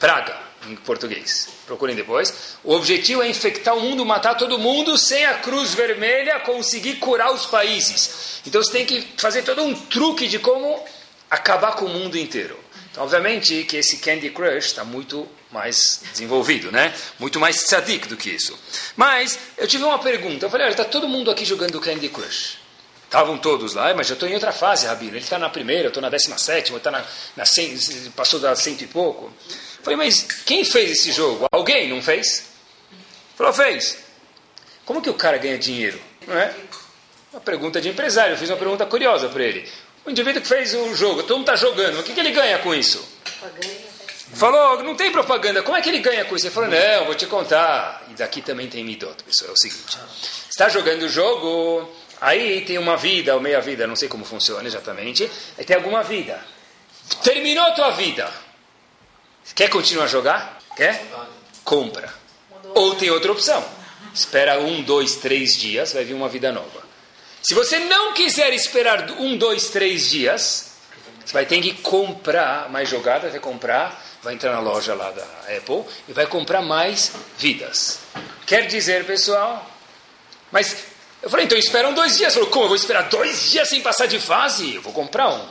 Praga, 0.00 0.36
em 0.66 0.76
português. 0.76 1.48
Procurem 1.66 1.94
depois. 1.94 2.56
O 2.64 2.74
objetivo 2.74 3.22
é 3.22 3.28
infectar 3.28 3.76
o 3.76 3.80
mundo, 3.80 4.04
matar 4.04 4.34
todo 4.34 4.58
mundo, 4.58 4.96
sem 4.96 5.24
a 5.26 5.34
cruz 5.34 5.74
vermelha 5.74 6.40
conseguir 6.40 6.96
curar 6.96 7.32
os 7.32 7.46
países. 7.46 8.40
Então 8.46 8.62
você 8.62 8.72
tem 8.72 8.86
que 8.86 9.06
fazer 9.16 9.42
todo 9.42 9.62
um 9.62 9.74
truque 9.74 10.26
de 10.26 10.38
como 10.38 10.82
acabar 11.30 11.72
com 11.72 11.84
o 11.84 11.88
mundo 11.88 12.16
inteiro. 12.16 12.58
Obviamente 12.98 13.64
que 13.64 13.76
esse 13.76 13.98
Candy 13.98 14.30
Crush 14.30 14.66
está 14.66 14.84
muito 14.84 15.28
mais 15.50 16.02
desenvolvido, 16.12 16.70
né? 16.70 16.94
Muito 17.18 17.40
mais 17.40 17.56
tzadik 17.56 18.08
do 18.08 18.16
que 18.16 18.30
isso. 18.30 18.58
Mas 18.96 19.38
eu 19.56 19.66
tive 19.66 19.84
uma 19.84 19.98
pergunta. 19.98 20.46
Eu 20.46 20.50
falei, 20.50 20.66
olha, 20.66 20.72
está 20.72 20.84
todo 20.84 21.08
mundo 21.08 21.30
aqui 21.30 21.44
jogando 21.44 21.80
Candy 21.80 22.08
Crush. 22.08 22.58
Estavam 23.04 23.38
todos 23.38 23.72
lá, 23.72 23.94
mas 23.94 24.06
já 24.06 24.12
estou 24.12 24.28
em 24.28 24.34
outra 24.34 24.52
fase, 24.52 24.86
Rabino. 24.86 25.12
Ele 25.12 25.24
está 25.24 25.38
na 25.38 25.48
primeira, 25.48 25.84
eu 25.84 25.88
estou 25.88 26.02
na 26.02 26.10
décima 26.10 26.36
sétima, 26.36 26.76
está 26.76 26.90
na, 26.90 27.02
na 27.34 27.46
cem, 27.46 27.74
passou 28.14 28.38
da 28.38 28.54
cento 28.54 28.82
e 28.82 28.86
pouco. 28.86 29.32
Eu 29.78 29.84
falei, 29.84 29.96
mas 29.96 30.22
quem 30.44 30.62
fez 30.62 30.90
esse 30.90 31.12
jogo? 31.12 31.46
Alguém 31.50 31.88
não 31.88 32.02
fez? 32.02 32.44
Falou, 33.34 33.52
fez. 33.52 33.96
como 34.84 35.00
que 35.00 35.08
o 35.08 35.14
cara 35.14 35.38
ganha 35.38 35.56
dinheiro? 35.56 35.98
Não 36.26 36.36
é? 36.36 36.54
Uma 37.32 37.40
pergunta 37.40 37.80
de 37.80 37.88
empresário. 37.88 38.34
Eu 38.34 38.38
fiz 38.38 38.50
uma 38.50 38.58
pergunta 38.58 38.84
curiosa 38.84 39.28
para 39.28 39.42
ele. 39.42 39.66
O 40.08 40.10
indivíduo 40.10 40.40
que 40.40 40.48
fez 40.48 40.72
o 40.72 40.94
jogo, 40.94 41.22
todo 41.22 41.36
mundo 41.36 41.52
está 41.52 41.54
jogando, 41.54 42.00
o 42.00 42.02
que, 42.02 42.14
que 42.14 42.20
ele 42.20 42.30
ganha 42.30 42.58
com 42.60 42.74
isso? 42.74 43.06
Falou, 44.32 44.82
não 44.82 44.94
tem 44.94 45.12
propaganda, 45.12 45.62
como 45.62 45.76
é 45.76 45.82
que 45.82 45.88
ele 45.90 45.98
ganha 45.98 46.24
com 46.24 46.34
isso? 46.34 46.46
Ele 46.46 46.54
falou, 46.54 46.70
não, 46.70 47.04
vou 47.04 47.14
te 47.14 47.26
contar. 47.26 48.06
E 48.08 48.14
daqui 48.14 48.40
também 48.40 48.68
tem 48.68 48.82
midot, 48.82 49.22
pessoal. 49.22 49.50
É 49.50 49.52
o 49.52 49.56
seguinte: 49.58 49.98
está 50.48 50.66
jogando 50.70 51.02
o 51.02 51.10
jogo, 51.10 51.94
aí 52.22 52.62
tem 52.62 52.78
uma 52.78 52.96
vida 52.96 53.34
ou 53.34 53.40
meia 53.42 53.60
vida, 53.60 53.86
não 53.86 53.94
sei 53.94 54.08
como 54.08 54.24
funciona 54.24 54.66
exatamente, 54.66 55.30
aí 55.58 55.64
tem 55.66 55.76
alguma 55.76 56.02
vida. 56.02 56.42
Terminou 57.22 57.64
a 57.64 57.72
tua 57.72 57.90
vida. 57.90 58.32
Quer 59.54 59.68
continuar 59.68 60.04
a 60.06 60.08
jogar? 60.08 60.58
Quer? 60.74 61.04
Compra. 61.64 62.14
Ou 62.74 62.94
tem 62.94 63.10
outra 63.10 63.30
opção. 63.30 63.62
Espera 64.14 64.58
um, 64.58 64.80
dois, 64.80 65.16
três 65.16 65.54
dias, 65.54 65.92
vai 65.92 66.02
vir 66.02 66.14
uma 66.14 66.30
vida 66.30 66.50
nova. 66.50 66.87
Se 67.42 67.54
você 67.54 67.78
não 67.78 68.12
quiser 68.14 68.52
esperar 68.52 69.10
um, 69.12 69.36
dois, 69.36 69.68
três 69.70 70.10
dias, 70.10 70.72
você 71.24 71.32
vai 71.32 71.46
ter 71.46 71.60
que 71.60 71.74
comprar 71.74 72.68
mais 72.70 72.88
jogadas, 72.88 73.30
vai 73.30 73.40
comprar, 73.40 74.04
vai 74.22 74.34
entrar 74.34 74.52
na 74.52 74.60
loja 74.60 74.94
lá 74.94 75.10
da 75.10 75.24
Apple 75.56 75.84
e 76.08 76.12
vai 76.12 76.26
comprar 76.26 76.62
mais 76.62 77.12
vidas. 77.38 78.00
Quer 78.46 78.66
dizer, 78.66 79.04
pessoal, 79.04 79.70
mas 80.50 80.84
eu 81.22 81.30
falei, 81.30 81.46
então 81.46 81.58
esperam 81.58 81.92
dois 81.94 82.16
dias. 82.16 82.34
Falou, 82.34 82.48
como? 82.48 82.64
Eu 82.64 82.68
vou 82.68 82.76
esperar 82.76 83.08
dois 83.08 83.50
dias 83.50 83.68
sem 83.68 83.80
passar 83.80 84.06
de 84.06 84.18
fase? 84.18 84.74
Eu 84.74 84.82
vou 84.82 84.92
comprar 84.92 85.28
um. 85.28 85.48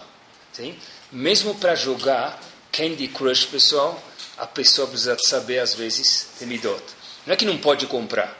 Sim? 0.52 0.78
Mesmo 1.12 1.56
para 1.56 1.76
jogar 1.76 2.40
Candy 2.72 3.08
Crush, 3.08 3.46
pessoal, 3.46 4.02
a 4.38 4.46
pessoa 4.46 4.88
precisa 4.88 5.18
saber, 5.20 5.60
às 5.60 5.74
vezes, 5.74 6.30
temidot. 6.38 6.84
Não 7.26 7.34
é 7.34 7.38
que 7.38 7.46
não 7.46 7.58
pode 7.58 7.86
comprar, 7.88 8.36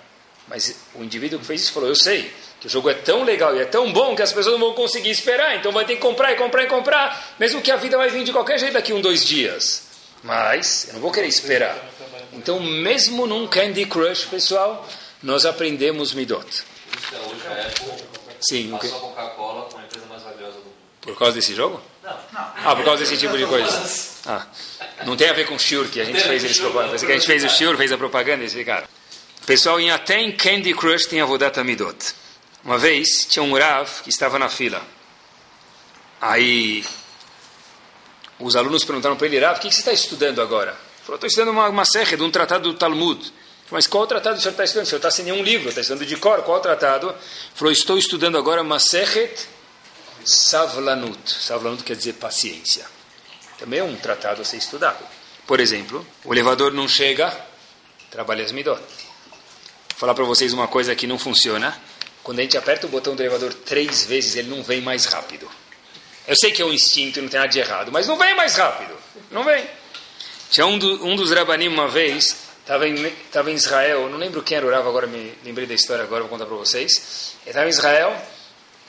mas 0.48 0.76
o 0.96 1.04
indivíduo 1.04 1.40
que 1.40 1.46
fez 1.46 1.62
isso 1.62 1.74
falou, 1.74 1.90
eu 1.90 1.96
sei 1.96 2.34
que 2.60 2.68
o 2.68 2.70
jogo 2.70 2.90
é 2.90 2.94
tão 2.94 3.24
legal 3.24 3.56
e 3.56 3.60
é 3.60 3.66
tão 3.66 3.92
bom 3.92 4.16
que 4.16 4.22
as 4.22 4.34
pessoas 4.34 4.60
não 4.60 4.68
vão 4.68 4.74
conseguir 4.74 5.12
esperar, 5.12 5.56
então 5.56 5.72
vai 5.72 5.86
ter 5.86 5.96
que 5.96 6.02
comprar 6.02 6.32
e 6.32 6.36
comprar 6.36 6.64
e 6.64 6.68
comprar, 6.68 7.36
mesmo 7.40 7.62
que 7.62 7.72
a 7.72 7.76
vida 7.76 7.98
vai 7.98 8.10
vir 8.10 8.24
de 8.24 8.32
qualquer 8.32 8.60
jeito 8.60 8.74
daqui 8.74 8.94
um, 8.94 9.02
dois 9.02 9.24
dias. 9.24 9.84
Mas 10.24 10.88
eu 10.88 10.96
não 10.96 11.02
vou 11.02 11.12
querer 11.12 11.28
esperar. 11.28 11.78
Então, 12.34 12.60
mesmo 12.60 13.26
num 13.28 13.48
Candy 13.48 13.86
Crush, 13.86 14.26
pessoal, 14.26 14.88
nós 15.22 15.46
aprendemos 15.46 16.14
Midot. 16.14 16.64
Sim, 18.40 18.74
o 18.74 18.80
quê? 18.80 18.92
Por 21.02 21.18
causa 21.18 21.34
desse 21.34 21.56
jogo? 21.56 21.82
Ah, 22.04 22.76
por 22.76 22.84
causa 22.84 23.04
desse 23.04 23.18
tipo 23.18 23.38
de 23.38 23.46
coisa. 23.46 24.08
Ah, 24.30 24.46
não 25.06 25.16
tem 25.16 25.30
a 25.30 25.32
ver 25.32 25.48
com 25.48 25.56
o 25.56 25.60
Shur 25.60 25.88
que 25.88 26.02
a 26.02 26.04
gente 26.04 26.20
fez 26.20 26.44
eles 26.44 26.60
propaganda. 26.60 26.98
que 26.98 27.06
a 27.06 27.16
gente 27.16 27.26
fez 27.26 27.46
o 27.46 27.50
Shur, 27.50 27.78
fez 27.78 27.94
a 27.94 27.98
propaganda 27.98 28.40
e 28.40 28.42
eles 28.42 28.54
ficaram. 28.54 28.86
Pessoal, 29.46 29.80
em 29.80 29.90
até 29.90 30.20
em 30.20 30.34
Candy 30.34 30.74
Crush 30.74 31.06
tem 31.06 31.22
a 31.22 31.26
Vodata 31.26 31.64
Midot. 31.64 31.96
Uma 32.64 32.78
vez 32.78 33.26
tinha 33.30 33.44
um 33.44 33.58
Rav 33.58 34.02
que 34.04 34.10
estava 34.10 34.38
na 34.38 34.50
fila. 34.50 34.82
Aí 36.20 36.84
os 38.40 38.56
alunos 38.56 38.84
perguntaram 38.84 39.16
para 39.16 39.28
ele, 39.28 39.40
Rav, 39.40 39.58
o 39.58 39.62
que, 39.62 39.72
você 39.72 39.80
está 39.80 39.94
estudando 39.94 40.42
agora? 40.42 40.72
Ele 40.72 41.04
falou, 41.04 41.16
estou 41.16 41.28
estudando 41.28 41.50
uma, 41.50 41.70
uma 41.70 41.86
serra 41.86 42.18
de 42.18 42.24
um 42.24 42.32
tratado 42.32 42.72
do 42.72 42.78
Talmud. 42.78 43.34
Mas 43.70 43.86
qual 43.86 44.08
tratado 44.08 44.38
o 44.38 44.42
senhor 44.42 44.52
está 44.52 44.64
estudando? 44.64 44.86
O 44.86 44.90
senhor 44.90 45.00
está 45.00 45.12
sem 45.12 45.26
nenhum 45.26 45.44
livro, 45.44 45.70
está 45.70 45.82
estudando 45.82 46.06
de 46.06 46.16
cor, 46.18 46.42
qual 46.44 46.60
tratado? 46.60 47.10
Ele 47.10 47.18
falou, 47.54 47.72
estou 47.72 47.98
estudando 47.98 48.38
agora 48.38 48.64
Masechet 48.64 49.48
Savlanut. 50.24 51.30
Savlanut 51.30 51.84
quer 51.84 51.96
dizer 51.96 52.14
paciência. 52.14 52.86
Também 53.58 53.80
é 53.80 53.84
um 53.84 53.96
tratado 53.96 54.42
a 54.42 54.46
ser 54.46 54.58
estudado. 54.58 55.04
Por 55.46 55.60
exemplo, 55.60 56.06
o 56.24 56.34
elevador 56.34 56.74
não 56.74 56.88
chega, 56.88 57.34
trabalha 58.12 58.44
as 58.44 58.52
midot. 58.52 58.80
Vou 58.80 59.98
falar 59.98 60.14
para 60.14 60.26
vocês 60.26 60.54
uma 60.54 60.68
coisa 60.68 60.96
que 60.96 61.08
não 61.08 61.18
funciona. 61.18 61.78
Quando 62.28 62.40
a 62.40 62.42
gente 62.42 62.58
aperta 62.58 62.86
o 62.86 62.90
botão 62.90 63.16
do 63.16 63.22
elevador 63.22 63.54
três 63.54 64.06
vezes, 64.06 64.36
ele 64.36 64.50
não 64.50 64.62
vem 64.62 64.82
mais 64.82 65.06
rápido. 65.06 65.50
Eu 66.28 66.36
sei 66.36 66.52
que 66.52 66.62
é 66.62 66.66
um 66.66 66.74
instinto, 66.74 67.22
não 67.22 67.30
tem 67.30 67.40
nada 67.40 67.50
de 67.50 67.58
errado, 67.58 67.90
mas 67.90 68.06
não 68.06 68.18
vem 68.18 68.36
mais 68.36 68.54
rápido. 68.58 68.94
Não 69.32 69.46
vem. 69.46 69.66
Tinha 70.52 70.66
um, 70.66 70.78
do, 70.78 71.08
um 71.08 71.16
dos 71.16 71.32
rabanim 71.32 71.70
uma 71.70 71.88
vez, 71.88 72.36
estava 72.60 72.86
em, 72.86 73.10
tava 73.32 73.50
em 73.50 73.54
Israel, 73.54 74.10
não 74.10 74.18
lembro 74.18 74.44
quem 74.44 74.58
era 74.58 74.66
o 74.66 74.76
agora 74.76 75.08
me 75.08 75.34
lembrei 75.42 75.66
da 75.66 75.74
história, 75.74 76.04
agora 76.04 76.24
vou 76.24 76.30
contar 76.30 76.46
para 76.46 76.58
vocês. 76.58 77.38
Ele 77.44 77.52
estava 77.52 77.66
em 77.66 77.70
Israel 77.70 78.22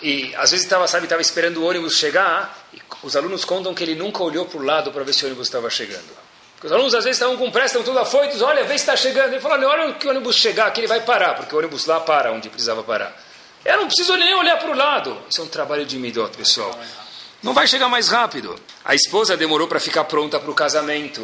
e 0.02 0.34
às 0.34 0.50
vezes 0.50 0.66
estava, 0.66 0.88
sabe, 0.88 1.04
estava 1.04 1.22
esperando 1.22 1.58
o 1.58 1.64
ônibus 1.64 1.96
chegar 1.96 2.68
e 2.74 2.82
os 3.04 3.14
alunos 3.14 3.44
contam 3.44 3.72
que 3.72 3.84
ele 3.84 3.94
nunca 3.94 4.20
olhou 4.20 4.46
para 4.46 4.58
o 4.58 4.64
lado 4.64 4.90
para 4.90 5.04
ver 5.04 5.12
se 5.12 5.22
o 5.22 5.26
ônibus 5.28 5.46
estava 5.46 5.70
chegando. 5.70 6.10
Os 6.60 6.72
alunos 6.72 6.92
às 6.92 7.04
vezes 7.04 7.18
estavam 7.20 7.36
com 7.36 7.52
pressa, 7.52 7.78
estão 7.78 7.84
todos 7.84 8.02
afoitos, 8.02 8.42
olha, 8.42 8.64
vê 8.64 8.70
se 8.70 8.82
está 8.82 8.96
chegando. 8.96 9.28
Ele 9.28 9.40
falou, 9.40 9.64
olha 9.68 9.92
que 9.92 10.08
o 10.08 10.10
ônibus 10.10 10.34
chegar, 10.34 10.72
que 10.72 10.80
ele 10.80 10.88
vai 10.88 11.02
parar, 11.02 11.34
porque 11.34 11.54
o 11.54 11.58
ônibus 11.58 11.86
lá 11.86 12.00
para 12.00 12.32
onde 12.32 12.48
precisava 12.48 12.82
parar. 12.82 13.27
Eu 13.68 13.76
não 13.76 13.86
preciso 13.86 14.16
nem 14.16 14.34
olhar 14.34 14.56
para 14.56 14.70
o 14.70 14.74
lado. 14.74 15.22
Isso 15.28 15.42
é 15.42 15.44
um 15.44 15.48
trabalho 15.48 15.84
de 15.84 15.98
midot, 15.98 16.34
pessoal. 16.34 16.70
Não 17.42 17.52
vai 17.52 17.66
chegar 17.66 17.86
mais 17.86 18.08
rápido. 18.08 18.58
A 18.82 18.94
esposa 18.94 19.36
demorou 19.36 19.68
para 19.68 19.78
ficar 19.78 20.04
pronta 20.04 20.40
para 20.40 20.50
o 20.50 20.54
casamento. 20.54 21.22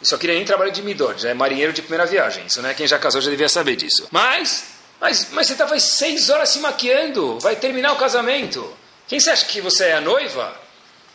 Isso 0.00 0.14
aqui 0.14 0.26
nem 0.26 0.42
trabalho 0.42 0.72
de 0.72 0.82
midot, 0.82 1.20
já 1.20 1.28
é 1.28 1.34
marinheiro 1.34 1.74
de 1.74 1.82
primeira 1.82 2.06
viagem. 2.06 2.46
Isso 2.46 2.62
não 2.62 2.70
é 2.70 2.74
quem 2.74 2.86
já 2.86 2.98
casou 2.98 3.20
já 3.20 3.28
devia 3.28 3.48
saber 3.50 3.76
disso. 3.76 4.08
Mas, 4.10 4.68
mas, 4.98 5.28
mas 5.32 5.46
você 5.46 5.52
estava 5.52 5.78
seis 5.78 6.30
horas 6.30 6.48
se 6.48 6.60
maquiando, 6.60 7.38
vai 7.40 7.54
terminar 7.54 7.92
o 7.92 7.96
casamento. 7.96 8.66
Quem 9.06 9.20
você 9.20 9.28
acha 9.28 9.44
que 9.44 9.60
você 9.60 9.84
é 9.84 9.92
a 9.96 10.00
noiva? 10.00 10.58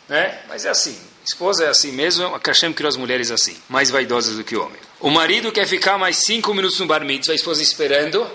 Né? 0.07 0.41
Mas 0.47 0.65
é 0.65 0.69
assim. 0.69 0.95
Esposa 1.25 1.65
é 1.65 1.69
assim 1.69 1.91
mesmo, 1.91 2.35
a 2.35 2.39
Hashem 2.43 2.71
criou 2.71 2.89
as 2.89 2.97
mulheres 2.97 3.31
assim, 3.31 3.57
mais 3.67 3.89
vaidosas 3.89 4.35
do 4.35 4.43
que 4.43 4.55
o 4.55 4.63
homem. 4.63 4.79
O 4.99 5.09
marido 5.09 5.51
quer 5.51 5.67
ficar 5.67 5.97
mais 5.97 6.17
cinco 6.17 6.53
minutos 6.53 6.79
no 6.79 6.85
bar 6.85 7.03
mitzvah, 7.03 7.33
a 7.33 7.35
esposa 7.35 7.63
esperando, 7.63 8.29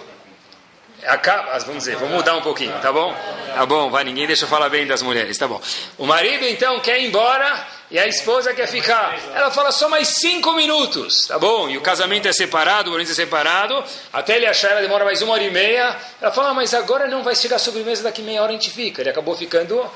Acaba, 1.07 1.59
vamos 1.61 1.85
dizer, 1.85 1.97
vamos 1.97 2.17
mudar 2.17 2.37
um 2.37 2.43
pouquinho, 2.43 2.73
tá 2.81 2.93
bom? 2.93 3.15
Tá 3.55 3.65
bom, 3.65 3.89
vai, 3.91 4.05
ninguém 4.05 4.27
deixa 4.27 4.45
eu 4.45 4.49
falar 4.49 4.69
bem 4.69 4.87
das 4.87 5.03
mulheres, 5.03 5.39
tá 5.39 5.47
bom. 5.47 5.61
O 5.97 6.05
marido 6.05 6.45
então 6.45 6.81
quer 6.81 7.01
ir 7.01 7.07
embora 7.07 7.67
e 7.91 7.99
a 7.99 8.07
esposa 8.07 8.53
quer 8.53 8.67
ficar. 8.67 9.17
Ela 9.33 9.51
fala 9.51 9.71
só 9.71 9.89
mais 9.89 10.09
cinco 10.09 10.53
minutos, 10.53 11.27
tá 11.29 11.39
bom? 11.39 11.69
E 11.69 11.79
o 11.79 11.81
casamento 11.81 12.27
é 12.27 12.33
separado, 12.33 12.91
o 12.91 12.93
bonito 12.93 13.13
é 13.13 13.15
separado, 13.15 13.83
até 14.13 14.37
ele 14.37 14.47
achar, 14.47 14.73
ela 14.73 14.81
demora 14.81 15.05
mais 15.05 15.23
uma 15.23 15.35
hora 15.35 15.45
e 15.45 15.51
meia. 15.51 15.97
Ela 16.21 16.33
fala, 16.33 16.51
ah, 16.51 16.55
mas 16.55 16.75
agora 16.75 17.07
não 17.07 17.23
vai 17.23 17.37
chegar 17.37 17.57
a 17.57 17.61
sobremesa, 17.61 18.03
daqui 18.03 18.21
meia 18.21 18.43
hora 18.43 18.51
a 18.51 18.55
gente 18.55 18.71
fica. 18.71 19.01
Ele 19.01 19.11
acabou 19.11 19.37
ficando 19.37 19.89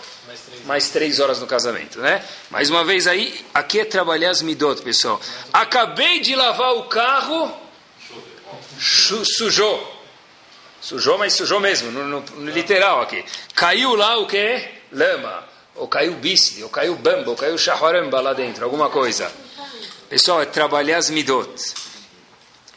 mais 0.65 0.91
três 0.91 1.19
horas 1.19 1.41
no 1.41 1.47
casamento, 1.47 1.99
né? 1.99 2.25
Mais 2.51 2.71
uma 2.71 2.85
vez 2.85 3.09
aí, 3.09 3.45
aqui 3.53 3.81
é 3.81 3.85
trabalhar 3.85 4.31
as 4.31 4.43
midot, 4.43 4.81
pessoal. 4.81 5.21
Acabei 5.53 6.21
de 6.21 6.37
lavar 6.37 6.77
o 6.77 6.85
carro, 6.85 7.53
sujou. 8.79 9.90
Sujou, 10.81 11.19
mas 11.19 11.35
sujou 11.35 11.61
mesmo, 11.61 11.91
no, 11.91 12.07
no, 12.07 12.21
no 12.21 12.51
literal 12.51 13.03
aqui. 13.03 13.25
Caiu 13.55 13.95
lá 13.95 14.17
o 14.19 14.27
que? 14.27 14.67
Lama. 14.93 15.45
Ou 15.75 15.87
caiu 15.87 16.15
bisli, 16.15 16.63
ou 16.63 16.69
caiu 16.69 16.97
bamba, 16.97 17.31
ou 17.31 17.37
caiu 17.37 17.57
shaharamba 17.57 18.21
lá 18.21 18.33
dentro, 18.33 18.65
alguma 18.65 18.91
coisa. 18.91 19.31
Pessoal, 20.09 20.43
é 20.43 20.47
trabalhar 20.47 20.99
as 20.99 21.11
midot. 21.11 21.49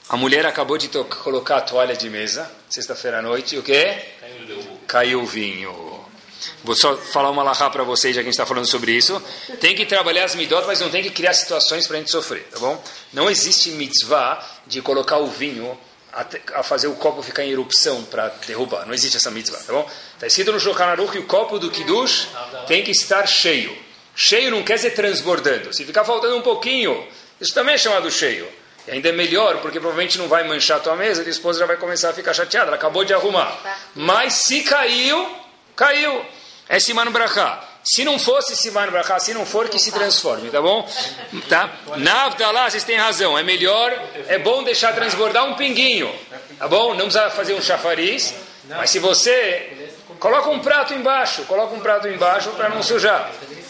A 0.10 0.18
mulher 0.18 0.46
acabou 0.46 0.78
de 0.78 0.88
colocar 0.88 1.58
a 1.58 1.62
toalha 1.62 1.96
de 1.96 2.10
mesa, 2.10 2.50
sexta-feira 2.70 3.20
à 3.20 3.22
noite, 3.22 3.56
e 3.56 3.60
o 3.60 3.64
que? 3.64 3.98
Caiu 4.86 5.22
o 5.22 5.26
vinho. 5.26 5.94
Vou 6.64 6.76
só 6.76 6.96
falar 6.98 7.30
uma 7.30 7.42
lahá 7.42 7.70
para 7.70 7.84
vocês, 7.84 8.16
já 8.16 8.22
que 8.22 8.28
a 8.28 8.32
gente 8.32 8.34
está 8.34 8.46
falando 8.46 8.70
sobre 8.70 8.92
isso. 8.92 9.22
Tem 9.60 9.76
que 9.76 9.86
trabalhar 9.86 10.26
as 10.26 10.36
midot, 10.36 10.66
mas 10.68 10.80
não 10.80 10.90
tem 10.90 11.02
que 11.02 11.10
criar 11.10 11.34
situações 11.34 11.88
para 11.88 11.98
a 11.98 12.00
gente 12.00 12.12
sofrer, 12.12 12.44
tá 12.52 12.60
bom? 12.60 12.82
Não 13.12 13.30
existe 13.30 13.72
mitzvah 13.72 14.46
de 14.68 14.82
colocar 14.82 15.18
o 15.18 15.28
vinho 15.28 15.78
a, 16.14 16.60
a 16.60 16.64
fazer 16.64 16.88
o 16.88 16.96
copo 16.96 17.24
ficar 17.24 17.44
em 17.44 17.52
erupção 17.52 18.04
para 18.04 18.30
derrubar. 18.46 18.86
Não 18.86 18.94
existe 18.94 19.18
essa 19.18 19.32
mitzvah, 19.32 19.58
tá 19.58 19.74
bom? 19.74 19.90
Está 20.14 20.28
escrito 20.28 20.52
no 20.52 20.60
Shulchan 20.60 20.86
Aruch 20.86 21.12
que 21.12 21.20
o 21.20 21.26
copo 21.26 21.58
do 21.58 21.72
Kiddush 21.72 22.30
tem 22.68 22.84
que 22.84 22.92
estar 22.92 23.26
cheio. 23.28 23.76
Cheio 24.16 24.52
não 24.52 24.64
quer 24.64 24.76
dizer 24.76 24.92
transbordando. 24.92 25.74
Se 25.74 25.84
ficar 25.86 26.06
faltando 26.06 26.38
um 26.38 26.42
pouquinho, 26.42 27.08
isso 27.42 27.54
também 27.54 27.76
é 27.76 27.78
chamado 27.78 28.10
cheio. 28.12 28.48
E 28.88 28.92
ainda 28.92 29.10
é 29.10 29.12
melhor, 29.12 29.60
porque 29.62 29.80
provavelmente 29.80 30.18
não 30.18 30.28
vai 30.28 30.48
manchar 30.48 30.78
a 30.78 30.80
tua 30.80 30.96
mesa 30.96 31.24
e 31.24 31.28
a 31.28 31.30
esposa 31.30 31.60
já 31.60 31.66
vai 31.66 31.78
começar 31.78 32.10
a 32.10 32.14
ficar 32.14 32.34
chateada. 32.34 32.68
Ela 32.68 32.76
acabou 32.76 33.04
de 33.04 33.14
arrumar. 33.14 33.60
Mas 33.96 34.34
se 34.34 34.62
caiu, 34.62 35.36
caiu. 35.76 36.24
É 36.70 36.80
Siman 36.80 37.12
Brachá. 37.12 37.73
Se 37.84 38.06
não 38.06 38.18
fosse 38.18 38.56
Siman 38.56 38.90
Brachá, 38.90 39.20
se 39.20 39.34
não 39.34 39.46
for, 39.46 39.68
que 39.68 39.78
se 39.78 39.92
transforme, 39.92 40.50
tá 40.50 40.62
bom? 40.62 40.88
Tá? 41.50 41.70
Navdalá, 41.98 42.70
vocês 42.70 42.86
têm 42.86 42.96
razão. 42.96 43.38
É 43.38 43.44
melhor, 43.44 43.92
é 44.28 44.40
bom 44.40 44.64
deixar 44.64 44.94
transbordar 44.94 45.44
um 45.46 45.56
pinguinho, 45.56 46.14
tá 46.58 46.68
bom? 46.68 46.94
Não 46.94 47.06
precisa 47.06 47.30
fazer 47.32 47.54
um 47.54 47.62
chafariz, 47.62 48.34
mas 48.70 48.90
se 48.90 49.00
você 49.00 49.92
coloca 50.18 50.50
um 50.50 50.60
prato 50.60 50.94
embaixo, 50.94 51.44
coloca 51.44 51.76
um 51.76 51.82
prato 51.82 52.08
embaixo 52.08 52.52
para 52.52 52.70
não 52.70 52.82
sujar. 52.82 53.30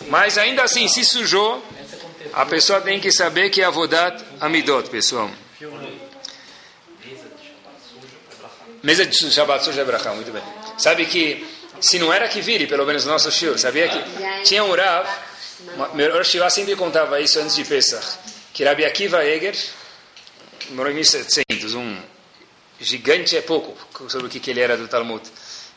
Mas 0.10 0.38
ainda 0.38 0.64
assim, 0.64 0.88
se 0.88 1.04
sujou, 1.04 1.64
a 2.34 2.46
pessoa 2.46 2.82
tem 2.82 3.00
que 3.00 3.12
saber 3.12 3.50
que 3.50 3.62
é 3.62 3.66
avodat 3.66 4.24
amidot, 4.40 4.90
pessoal. 4.90 5.30
Mesa 8.84 9.06
de 9.06 9.32
Shabbat 9.32 9.64
suja 9.64 9.82
é 9.82 9.86
brachá, 9.86 10.12
muito 10.14 10.32
bem. 10.32 10.44
Sabe 10.78 11.06
que 11.06 11.53
se 11.84 12.00
não 12.00 12.14
era 12.14 12.30
que 12.30 12.40
vire, 12.40 12.66
pelo 12.66 12.86
menos 12.86 13.04
no 13.04 13.12
nosso 13.12 13.30
shiur, 13.30 13.60
sabia 13.60 13.90
que 13.90 14.44
tinha 14.46 14.64
um 14.64 14.74
Rav, 14.74 15.06
meu 15.94 16.14
Rosh 16.14 16.38
sempre 16.50 16.78
contava 16.78 17.20
isso 17.20 17.38
antes 17.40 17.58
de 17.58 17.66
Pesach, 17.66 18.20
que 18.54 18.64
Rabi 18.64 18.86
Akiva 18.86 19.26
Eger, 19.26 19.54
morou 20.70 20.90
em 20.90 20.96
1700, 20.96 21.74
um 21.76 21.98
gigante 22.80 23.36
é 23.36 23.42
pouco 23.42 23.76
sobre 24.10 24.28
o 24.28 24.30
que, 24.30 24.50
ele 24.50 24.62
era 24.62 24.78
do 24.78 24.88
Talmud. 24.88 25.22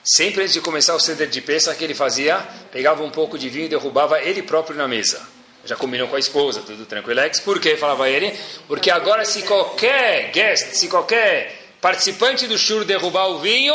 Sempre 0.04 0.42
antes 0.42 0.54
de 0.54 0.61
começar 0.61 0.94
o 0.94 1.00
ceder 1.00 1.28
de 1.28 1.40
peça, 1.40 1.74
que 1.74 1.82
ele 1.82 1.94
fazia? 1.94 2.38
Pegava 2.70 3.02
um 3.02 3.11
pouco 3.11 3.36
de 3.36 3.48
vinho 3.48 3.66
e 3.66 3.68
derrubava 3.68 4.22
ele 4.22 4.42
próprio 4.42 4.76
na 4.76 4.86
mesa. 4.86 5.20
Já 5.64 5.74
combinou 5.74 6.07
com 6.07 6.14
a 6.14 6.20
esposa, 6.20 6.62
tudo 6.64 6.86
tranquilex. 6.86 7.40
Por 7.40 7.61
quê? 7.61 7.76
Falava 7.76 8.09
ele. 8.09 8.32
Porque 8.68 8.92
agora 8.92 9.24
se 9.24 9.42
qualquer 9.42 10.30
guest, 10.30 10.74
se 10.74 10.86
qualquer 10.86 11.74
participante 11.80 12.46
do 12.46 12.57
shur 12.57 12.84
derrubar 12.84 13.26
o 13.26 13.40
vinho, 13.40 13.74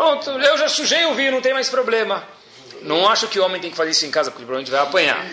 pronto, 0.00 0.30
eu 0.30 0.56
já 0.56 0.68
sujei 0.68 1.04
o 1.04 1.14
vinho, 1.14 1.32
não 1.32 1.42
tem 1.42 1.52
mais 1.52 1.68
problema. 1.68 2.26
Não 2.82 3.06
acho 3.06 3.28
que 3.28 3.38
o 3.38 3.44
homem 3.44 3.60
tem 3.60 3.70
que 3.70 3.76
fazer 3.76 3.90
isso 3.90 4.06
em 4.06 4.10
casa, 4.10 4.30
porque 4.30 4.46
provavelmente 4.46 4.70
vai 4.70 4.80
apanhar. 4.80 5.26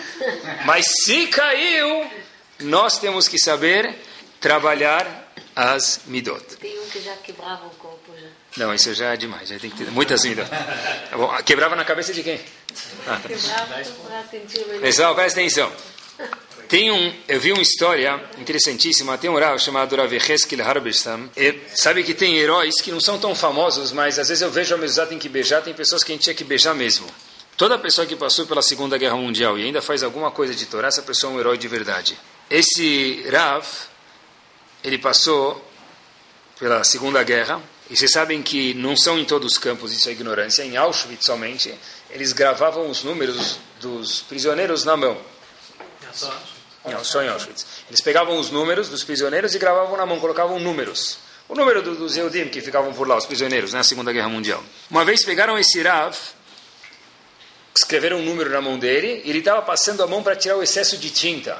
Mas 0.66 0.86
se 1.02 1.26
caiu, 1.28 2.06
nós 2.60 2.98
temos 2.98 3.26
que 3.26 3.38
saber 3.38 3.96
trabalhar 4.38 5.32
as 5.56 6.02
midot. 6.06 6.44
Tem 6.56 6.78
um 6.78 6.86
que 6.86 7.00
já 7.00 7.16
quebrava 7.16 7.66
o 7.66 7.70
corpo 7.70 8.12
já. 8.20 8.28
Não, 8.58 8.74
isso 8.74 8.92
já 8.92 9.14
é 9.14 9.16
demais, 9.16 9.48
já 9.48 9.58
tem 9.58 9.70
que 9.70 9.78
ter 9.84 9.90
muitas 9.90 10.24
midot. 10.24 10.48
Tá 10.48 11.42
quebrava 11.42 11.74
na 11.74 11.84
cabeça 11.84 12.12
de 12.12 12.22
quem? 12.22 12.38
Ah, 13.06 13.18
tá. 13.22 13.28
Quebrava 13.28 15.14
presta 15.14 15.40
atenção. 15.40 15.72
Tem 16.68 16.90
um, 16.90 17.14
eu 17.26 17.40
vi 17.40 17.50
uma 17.50 17.62
história 17.62 18.22
interessantíssima, 18.36 19.16
tem 19.16 19.30
um 19.30 19.38
Rav 19.38 19.58
chamado 19.58 19.96
Rav 19.96 20.12
Heskel 20.12 20.62
Harbestam. 20.62 21.30
Sabe 21.74 22.04
que 22.04 22.12
tem 22.12 22.36
heróis 22.36 22.74
que 22.82 22.92
não 22.92 23.00
são 23.00 23.18
tão 23.18 23.34
famosos, 23.34 23.90
mas 23.90 24.18
às 24.18 24.28
vezes 24.28 24.42
eu 24.42 24.50
vejo 24.50 24.74
a 24.74 24.78
Mezuzá 24.78 25.06
tem 25.06 25.18
que 25.18 25.30
beijar, 25.30 25.62
tem 25.62 25.72
pessoas 25.72 26.04
que 26.04 26.12
a 26.12 26.14
gente 26.14 26.24
tinha 26.24 26.34
que 26.34 26.44
beijar 26.44 26.74
mesmo. 26.74 27.06
Toda 27.56 27.78
pessoa 27.78 28.06
que 28.06 28.14
passou 28.14 28.46
pela 28.46 28.60
Segunda 28.60 28.98
Guerra 28.98 29.16
Mundial 29.16 29.58
e 29.58 29.64
ainda 29.64 29.80
faz 29.80 30.02
alguma 30.02 30.30
coisa 30.30 30.54
de 30.54 30.66
Torá, 30.66 30.88
essa 30.88 31.00
pessoa 31.00 31.32
é 31.32 31.36
um 31.36 31.40
herói 31.40 31.56
de 31.56 31.66
verdade. 31.66 32.18
Esse 32.50 33.24
Rav, 33.30 33.66
ele 34.84 34.98
passou 34.98 35.64
pela 36.58 36.84
Segunda 36.84 37.22
Guerra, 37.22 37.62
e 37.88 37.96
vocês 37.96 38.10
sabem 38.10 38.42
que 38.42 38.74
não 38.74 38.94
são 38.94 39.18
em 39.18 39.24
todos 39.24 39.52
os 39.52 39.58
campos, 39.58 39.90
isso 39.92 40.08
é 40.10 40.12
ignorância, 40.12 40.62
em 40.62 40.76
Auschwitz 40.76 41.24
somente, 41.24 41.74
eles 42.10 42.32
gravavam 42.32 42.90
os 42.90 43.02
números 43.02 43.58
dos 43.80 44.20
prisioneiros 44.20 44.84
na 44.84 44.98
mão. 44.98 45.16
Não, 46.84 47.04
só 47.04 47.22
em 47.22 47.28
Auschwitz. 47.28 47.66
Eles 47.88 48.00
pegavam 48.00 48.38
os 48.38 48.50
números 48.50 48.88
dos 48.88 49.04
prisioneiros 49.04 49.54
e 49.54 49.58
gravavam 49.58 49.96
na 49.96 50.06
mão, 50.06 50.18
colocavam 50.20 50.58
números. 50.58 51.18
O 51.48 51.54
número 51.54 51.82
do, 51.82 51.94
dos 51.94 52.16
Eudim 52.16 52.48
que 52.48 52.60
ficavam 52.60 52.92
por 52.92 53.08
lá, 53.08 53.16
os 53.16 53.26
prisioneiros, 53.26 53.72
na 53.72 53.82
Segunda 53.82 54.12
Guerra 54.12 54.28
Mundial. 54.28 54.62
Uma 54.90 55.04
vez 55.04 55.24
pegaram 55.24 55.58
esse 55.58 55.82
Rav, 55.82 56.14
escreveram 57.76 58.18
um 58.18 58.22
número 58.22 58.50
na 58.50 58.60
mão 58.60 58.78
dele, 58.78 59.22
e 59.24 59.30
ele 59.30 59.38
estava 59.38 59.62
passando 59.62 60.02
a 60.02 60.06
mão 60.06 60.22
para 60.22 60.36
tirar 60.36 60.56
o 60.56 60.62
excesso 60.62 60.96
de 60.98 61.10
tinta. 61.10 61.58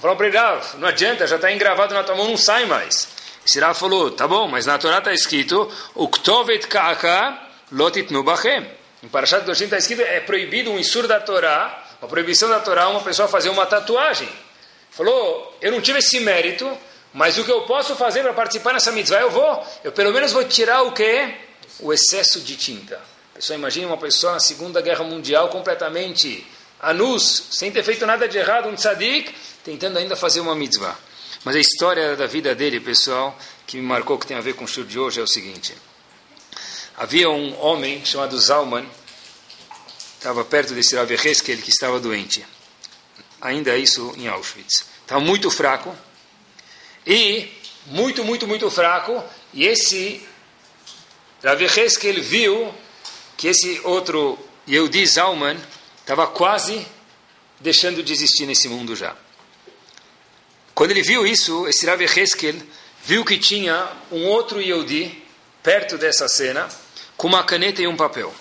Falaram 0.00 0.16
para 0.16 0.26
ele, 0.26 0.36
Rav, 0.36 0.76
não 0.78 0.88
adianta, 0.88 1.26
já 1.26 1.36
está 1.36 1.52
engravado 1.52 1.94
na 1.94 2.02
tua 2.02 2.16
mão, 2.16 2.28
não 2.28 2.36
sai 2.36 2.66
mais. 2.66 3.08
Esse 3.46 3.60
Rav 3.60 3.78
falou, 3.78 4.10
tá 4.10 4.26
bom, 4.26 4.48
mas 4.48 4.66
na 4.66 4.76
Torá 4.76 4.98
está 4.98 5.14
escrito, 5.14 5.70
Uktovet 5.94 6.66
ka'aka 6.66 7.40
lotit 7.70 8.12
nubachem. 8.12 8.66
Em 9.02 9.08
Parashat 9.08 9.44
Doshim 9.44 9.64
está 9.64 9.78
escrito, 9.78 10.02
é 10.02 10.20
proibido 10.20 10.70
um 10.70 10.78
insur 10.78 11.06
da 11.06 11.20
Torá, 11.20 11.85
uma 12.00 12.08
proibição 12.08 12.48
da 12.48 12.60
Torá, 12.60 12.88
uma 12.88 13.00
pessoa 13.00 13.28
fazer 13.28 13.48
uma 13.48 13.66
tatuagem. 13.66 14.28
Falou, 14.90 15.56
eu 15.60 15.72
não 15.72 15.80
tive 15.80 15.98
esse 15.98 16.20
mérito, 16.20 16.70
mas 17.12 17.38
o 17.38 17.44
que 17.44 17.50
eu 17.50 17.62
posso 17.62 17.96
fazer 17.96 18.22
para 18.22 18.32
participar 18.32 18.72
nessa 18.72 18.92
mitzvah, 18.92 19.20
eu 19.20 19.30
vou. 19.30 19.66
Eu 19.82 19.92
pelo 19.92 20.12
menos 20.12 20.32
vou 20.32 20.44
tirar 20.44 20.82
o 20.82 20.92
quê? 20.92 21.34
O 21.80 21.92
excesso 21.92 22.40
de 22.40 22.56
tinta. 22.56 23.00
Pessoal, 23.34 23.58
imagine 23.58 23.86
uma 23.86 23.98
pessoa 23.98 24.34
na 24.34 24.40
Segunda 24.40 24.80
Guerra 24.80 25.04
Mundial 25.04 25.48
completamente 25.48 26.46
anus, 26.80 27.48
sem 27.50 27.70
ter 27.70 27.82
feito 27.82 28.06
nada 28.06 28.28
de 28.28 28.38
errado, 28.38 28.68
um 28.68 28.74
tzadik, 28.74 29.34
tentando 29.64 29.98
ainda 29.98 30.16
fazer 30.16 30.40
uma 30.40 30.54
mitzvah. 30.54 30.96
Mas 31.44 31.56
a 31.56 31.60
história 31.60 32.16
da 32.16 32.26
vida 32.26 32.54
dele, 32.54 32.80
pessoal, 32.80 33.38
que 33.66 33.76
me 33.76 33.82
marcou, 33.82 34.18
que 34.18 34.26
tem 34.26 34.36
a 34.36 34.40
ver 34.40 34.54
com 34.54 34.64
o 34.64 34.68
show 34.68 34.84
de 34.84 34.98
hoje, 34.98 35.20
é 35.20 35.22
o 35.22 35.28
seguinte. 35.28 35.74
Havia 36.96 37.28
um 37.28 37.60
homem 37.60 38.04
chamado 38.04 38.38
Zalman, 38.38 38.88
estava 40.26 40.44
perto 40.44 40.74
desse 40.74 40.96
Rav 40.96 41.08
Heskel, 41.12 41.58
que 41.58 41.70
estava 41.70 42.00
doente. 42.00 42.44
Ainda 43.40 43.78
isso 43.78 44.12
em 44.16 44.26
Auschwitz. 44.26 44.84
Estava 45.02 45.20
muito 45.20 45.48
fraco. 45.52 45.96
E, 47.06 47.48
muito, 47.86 48.24
muito, 48.24 48.44
muito 48.44 48.68
fraco. 48.68 49.22
E 49.54 49.64
esse 49.64 50.26
Rav 51.44 51.62
Heskel 51.62 52.20
viu 52.20 52.74
que 53.36 53.46
esse 53.46 53.80
outro 53.84 54.36
Yehudi 54.68 55.06
Zalman 55.06 55.56
estava 56.00 56.26
quase 56.26 56.84
deixando 57.60 58.02
de 58.02 58.12
existir 58.12 58.46
nesse 58.46 58.68
mundo 58.68 58.96
já. 58.96 59.14
Quando 60.74 60.90
ele 60.90 61.02
viu 61.02 61.24
isso, 61.24 61.68
esse 61.68 61.86
Rav 61.86 62.02
Heskel 62.02 62.56
viu 63.04 63.24
que 63.24 63.38
tinha 63.38 63.92
um 64.10 64.24
outro 64.24 64.60
Yehudi 64.60 65.22
perto 65.62 65.96
dessa 65.96 66.28
cena, 66.28 66.68
com 67.16 67.28
uma 67.28 67.44
caneta 67.44 67.80
e 67.80 67.86
um 67.86 67.96
papel. 67.96 68.34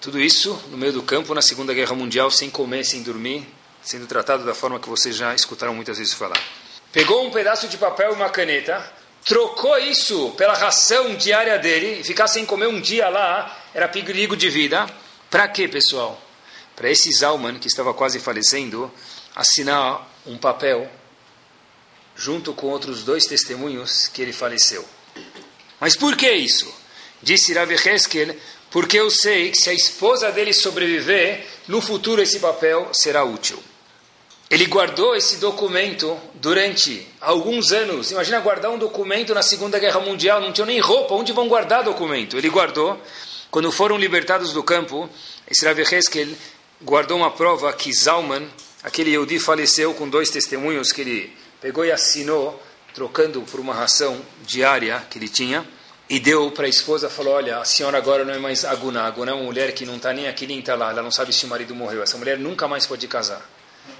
Tudo 0.00 0.18
isso 0.18 0.58
no 0.70 0.78
meio 0.78 0.94
do 0.94 1.02
campo, 1.02 1.34
na 1.34 1.42
Segunda 1.42 1.74
Guerra 1.74 1.94
Mundial, 1.94 2.30
sem 2.30 2.48
comer, 2.48 2.86
sem 2.86 3.02
dormir, 3.02 3.46
sendo 3.82 4.06
tratado 4.06 4.46
da 4.46 4.54
forma 4.54 4.80
que 4.80 4.88
vocês 4.88 5.14
já 5.14 5.34
escutaram 5.34 5.74
muitas 5.74 5.98
vezes 5.98 6.14
falar. 6.14 6.42
Pegou 6.90 7.26
um 7.26 7.30
pedaço 7.30 7.68
de 7.68 7.76
papel 7.76 8.12
e 8.12 8.14
uma 8.14 8.30
caneta, 8.30 8.90
trocou 9.26 9.76
isso 9.78 10.30
pela 10.38 10.54
ração 10.54 11.14
diária 11.16 11.58
dele, 11.58 12.00
e 12.00 12.04
ficar 12.04 12.28
sem 12.28 12.46
comer 12.46 12.66
um 12.66 12.80
dia 12.80 13.10
lá 13.10 13.54
era 13.74 13.86
perigo 13.88 14.34
de 14.34 14.48
vida. 14.48 14.88
Para 15.28 15.46
quê, 15.48 15.68
pessoal? 15.68 16.18
Para 16.74 16.90
esse 16.90 17.12
Zalman, 17.12 17.58
que 17.58 17.68
estava 17.68 17.92
quase 17.92 18.18
falecendo, 18.18 18.90
assinar 19.36 20.10
um 20.24 20.38
papel 20.38 20.90
junto 22.16 22.54
com 22.54 22.68
outros 22.68 23.02
dois 23.04 23.26
testemunhos 23.26 24.08
que 24.08 24.22
ele 24.22 24.32
faleceu. 24.32 24.82
Mas 25.78 25.94
por 25.94 26.16
que 26.16 26.30
isso? 26.32 26.74
Disse 27.22 27.52
Rav 27.52 27.70
Heskel, 27.70 28.34
porque 28.70 28.98
eu 28.98 29.10
sei 29.10 29.50
que 29.50 29.58
se 29.58 29.68
a 29.68 29.74
esposa 29.74 30.30
dele 30.30 30.52
sobreviver, 30.52 31.44
no 31.66 31.80
futuro 31.80 32.22
esse 32.22 32.38
papel 32.38 32.88
será 32.92 33.24
útil. 33.24 33.60
Ele 34.48 34.66
guardou 34.66 35.14
esse 35.14 35.36
documento 35.36 36.16
durante 36.34 37.06
alguns 37.20 37.70
anos. 37.72 38.10
Imagina 38.10 38.40
guardar 38.40 38.70
um 38.70 38.78
documento 38.78 39.32
na 39.34 39.42
Segunda 39.42 39.78
Guerra 39.78 40.00
Mundial, 40.00 40.40
não 40.40 40.52
tinha 40.52 40.66
nem 40.66 40.80
roupa, 40.80 41.14
onde 41.14 41.32
vão 41.32 41.48
guardar 41.48 41.84
documento? 41.84 42.36
Ele 42.36 42.48
guardou. 42.48 43.00
Quando 43.50 43.70
foram 43.70 43.96
libertados 43.96 44.52
do 44.52 44.62
campo, 44.62 45.08
Heskel 45.48 46.28
guardou 46.82 47.16
uma 47.16 47.30
prova 47.30 47.72
que 47.72 47.92
Zalman, 47.92 48.48
aquele 48.82 49.10
Yehudi, 49.10 49.38
faleceu 49.38 49.94
com 49.94 50.08
dois 50.08 50.30
testemunhos 50.30 50.92
que 50.92 51.00
ele 51.00 51.36
pegou 51.60 51.84
e 51.84 51.92
assinou, 51.92 52.60
trocando 52.94 53.42
por 53.42 53.60
uma 53.60 53.74
ração 53.74 54.20
diária 54.42 55.04
que 55.10 55.18
ele 55.18 55.28
tinha 55.28 55.64
e 56.10 56.18
deu 56.18 56.50
para 56.50 56.66
a 56.66 56.68
esposa, 56.68 57.08
falou, 57.08 57.34
olha, 57.34 57.58
a 57.58 57.64
senhora 57.64 57.96
agora 57.96 58.24
não 58.24 58.34
é 58.34 58.38
mais 58.38 58.64
Aguna, 58.64 59.02
Aguna 59.02 59.30
é 59.30 59.34
uma 59.34 59.44
mulher 59.44 59.70
que 59.70 59.86
não 59.86 59.94
está 59.94 60.12
nem 60.12 60.26
aqui 60.26 60.44
nem 60.44 60.58
está 60.58 60.74
lá, 60.74 60.90
ela 60.90 61.04
não 61.04 61.10
sabe 61.12 61.32
se 61.32 61.44
o 61.44 61.48
marido 61.48 61.72
morreu, 61.72 62.02
essa 62.02 62.18
mulher 62.18 62.36
nunca 62.36 62.66
mais 62.66 62.84
pode 62.84 63.06
casar. 63.06 63.40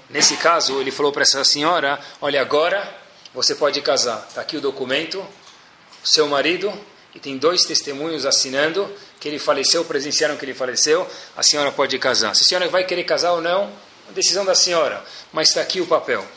Nesse 0.09 0.35
caso, 0.35 0.81
ele 0.81 0.91
falou 0.91 1.13
para 1.13 1.21
essa 1.21 1.41
senhora, 1.45 1.97
olha, 2.19 2.41
agora 2.41 2.97
você 3.33 3.55
pode 3.55 3.79
casar, 3.81 4.25
está 4.27 4.41
aqui 4.41 4.57
o 4.57 4.61
documento, 4.61 5.19
o 5.19 6.07
seu 6.07 6.27
marido, 6.27 6.73
e 7.15 7.19
tem 7.19 7.37
dois 7.37 7.63
testemunhos 7.63 8.25
assinando 8.25 8.93
que 9.17 9.29
ele 9.29 9.39
faleceu, 9.39 9.85
presenciaram 9.85 10.35
que 10.35 10.43
ele 10.43 10.53
faleceu, 10.53 11.09
a 11.37 11.41
senhora 11.41 11.71
pode 11.71 11.97
casar. 11.97 12.35
Se 12.35 12.43
a 12.43 12.45
senhora 12.45 12.67
vai 12.67 12.83
querer 12.83 13.05
casar 13.05 13.31
ou 13.31 13.41
não, 13.41 13.71
a 14.09 14.11
decisão 14.11 14.43
da 14.43 14.53
senhora, 14.53 15.01
mas 15.31 15.47
está 15.47 15.61
aqui 15.61 15.79
o 15.79 15.87
papel. 15.87 16.27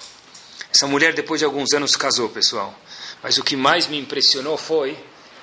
Essa 0.72 0.86
mulher, 0.86 1.14
depois 1.14 1.40
de 1.40 1.44
alguns 1.44 1.72
anos, 1.72 1.96
casou, 1.96 2.28
pessoal. 2.28 2.72
Mas 3.20 3.38
o 3.38 3.42
que 3.42 3.56
mais 3.56 3.88
me 3.88 3.98
impressionou 3.98 4.56
foi 4.56 4.96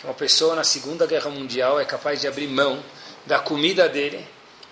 uma 0.04 0.14
pessoa 0.14 0.56
na 0.56 0.64
Segunda 0.64 1.06
Guerra 1.06 1.30
Mundial 1.30 1.80
é 1.80 1.86
capaz 1.86 2.20
de 2.20 2.28
abrir 2.28 2.48
mão 2.48 2.84
da 3.26 3.40
comida 3.40 3.88
dele, 3.88 4.26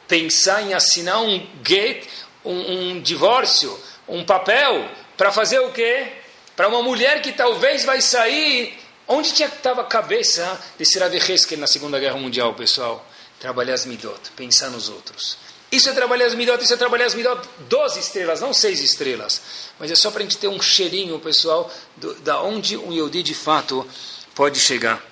pensar 0.08 0.62
em 0.64 0.74
assinar 0.74 1.22
um 1.22 1.46
gate, 1.62 2.08
um, 2.44 2.94
um 2.94 3.02
divórcio, 3.02 3.78
um 4.08 4.24
papel, 4.26 4.90
para 5.16 5.32
fazer 5.32 5.60
o 5.60 5.72
quê? 5.72 6.08
Para 6.56 6.68
uma 6.68 6.82
mulher 6.82 7.22
que 7.22 7.32
talvez 7.32 7.86
vai 7.86 8.02
sair. 8.02 8.78
Onde 9.08 9.34
tinha 9.34 9.48
estava 9.48 9.82
a 9.82 9.86
cabeça 9.86 10.60
desse 10.78 11.00
Rav 11.00 11.14
na 11.58 11.68
Segunda 11.68 12.00
Guerra 12.00 12.18
Mundial, 12.18 12.54
pessoal? 12.54 13.06
Trabalhar 13.40 13.74
as 13.74 13.86
midot, 13.86 14.20
pensar 14.36 14.70
nos 14.70 14.90
outros. 14.90 15.38
Isso 15.72 15.90
é 15.90 15.94
trabalhar 15.94 16.26
as 16.26 16.34
midot, 16.34 16.64
isso 16.64 16.74
é 16.74 16.78
trabalhar 16.78 17.06
as 17.06 17.14
midot 17.14 17.48
12 17.68 18.00
estrelas, 18.00 18.42
não 18.42 18.54
6 18.54 18.82
estrelas. 18.82 19.42
Mas 19.80 19.92
é 19.92 19.96
só 19.96 20.10
para 20.10 20.22
a 20.22 20.24
gente 20.24 20.38
ter 20.38 20.48
um 20.48 20.62
cheirinho, 20.62 21.20
pessoal, 21.20 21.72
do, 21.96 22.16
da 22.16 22.42
onde 22.42 22.76
um 22.76 22.92
Yodi 22.92 23.22
de 23.22 23.36
fato 23.36 23.88
pode 24.34 24.60
chegar. 24.60 25.09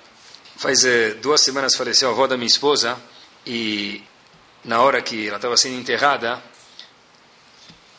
Faz 0.57 0.83
é, 0.83 1.11
duas 1.11 1.41
semanas 1.41 1.75
faleceu 1.75 2.09
a 2.09 2.11
avó 2.11 2.25
da 2.25 2.35
minha 2.35 2.47
esposa 2.47 2.99
e 3.45 4.03
na 4.63 4.81
hora 4.81 5.03
que 5.03 5.27
ela 5.27 5.35
estava 5.35 5.55
sendo 5.55 5.75
enterrada, 5.75 6.41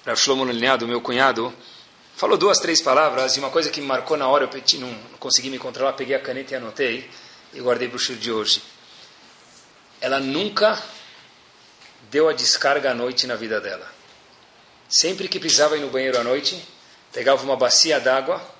Rav 0.05 0.19
Shlomo 0.19 0.45
Lineado, 0.45 0.85
meu 0.85 1.01
cunhado, 1.01 1.55
falou 2.17 2.37
duas, 2.37 2.59
três 2.59 2.83
palavras 2.83 3.37
e 3.37 3.39
uma 3.39 3.51
coisa 3.51 3.71
que 3.71 3.81
me 3.81 3.87
marcou 3.87 4.17
na 4.17 4.27
hora, 4.27 4.43
eu 4.43 4.49
pedi, 4.49 4.77
não, 4.77 4.89
não 4.89 5.19
consegui 5.21 5.51
me 5.51 5.59
controlar, 5.61 5.93
peguei 5.93 6.17
a 6.17 6.19
caneta 6.19 6.55
e 6.55 6.57
anotei 6.57 7.09
e 7.55 7.61
guardei 7.61 7.89
para 7.89 7.97
o 7.97 8.17
de 8.17 8.33
hoje. 8.33 8.61
Ela 10.01 10.19
nunca 10.19 10.83
deu 12.11 12.29
a 12.29 12.33
descarga 12.33 12.91
à 12.91 12.95
noite 12.95 13.29
na 13.29 13.37
vida 13.37 13.61
dela. 13.61 13.89
Sempre 14.89 15.29
que 15.29 15.39
precisava 15.39 15.77
ir 15.77 15.81
no 15.81 15.91
banheiro 15.91 16.19
à 16.19 16.25
noite, 16.25 16.61
pegava 17.13 17.41
uma 17.45 17.55
bacia 17.55 18.01
d'água 18.01 18.58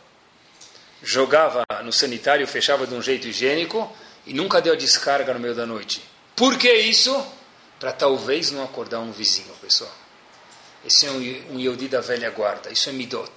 jogava 1.03 1.65
no 1.85 1.93
sanitário, 1.93 2.47
fechava 2.47 2.87
de 2.87 2.95
um 2.95 3.03
jeito 3.03 3.29
higiênico 3.29 3.91
e 4.27 4.35
nunca 4.35 4.61
deu 4.61 4.73
a 4.73 4.77
descarga 4.77 5.33
no 5.35 5.41
meio 5.41 5.55
da 5.55 5.67
noite. 5.67 6.03
Por 6.37 6.57
que 6.57 6.73
isso? 6.73 7.25
Para 7.81 7.93
talvez 7.93 8.51
não 8.51 8.63
acordar 8.63 9.01
um 9.01 9.13
vizinho, 9.13 9.53
pessoal. 9.61 9.93
Esse 10.85 11.07
é 11.07 11.11
um, 11.11 11.57
um 11.57 11.61
Yodi 11.61 11.89
da 11.89 12.01
velha 12.01 12.31
guarda, 12.31 12.71
isso 12.71 12.89
é 12.89 12.93
Midot. 12.93 13.31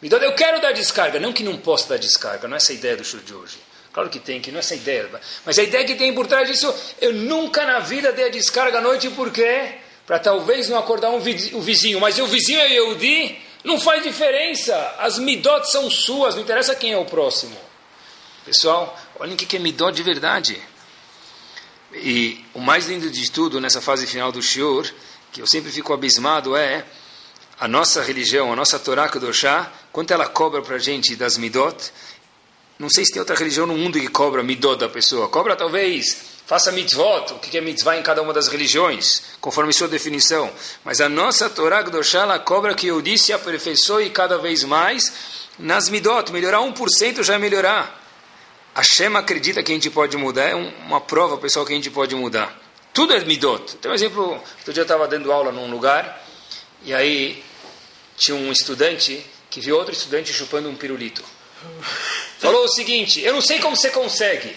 Midot, 0.00 0.24
eu 0.24 0.34
quero 0.34 0.60
dar 0.60 0.72
descarga, 0.72 1.20
não 1.20 1.32
que 1.32 1.42
não 1.42 1.56
possa 1.56 1.90
dar 1.90 1.96
descarga, 1.96 2.48
não 2.48 2.54
é 2.54 2.58
essa 2.58 2.72
a 2.72 2.74
ideia 2.74 2.96
do 2.96 3.04
show 3.04 3.20
de 3.20 3.34
hoje. 3.34 3.58
Claro 3.92 4.08
que 4.08 4.18
tem, 4.18 4.40
que 4.40 4.50
não 4.50 4.58
é 4.58 4.60
essa 4.60 4.74
a 4.74 4.76
ideia. 4.76 5.08
Mas 5.44 5.58
a 5.58 5.62
ideia 5.62 5.84
que 5.84 5.94
tem 5.94 6.12
por 6.14 6.26
trás 6.26 6.48
disso, 6.48 6.74
eu 7.00 7.12
nunca 7.12 7.64
na 7.64 7.78
vida 7.78 8.10
dei 8.12 8.26
a 8.26 8.30
descarga 8.30 8.78
à 8.78 8.80
noite, 8.80 9.08
por 9.10 9.30
quê? 9.30 9.74
Para 10.06 10.18
talvez 10.18 10.68
não 10.68 10.78
acordar 10.78 11.10
um 11.10 11.20
vizinho. 11.20 12.00
Mas 12.00 12.18
o 12.18 12.26
vizinho 12.26 12.60
é 12.60 12.68
Yehudi, 12.68 13.38
não 13.64 13.80
faz 13.80 14.02
diferença. 14.02 14.74
As 14.98 15.18
midot 15.18 15.70
são 15.70 15.90
suas, 15.90 16.34
não 16.34 16.42
interessa 16.42 16.74
quem 16.74 16.92
é 16.92 16.98
o 16.98 17.04
próximo. 17.04 17.56
Pessoal, 18.44 18.98
olhem 19.18 19.34
o 19.34 19.36
que 19.36 19.56
é 19.56 19.58
midot 19.58 19.94
de 19.94 20.02
verdade. 20.02 20.60
E 21.94 22.44
o 22.54 22.60
mais 22.60 22.86
lindo 22.86 23.10
de 23.10 23.30
tudo 23.30 23.60
nessa 23.60 23.80
fase 23.80 24.06
final 24.06 24.32
do 24.32 24.42
Shiur, 24.42 24.90
que 25.30 25.40
eu 25.40 25.46
sempre 25.46 25.70
fico 25.70 25.92
abismado, 25.92 26.56
é 26.56 26.84
a 27.60 27.68
nossa 27.68 28.02
religião, 28.02 28.52
a 28.52 28.56
nossa 28.56 28.78
Torá 28.78 29.08
Kedoshá, 29.08 29.70
quanto 29.92 30.12
ela 30.12 30.28
cobra 30.28 30.62
para 30.62 30.76
a 30.76 30.78
gente 30.78 31.14
das 31.14 31.36
midot, 31.36 31.92
não 32.78 32.88
sei 32.90 33.04
se 33.04 33.12
tem 33.12 33.20
outra 33.20 33.36
religião 33.36 33.66
no 33.66 33.76
mundo 33.76 34.00
que 34.00 34.08
cobra 34.08 34.42
midot 34.42 34.78
da 34.78 34.88
pessoa. 34.88 35.28
Cobra 35.28 35.54
talvez, 35.54 36.31
faça 36.46 36.72
mitzvot, 36.72 37.32
o 37.32 37.38
que 37.38 37.56
é 37.56 37.60
mitzvah 37.60 37.96
em 37.96 38.02
cada 38.02 38.22
uma 38.22 38.32
das 38.32 38.48
religiões, 38.48 39.22
conforme 39.40 39.72
sua 39.72 39.88
definição. 39.88 40.50
Mas 40.84 41.00
a 41.00 41.08
nossa 41.08 41.48
Torá 41.48 41.82
Kedoshá, 41.82 42.20
ela 42.20 42.38
cobra 42.38 42.74
que 42.74 42.86
eu 42.86 43.00
disse 43.00 43.32
aperfeiçoe 43.32 44.10
cada 44.10 44.38
vez 44.38 44.64
mais 44.64 45.12
nas 45.58 45.88
midot. 45.88 46.32
Melhorar 46.32 46.58
1% 46.58 47.22
já 47.22 47.34
é 47.34 47.38
melhorar. 47.38 48.00
A 48.74 48.82
Shema 48.82 49.18
acredita 49.18 49.62
que 49.62 49.70
a 49.70 49.74
gente 49.74 49.90
pode 49.90 50.16
mudar, 50.16 50.44
é 50.44 50.54
uma 50.54 51.00
prova, 51.00 51.36
pessoal, 51.36 51.66
que 51.66 51.72
a 51.72 51.76
gente 51.76 51.90
pode 51.90 52.14
mudar. 52.14 52.58
Tudo 52.92 53.14
é 53.14 53.20
midot. 53.20 53.76
Tem 53.76 53.90
um 53.90 53.94
exemplo, 53.94 54.32
outro 54.32 54.72
dia 54.72 54.80
eu 54.80 54.84
estava 54.84 55.06
dando 55.06 55.30
aula 55.30 55.52
num 55.52 55.70
lugar, 55.70 56.24
e 56.82 56.92
aí 56.92 57.44
tinha 58.16 58.36
um 58.36 58.50
estudante 58.50 59.24
que 59.50 59.60
viu 59.60 59.76
outro 59.76 59.92
estudante 59.92 60.32
chupando 60.32 60.68
um 60.68 60.74
pirulito. 60.74 61.22
Falou 62.38 62.64
o 62.64 62.68
seguinte: 62.68 63.20
Eu 63.20 63.34
não 63.34 63.40
sei 63.40 63.60
como 63.60 63.76
você 63.76 63.90
consegue. 63.90 64.56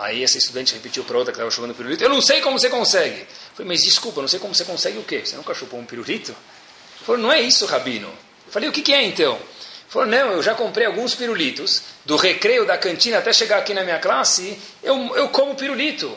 Aí 0.00 0.24
essa 0.24 0.38
estudante 0.38 0.72
repetiu 0.72 1.04
para 1.04 1.18
outra 1.18 1.30
que 1.30 1.36
estava 1.36 1.50
chupando 1.50 1.74
pirulito: 1.74 2.02
Eu 2.02 2.08
não 2.08 2.22
sei 2.22 2.40
como 2.40 2.58
você 2.58 2.70
consegue. 2.70 3.20
Eu 3.20 3.26
falei, 3.54 3.68
mas 3.68 3.82
desculpa, 3.82 4.22
não 4.22 4.28
sei 4.28 4.40
como 4.40 4.54
você 4.54 4.64
consegue 4.64 4.96
o 4.96 5.02
quê? 5.02 5.20
Você 5.22 5.36
nunca 5.36 5.52
chupou 5.52 5.78
um 5.78 5.84
pirulito? 5.84 6.30
Ele 6.30 7.04
falou: 7.04 7.20
Não 7.20 7.30
é 7.30 7.42
isso, 7.42 7.66
Rabino. 7.66 8.08
Eu 8.08 8.52
falei: 8.52 8.70
O 8.70 8.72
que, 8.72 8.80
que 8.80 8.94
é 8.94 9.02
então? 9.02 9.34
Ele 9.34 9.44
falou: 9.90 10.08
Não, 10.08 10.32
eu 10.32 10.42
já 10.42 10.54
comprei 10.54 10.86
alguns 10.86 11.14
pirulitos. 11.14 11.82
Do 12.06 12.16
recreio 12.16 12.66
da 12.66 12.78
cantina 12.78 13.18
até 13.18 13.30
chegar 13.30 13.58
aqui 13.58 13.74
na 13.74 13.84
minha 13.84 13.98
classe, 13.98 14.58
eu, 14.82 15.14
eu 15.14 15.28
como 15.28 15.54
pirulito. 15.54 16.16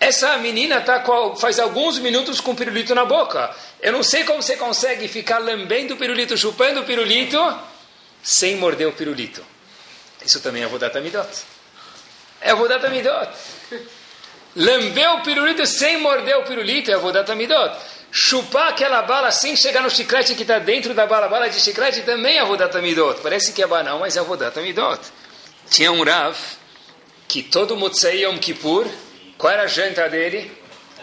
Essa 0.00 0.38
menina 0.38 0.80
tá 0.80 1.04
faz 1.38 1.58
alguns 1.58 1.98
minutos 1.98 2.40
com 2.40 2.54
pirulito 2.54 2.94
na 2.94 3.04
boca. 3.04 3.54
Eu 3.82 3.92
não 3.92 4.02
sei 4.02 4.24
como 4.24 4.42
você 4.42 4.56
consegue 4.56 5.06
ficar 5.08 5.36
lambendo 5.36 5.92
o 5.92 5.96
pirulito, 5.98 6.38
chupando 6.38 6.80
o 6.80 6.84
pirulito 6.84 7.38
sem 8.22 8.56
morder 8.56 8.88
o 8.88 8.92
pirulito. 8.92 9.44
Isso 10.24 10.40
também 10.40 10.62
é 10.62 10.64
Avodat 10.64 10.96
Amidot. 10.96 11.28
É 12.40 12.50
Avodat 12.50 12.84
Amidot. 12.84 13.30
Lamber 14.56 15.10
o 15.14 15.22
pirulito 15.22 15.64
sem 15.66 15.98
morder 15.98 16.36
o 16.38 16.42
pirulito 16.42 16.90
é 16.90 16.94
Avodat 16.94 17.30
Amidot. 17.30 17.76
Chupar 18.10 18.68
aquela 18.68 19.02
bala 19.02 19.30
sem 19.30 19.54
chegar 19.54 19.82
no 19.82 19.90
chiclete 19.90 20.34
que 20.34 20.42
está 20.42 20.58
dentro 20.58 20.94
da 20.94 21.06
bala, 21.06 21.28
bala 21.28 21.48
de 21.48 21.60
chiclete 21.60 22.02
também 22.02 22.38
é 22.38 22.40
Avodat 22.40 22.76
Amidot. 22.76 23.20
Parece 23.20 23.52
que 23.52 23.62
é 23.62 23.66
banal, 23.66 23.98
mas 23.98 24.16
é 24.16 24.20
Avodat 24.20 24.58
Amidot. 24.58 25.00
Tinha 25.70 25.92
um 25.92 26.02
Rav 26.02 26.36
que 27.28 27.42
todo 27.42 27.76
Motzei 27.76 28.24
Yom 28.24 28.38
Kippur, 28.38 28.86
qual 29.38 29.52
era 29.52 29.62
a 29.62 29.66
janta 29.68 30.08
dele? 30.08 30.50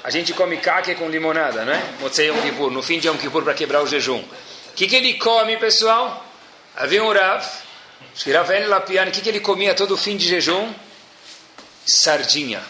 A 0.04 0.10
gente 0.10 0.34
come 0.34 0.58
caque 0.58 0.96
com 0.96 1.10
limonada, 1.10 1.64
não 1.64 1.72
é? 1.72 1.82
Motzei 2.02 2.28
Yom 2.28 2.42
Kippur, 2.42 2.70
no 2.70 2.84
fim 2.84 3.00
de 3.00 3.08
Yom 3.08 3.18
Kippur 3.18 3.44
para 3.44 3.54
quebrar 3.54 3.82
o 3.82 3.88
jejum. 3.88 4.20
O 4.20 4.74
que, 4.76 4.88
que 4.88 4.96
ele 4.98 5.14
come, 5.14 5.56
pessoal? 5.56 6.26
Havia 6.76 7.04
um 7.04 7.14
Rav, 7.14 7.46
Rav 8.34 8.52
El 8.52 8.68
Lapian, 8.68 9.06
o 9.06 9.12
que, 9.12 9.22
que 9.22 9.30
ele 9.30 9.40
comia 9.40 9.74
todo 9.74 9.96
fim 9.96 10.18
de 10.18 10.28
jejum? 10.28 10.74
Sardinha. 11.88 12.62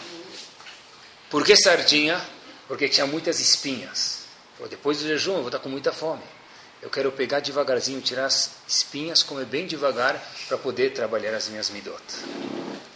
Por 1.28 1.44
que 1.44 1.56
sardinha? 1.56 2.24
Porque 2.68 2.88
tinha 2.88 3.04
muitas 3.04 3.40
espinhas. 3.40 4.20
depois 4.70 4.98
do 4.98 5.08
jejum 5.08 5.32
eu 5.32 5.38
vou 5.38 5.48
estar 5.48 5.58
com 5.58 5.68
muita 5.68 5.92
fome. 5.92 6.22
Eu 6.80 6.88
quero 6.88 7.10
pegar 7.10 7.40
devagarzinho, 7.40 8.00
tirar 8.00 8.26
as 8.26 8.52
espinhas, 8.68 9.24
comer 9.24 9.44
bem 9.44 9.66
devagar 9.66 10.24
para 10.46 10.56
poder 10.56 10.92
trabalhar 10.92 11.34
as 11.34 11.48
minhas 11.48 11.68
midot. 11.70 12.00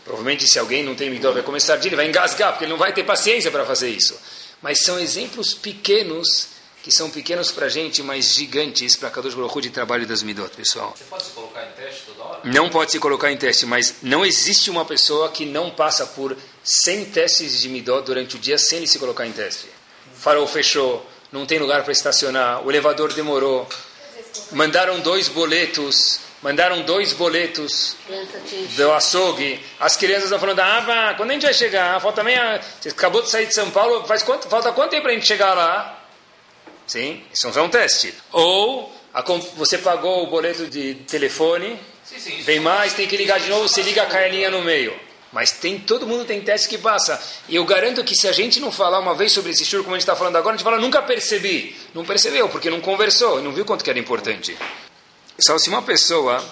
Provavelmente 0.05 0.49
se 0.49 0.61
alguém 0.61 0.85
não 0.85 0.95
tem 0.95 1.11
midot 1.11 1.35
vai 1.35 1.43
comer 1.43 1.59
sardinha, 1.59 1.89
ele 1.89 1.97
vai 1.97 2.09
engasgar, 2.09 2.53
porque 2.53 2.65
ele 2.65 2.73
não 2.73 2.79
vai 2.79 2.93
ter 2.93 3.03
paciência 3.03 3.51
para 3.51 3.67
fazer 3.67 3.91
isso. 3.91 4.17
Mas 4.63 4.79
são 4.79 5.01
exemplos 5.01 5.53
pequenos 5.53 6.52
que 6.83 6.91
são 6.91 7.09
pequenos 7.09 7.53
para 7.53 7.67
a 7.67 7.69
gente, 7.69 8.03
mas 8.03 8.35
gigantes 8.35 8.97
para 8.97 9.09
Kadosh 9.09 9.35
Baruch 9.35 9.61
de 9.61 9.71
trabalho 9.71 10.05
das 10.05 10.23
Midot, 10.23 10.55
pessoal. 10.57 10.93
Você 10.97 11.05
pode 11.05 11.23
se 11.23 11.31
colocar 11.31 11.65
em 11.65 11.73
teste 11.73 12.03
toda 12.07 12.25
hora? 12.25 12.41
Não 12.43 12.69
pode 12.69 12.91
se 12.91 12.99
colocar 12.99 13.31
em 13.31 13.37
teste, 13.37 13.65
mas 13.65 13.95
não 14.03 14.27
existe 14.27 14.69
uma 14.69 14.85
pessoa 14.85 15.31
que 15.31 15.47
não 15.47 15.71
passa 15.71 16.05
por 16.07 16.37
100 16.65 17.05
testes 17.07 17.61
de 17.61 17.69
Midot 17.69 18.05
durante 18.05 18.35
o 18.35 18.39
dia 18.39 18.59
sem 18.59 18.79
ele 18.79 18.89
se 18.89 18.99
colocar 18.99 19.25
em 19.25 19.33
teste. 19.33 19.67
O 20.17 20.19
farol 20.19 20.47
fechou, 20.49 21.07
não 21.31 21.47
tem 21.47 21.61
lugar 21.61 21.85
para 21.85 21.93
estacionar, 21.93 22.67
o 22.67 22.71
elevador 22.71 23.13
demorou, 23.13 23.69
mandaram 24.51 24.99
dois 24.99 25.29
boletos, 25.29 26.19
mandaram 26.43 26.83
dois 26.83 27.13
boletos 27.13 27.97
do 28.77 28.93
açougue. 28.93 29.65
As 29.79 29.97
crianças 29.97 30.25
estão 30.25 30.41
falando, 30.41 30.59
ah, 30.59 31.15
quando 31.17 31.31
a 31.31 31.35
gente 31.35 31.45
vai 31.45 31.55
chegar? 31.55 32.01
Falta 32.01 32.25
meia... 32.25 32.61
Você 32.81 32.89
acabou 32.89 33.23
de 33.23 33.31
sair 33.31 33.47
de 33.47 33.55
São 33.55 33.71
Paulo, 33.71 34.05
faz 34.05 34.25
quanto, 34.25 34.49
falta 34.49 34.73
quanto 34.73 34.91
tempo 34.91 35.03
para 35.03 35.13
a 35.13 35.15
gente 35.15 35.29
chegar 35.29 35.55
lá? 35.55 36.02
Sim, 36.87 37.23
isso 37.33 37.49
não 37.49 37.57
é 37.57 37.63
um 37.63 37.69
teste. 37.69 38.15
Ou 38.33 38.93
a, 39.15 39.23
você 39.57 39.79
pagou 39.79 40.25
o 40.25 40.27
boleto 40.27 40.67
de 40.67 40.95
telefone, 41.07 41.79
sim, 42.05 42.19
sim, 42.19 42.43
vem 42.43 42.61
mais, 42.61 42.95
tem 42.95 43.07
que 43.07 43.17
ligar 43.17 43.41
de 43.41 43.49
novo, 43.49 43.69
você 43.69 43.83
liga 43.83 44.03
a 44.03 44.07
carlinha 44.07 44.51
no 44.51 44.63
meio. 44.63 44.99
Mas 45.33 45.51
tem, 45.53 45.79
todo 45.79 46.07
mundo 46.07 46.27
tem 46.27 46.43
teste 46.43 46.69
que 46.69 46.77
passa. 46.77 47.21
E 47.49 47.57
eu 47.57 47.65
garanto 47.65 48.05
que 48.05 48.15
se 48.15 48.29
a 48.29 48.33
gente 48.33 48.61
não 48.61 48.71
falar 48.71 48.99
uma 48.99 49.15
vez 49.15 49.33
sobre 49.33 49.51
esse 49.51 49.65
shur, 49.65 49.83
como 49.83 49.95
a 49.95 49.99
gente 49.99 50.03
está 50.03 50.15
falando 50.15 50.37
agora, 50.37 50.55
a 50.55 50.59
gente 50.59 50.65
fala, 50.65 50.79
nunca 50.79 51.01
percebi. 51.01 51.75
Não 51.95 52.05
percebeu, 52.05 52.51
porque 52.51 52.69
não 52.69 52.83
conversou 52.83 53.41
e 53.41 53.43
não 53.43 53.51
viu 53.51 53.65
quanto 53.65 53.83
que 53.83 53.89
era 53.89 53.99
importante. 53.99 54.55
Só 55.41 55.57
se 55.57 55.71
uma 55.71 55.81
pessoa 55.81 56.45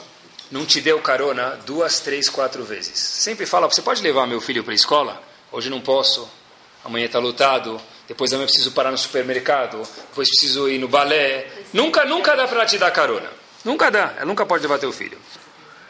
não 0.51 0.65
te 0.65 0.81
deu 0.81 0.99
carona 1.01 1.61
duas, 1.67 2.01
três, 2.01 2.31
quatro 2.31 2.65
vezes. 2.65 2.99
Sempre 2.99 3.45
fala, 3.45 3.69
você 3.69 3.83
pode 3.83 4.03
levar 4.03 4.27
meu 4.27 4.41
filho 4.41 4.65
para 4.65 4.73
a 4.73 4.75
escola? 4.75 5.23
Hoje 5.53 5.69
não 5.69 5.81
posso, 5.81 6.29
amanhã 6.83 7.05
está 7.05 7.19
lotado, 7.19 7.81
depois 8.11 8.33
amanhã 8.33 8.49
preciso 8.49 8.73
parar 8.73 8.91
no 8.91 8.99
supermercado, 8.99 9.87
depois 10.09 10.29
preciso 10.29 10.69
ir 10.69 10.79
no 10.79 10.89
balé. 10.89 11.47
Nunca, 11.73 12.05
nunca 12.05 12.35
dá 12.35 12.49
para 12.49 12.57
ela 12.57 12.67
te 12.67 12.77
dar 12.77 12.91
carona. 12.91 13.31
Nunca 13.65 13.89
dá, 13.89 14.15
ela 14.17 14.25
nunca 14.25 14.45
pode 14.45 14.63
levar 14.63 14.81
teu 14.81 14.91
filho. 14.91 15.17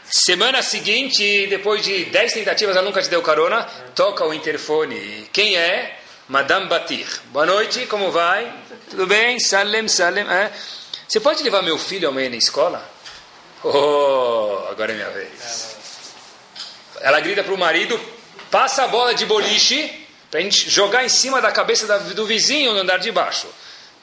Semana 0.04 0.60
seguinte, 0.60 1.46
depois 1.46 1.82
de 1.82 2.04
10 2.04 2.34
tentativas, 2.34 2.76
ela 2.76 2.84
nunca 2.84 3.00
te 3.00 3.08
deu 3.08 3.22
carona, 3.22 3.62
toca 3.94 4.22
o 4.26 4.34
interfone. 4.34 5.30
Quem 5.32 5.56
é? 5.56 5.98
Madame 6.28 6.66
Batir. 6.66 7.06
Boa 7.32 7.46
noite, 7.46 7.86
como 7.86 8.10
vai? 8.10 8.52
Tudo 8.90 9.06
bem? 9.06 9.40
Salem, 9.40 9.88
Salem. 9.88 10.30
É? 10.30 10.52
Você 11.08 11.20
pode 11.20 11.42
levar 11.42 11.62
meu 11.62 11.78
filho 11.78 12.06
amanhã 12.10 12.28
na 12.28 12.36
escola? 12.36 12.86
Oh, 13.64 14.66
agora 14.68 14.92
é 14.92 14.94
minha 14.94 15.08
vez. 15.08 15.74
Ela 17.00 17.18
grita 17.20 17.42
para 17.42 17.54
o 17.54 17.58
marido, 17.58 17.98
passa 18.50 18.84
a 18.84 18.88
bola 18.88 19.14
de 19.14 19.24
boliche 19.24 20.06
para 20.30 20.40
a 20.40 20.42
gente 20.42 20.70
jogar 20.70 21.04
em 21.04 21.08
cima 21.08 21.40
da 21.40 21.50
cabeça 21.50 21.98
do 21.98 22.24
vizinho 22.24 22.72
no 22.72 22.80
andar 22.80 22.98
de 22.98 23.10
baixo. 23.10 23.48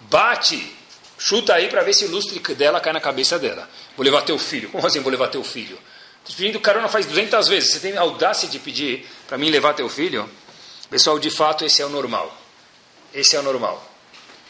Bate, 0.02 0.76
chuta 1.18 1.54
aí 1.54 1.70
para 1.70 1.82
ver 1.84 1.94
se 1.94 2.06
o 2.06 2.12
lustre 2.12 2.40
dela 2.54 2.82
cai 2.82 2.92
na 2.92 3.00
cabeça 3.00 3.40
dela. 3.40 3.70
Vou 3.96 4.04
levar 4.04 4.24
teu 4.24 4.38
filho. 4.38 4.70
Como 4.70 4.86
assim 4.86 5.00
vou 5.00 5.12
levar 5.12 5.30
teu 5.30 5.44
filho? 5.44 5.80
Estou 6.20 6.36
pedindo 6.36 6.60
carona 6.60 6.90
faz 6.90 7.06
200 7.06 7.48
vezes. 7.48 7.72
Você 7.72 7.80
tem 7.80 7.98
audácia 7.98 8.48
de 8.50 8.60
pedir 8.60 9.08
para 9.28 9.38
mim 9.38 9.50
levar 9.50 9.74
teu 9.74 9.88
filho? 9.88 10.30
Pessoal, 10.90 11.18
de 11.18 11.30
fato, 11.30 11.64
esse 11.64 11.82
é 11.82 11.86
o 11.86 11.90
normal. 11.90 12.36
Esse 13.14 13.36
é 13.36 13.40
o 13.40 13.44
normal. 13.44 13.84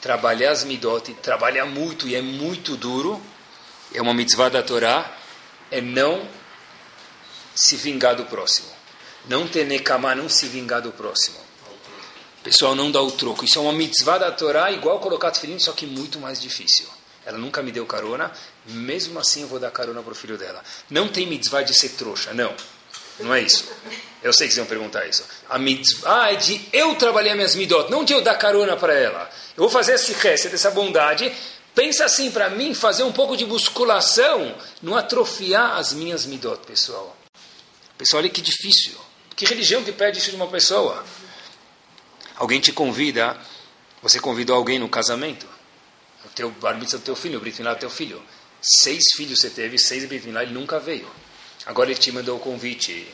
Trabalhar 0.02 0.52
as 0.52 0.64
midot, 0.64 1.14
trabalhar 1.16 1.66
muito 1.66 2.08
e 2.08 2.16
é 2.16 2.22
muito 2.22 2.76
duro, 2.76 3.22
é 3.94 4.02
uma 4.02 4.14
mitzvah 4.14 4.50
da 4.50 4.64
Torá, 4.64 5.12
é 5.72 5.82
não 5.82 6.28
se 7.56 7.76
vingar 7.76 8.16
do 8.16 8.26
próximo. 8.26 8.70
Não 9.28 9.48
ter 9.48 9.66
nekamá, 9.66 10.16
não 10.16 10.30
se 10.30 10.48
vingar 10.48 10.82
do 10.82 10.92
próximo. 10.92 11.47
Pessoal, 12.48 12.74
não 12.74 12.90
dá 12.90 13.02
o 13.02 13.12
troco. 13.12 13.44
Isso 13.44 13.60
é 13.60 13.62
uma 13.62 13.74
mitzvah 13.74 14.18
da 14.18 14.32
Torá, 14.32 14.72
igual 14.72 15.00
colocar 15.00 15.32
tefilim, 15.32 15.60
só 15.60 15.74
que 15.74 15.86
muito 15.86 16.18
mais 16.18 16.40
difícil. 16.40 16.88
Ela 17.26 17.38
nunca 17.38 17.62
me 17.62 17.74
deu 17.74 17.86
carona, 17.86 18.32
mesmo 18.68 19.20
assim 19.20 19.42
eu 19.42 19.50
vou 19.50 19.60
dar 19.60 19.70
carona 19.70 20.02
para 20.02 20.14
o 20.14 20.16
filho 20.16 20.38
dela. 20.38 20.64
Não 20.90 21.10
tem 21.10 21.28
mitzvah 21.28 21.62
de 21.62 21.78
ser 21.78 21.90
trouxa, 21.90 22.34
não. 22.34 22.56
Não 23.20 23.36
é 23.36 23.42
isso. 23.42 23.66
Eu 24.24 24.32
sei 24.32 24.48
que 24.48 24.54
vocês 24.54 24.66
vão 24.66 24.66
perguntar 24.66 25.06
isso. 25.06 25.26
A 25.50 25.60
mitzvah 25.60 26.24
ah, 26.24 26.32
é 26.32 26.38
de 26.38 26.62
eu 26.72 26.96
trabalhar 26.96 27.36
minhas 27.36 27.54
midot, 27.54 27.92
não 27.92 28.06
de 28.06 28.14
eu 28.14 28.22
dar 28.22 28.36
carona 28.36 28.78
para 28.78 28.94
ela. 28.94 29.30
Eu 29.58 29.64
vou 29.64 29.70
fazer 29.70 29.96
esse 29.96 30.14
resto, 30.14 30.48
essa 30.48 30.72
bondade, 30.72 31.30
Pensa 31.76 32.06
assim, 32.06 32.32
para 32.32 32.50
mim, 32.50 32.74
fazer 32.74 33.04
um 33.04 33.12
pouco 33.12 33.38
de 33.38 33.46
musculação, 33.46 34.56
não 34.82 34.96
atrofiar 34.96 35.78
as 35.78 35.94
minhas 35.94 36.26
midot, 36.26 36.66
pessoal. 36.66 37.16
Pessoal, 37.96 38.24
olha 38.24 38.32
que 38.32 38.42
difícil. 38.42 38.98
Que 39.36 39.46
religião 39.46 39.84
que 39.84 39.92
pede 39.92 40.18
isso 40.18 40.32
de 40.32 40.36
uma 40.38 40.48
pessoa? 40.48 41.06
Alguém 42.38 42.60
te 42.60 42.72
convida, 42.72 43.38
você 44.02 44.20
convidou 44.20 44.56
alguém 44.56 44.80
no 44.80 44.88
casamento, 44.88 45.48
o 46.26 46.30
teu 46.30 46.50
bar 46.52 46.74
do 46.74 47.00
teu 47.00 47.16
filho, 47.16 47.38
o 47.38 47.42
brit 47.42 47.60
milá 47.60 47.74
do 47.74 47.80
teu 47.80 47.90
filho. 47.90 48.22
Seis 48.62 49.04
filhos 49.16 49.40
você 49.40 49.50
teve, 49.50 49.78
seis 49.78 50.06
brit 50.06 50.26
milá, 50.26 50.44
ele 50.44 50.54
nunca 50.54 50.80
veio. 50.80 51.10
Agora 51.66 51.92
ele 51.92 52.00
te 52.00 52.12
mandou 52.12 52.38
o 52.38 52.40
convite. 52.40 53.08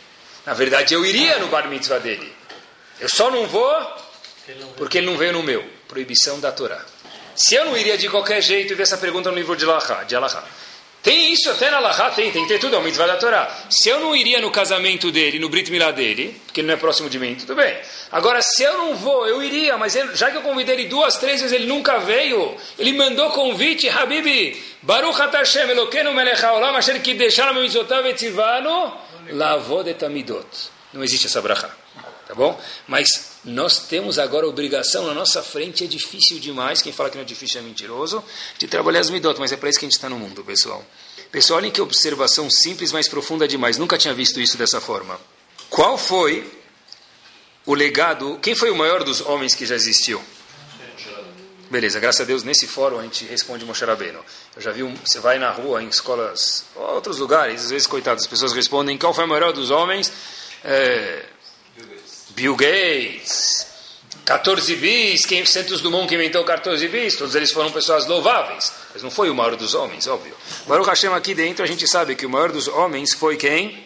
Na 0.45 0.53
verdade, 0.53 0.93
eu 0.93 1.05
iria 1.05 1.39
no 1.39 1.47
bar 1.47 1.67
mitzvah 1.69 1.99
dele. 1.99 2.31
Eu 2.99 3.09
só 3.09 3.31
não 3.31 3.47
vou 3.47 4.03
porque 4.77 4.97
ele 4.97 5.07
não 5.07 5.17
veio 5.17 5.33
no 5.33 5.43
meu. 5.43 5.63
Proibição 5.87 6.39
da 6.39 6.51
Torá. 6.51 6.83
Se 7.35 7.55
eu 7.55 7.65
não 7.65 7.77
iria 7.77 7.97
de 7.97 8.09
qualquer 8.09 8.41
jeito 8.41 8.73
e 8.73 8.81
essa 8.81 8.97
pergunta 8.97 9.31
no 9.31 9.37
livro 9.37 9.55
de 9.55 9.65
Alahá, 9.65 10.03
de. 10.03 10.15
Tem 11.03 11.33
isso 11.33 11.51
até 11.51 11.69
na 11.69 11.77
Alahá, 11.77 12.11
tem, 12.11 12.31
tem 12.31 12.43
que 12.43 12.47
ter 12.47 12.59
tudo, 12.59 12.75
é 12.75 12.79
uma 12.79 12.85
mitzvah 12.85 13.05
da 13.05 13.17
Torá. 13.17 13.53
Se 13.69 13.89
eu 13.89 13.99
não 13.99 14.15
iria 14.15 14.39
no 14.39 14.49
casamento 14.49 15.11
dele, 15.11 15.37
no 15.37 15.49
Brit 15.49 15.69
Milá 15.69 15.91
dele, 15.91 16.39
porque 16.45 16.61
ele 16.61 16.67
não 16.67 16.75
é 16.75 16.77
próximo 16.77 17.09
de 17.09 17.19
mim, 17.19 17.35
tudo 17.35 17.55
bem. 17.55 17.77
Agora, 18.09 18.41
se 18.41 18.63
eu 18.63 18.77
não 18.77 18.95
vou, 18.95 19.27
eu 19.27 19.43
iria, 19.43 19.77
mas 19.77 19.97
ele, 19.97 20.15
já 20.15 20.31
que 20.31 20.37
eu 20.37 20.41
convidei 20.41 20.75
ele 20.75 20.85
duas, 20.85 21.17
três 21.17 21.41
vezes, 21.41 21.53
ele 21.53 21.67
nunca 21.67 21.97
veio, 21.97 22.55
ele 22.79 22.93
mandou 22.93 23.31
convite, 23.31 23.89
Habibi, 23.89 24.63
Baruch 24.81 25.19
Hashem 25.19 25.69
Elokeinu 25.71 26.13
melech 26.13 26.41
haolam, 26.41 26.73
asher 26.77 27.01
kideshanu 27.01 27.59
mitzvotav 27.59 28.05
etzivanu, 28.05 28.93
lavod 29.31 29.89
etamidot. 29.89 30.47
Não 30.93 31.03
existe 31.03 31.27
essa 31.27 31.41
brachá, 31.41 31.69
tá 32.25 32.33
bom? 32.33 32.57
Mas 32.87 33.32
nós 33.43 33.79
temos 33.87 34.17
agora 34.17 34.45
a 34.45 34.49
obrigação 34.49 35.05
na 35.05 35.13
nossa 35.13 35.43
frente, 35.43 35.83
é 35.83 35.87
difícil 35.87 36.39
demais, 36.39 36.81
quem 36.81 36.93
fala 36.93 37.09
que 37.09 37.15
não 37.15 37.23
é 37.23 37.25
difícil 37.25 37.59
é 37.59 37.63
mentiroso, 37.63 38.23
de 38.57 38.67
trabalhar 38.67 39.01
as 39.01 39.09
midot, 39.09 39.39
mas 39.39 39.51
é 39.51 39.57
para 39.57 39.69
isso 39.69 39.79
que 39.79 39.85
a 39.85 39.89
gente 39.89 39.95
está 39.95 40.09
no 40.09 40.17
mundo, 40.17 40.43
pessoal. 40.43 40.83
Pessoal, 41.31 41.57
olhem 41.57 41.71
que 41.71 41.81
observação 41.81 42.49
simples, 42.49 42.91
mas 42.91 43.07
profunda 43.07 43.47
demais, 43.47 43.77
nunca 43.77 43.97
tinha 43.97 44.13
visto 44.13 44.39
isso 44.39 44.57
dessa 44.57 44.79
forma. 44.79 45.19
Qual 45.69 45.97
foi 45.97 46.49
o 47.65 47.73
legado, 47.73 48.39
quem 48.41 48.55
foi 48.55 48.69
o 48.69 48.75
maior 48.75 49.03
dos 49.03 49.19
homens 49.21 49.55
que 49.55 49.65
já 49.65 49.75
existiu? 49.75 50.21
Beleza, 51.69 51.99
graças 51.99 52.21
a 52.21 52.23
Deus, 52.23 52.43
nesse 52.43 52.67
fórum 52.67 52.99
a 52.99 53.03
gente 53.03 53.25
responde 53.25 53.65
Moshe 53.65 53.83
Rabbeinu. 53.83 54.19
Eu 54.55 54.61
já 54.61 54.71
vi, 54.71 54.83
um, 54.83 54.95
você 55.03 55.19
vai 55.19 55.39
na 55.39 55.49
rua, 55.49 55.81
em 55.81 55.87
escolas, 55.87 56.65
outros 56.75 57.17
lugares, 57.17 57.63
às 57.63 57.71
vezes, 57.71 57.87
coitados, 57.87 58.25
as 58.25 58.29
pessoas 58.29 58.53
respondem, 58.53 58.95
qual 58.95 59.13
foi 59.13 59.25
o 59.25 59.27
maior 59.27 59.51
dos 59.51 59.71
homens? 59.71 60.13
É, 60.63 61.25
Bill 62.35 62.55
Gates, 62.55 63.67
14 64.25 64.75
bis, 64.77 65.25
quem, 65.25 65.45
Santos 65.45 65.81
Dumont 65.81 66.07
que 66.07 66.15
inventou 66.15 66.43
14 66.43 66.87
bis, 66.87 67.15
todos 67.15 67.35
eles 67.35 67.51
foram 67.51 67.71
pessoas 67.71 68.07
louváveis, 68.07 68.71
mas 68.93 69.03
não 69.03 69.11
foi 69.11 69.29
o 69.29 69.35
maior 69.35 69.55
dos 69.55 69.75
homens, 69.75 70.07
óbvio. 70.07 70.35
Baruch 70.65 70.89
Hashem 70.89 71.13
aqui 71.13 71.35
dentro 71.35 71.63
a 71.63 71.67
gente 71.67 71.87
sabe 71.87 72.15
que 72.15 72.25
o 72.25 72.29
maior 72.29 72.51
dos 72.51 72.67
homens 72.67 73.13
foi 73.13 73.37
quem? 73.37 73.85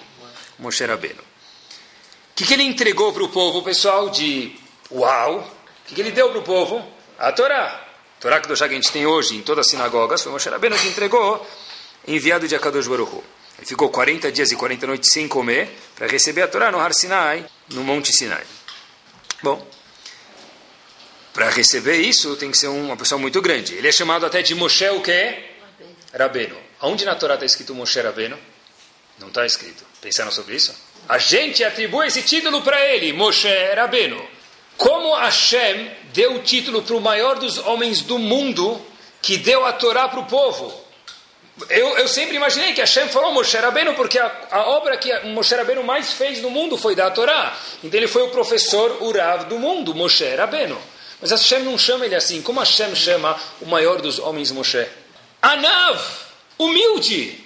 Moshe 0.60 0.86
Rabbeinu. 0.86 1.20
O 1.20 2.36
que, 2.36 2.46
que 2.46 2.54
ele 2.54 2.64
entregou 2.64 3.12
para 3.12 3.24
o 3.24 3.30
povo, 3.30 3.64
pessoal, 3.64 4.10
de 4.10 4.56
uau? 4.92 5.40
O 5.40 5.88
que, 5.88 5.96
que 5.96 6.02
ele 6.02 6.12
deu 6.12 6.30
para 6.30 6.40
o 6.40 6.44
povo? 6.44 6.86
A 7.18 7.32
Torá. 7.32 7.84
A 8.18 8.22
Torá 8.22 8.40
que 8.40 8.52
a 8.52 8.68
gente 8.68 8.92
tem 8.92 9.06
hoje 9.06 9.36
em 9.36 9.42
todas 9.42 9.66
as 9.66 9.72
sinagogas, 9.72 10.22
foi 10.22 10.32
Moshe 10.32 10.50
Rabbeinu 10.50 10.78
que 10.78 10.88
entregou, 10.88 11.46
enviado 12.08 12.48
de 12.48 12.56
Akadosh 12.56 12.88
Baruch. 12.88 13.24
Ele 13.58 13.66
ficou 13.66 13.90
40 13.90 14.32
dias 14.32 14.52
e 14.52 14.56
40 14.56 14.86
noites 14.86 15.12
sem 15.12 15.28
comer 15.28 15.76
para 15.98 16.08
receber 16.08 16.44
a 16.44 16.48
Torá 16.48 16.72
no 16.72 16.80
Har 16.80 16.94
Sinai, 16.94 17.44
no 17.74 17.84
Monte 17.84 18.14
Sinai. 18.14 18.44
Bom, 19.42 19.68
para 21.34 21.50
receber 21.50 21.98
isso 21.98 22.36
tem 22.36 22.52
que 22.52 22.58
ser 22.58 22.68
uma 22.68 22.96
pessoa 22.96 23.20
muito 23.20 23.42
grande. 23.42 23.74
Ele 23.74 23.88
é 23.88 23.92
chamado 23.92 24.26
até 24.26 24.44
de 24.44 24.54
Moshe 24.54 24.88
o 24.90 25.02
quê? 25.02 25.44
Rabeno. 26.14 26.58
Aonde 26.80 27.04
na 27.04 27.16
Torá 27.16 27.34
está 27.34 27.46
escrito 27.46 27.74
Moshe 27.74 28.00
Rabeno? 28.00 28.38
Não 29.20 29.30
está 29.30 29.46
escrito. 29.46 29.84
Pensaram 30.00 30.32
sobre 30.32 30.56
isso? 30.56 30.76
A 31.10 31.18
gente 31.18 31.64
atribui 31.64 32.06
esse 32.08 32.22
título 32.22 32.62
para 32.62 32.80
ele, 32.80 33.12
Moshe 33.12 33.50
Rabeno. 33.76 34.24
Como 34.78 35.16
Hashem 35.16 35.92
deu 36.14 36.36
o 36.36 36.44
título 36.44 36.84
para 36.84 36.96
o 36.96 37.02
maior 37.02 37.40
dos 37.40 37.58
homens 37.58 38.02
do 38.02 38.20
mundo, 38.20 38.80
que 39.20 39.38
deu 39.38 39.66
a 39.66 39.74
Torá 39.74 40.08
para 40.08 40.20
o 40.20 40.26
povo. 40.26 40.87
Eu, 41.70 41.98
eu, 41.98 42.08
sempre 42.08 42.36
imaginei 42.36 42.74
que 42.74 42.82
Hashem 42.82 43.10
falou 43.10 43.34
Moshe 43.34 43.58
Rabbeinu 43.58 43.96
porque 43.96 44.20
a, 44.20 44.32
a 44.52 44.70
obra 44.70 44.96
que 44.96 45.12
Moshe 45.22 45.56
Rabbeinu 45.56 45.84
mais 45.84 46.14
fez 46.14 46.40
no 46.40 46.52
mundo 46.52 46.78
foi 46.78 46.96
da 46.96 47.10
Torá. 47.10 47.58
Então 47.84 48.00
ele 48.00 48.08
foi 48.08 48.22
o 48.22 48.30
professor 48.30 49.02
Urav 49.02 49.46
do 49.46 49.58
mundo, 49.58 49.96
Moshe 49.96 50.24
Rabbeinu. 50.36 50.80
Mas 51.20 51.32
Hashem 51.32 51.64
não 51.64 51.78
chama 51.78 52.06
ele 52.06 52.14
assim. 52.14 52.44
Como 52.44 52.60
Hashem 52.60 52.96
chama 52.96 53.40
o 53.60 53.66
maior 53.66 54.02
dos 54.02 54.20
homens 54.20 54.52
Moshe? 54.52 54.88
Anav, 55.42 56.00
humilde. 56.60 57.44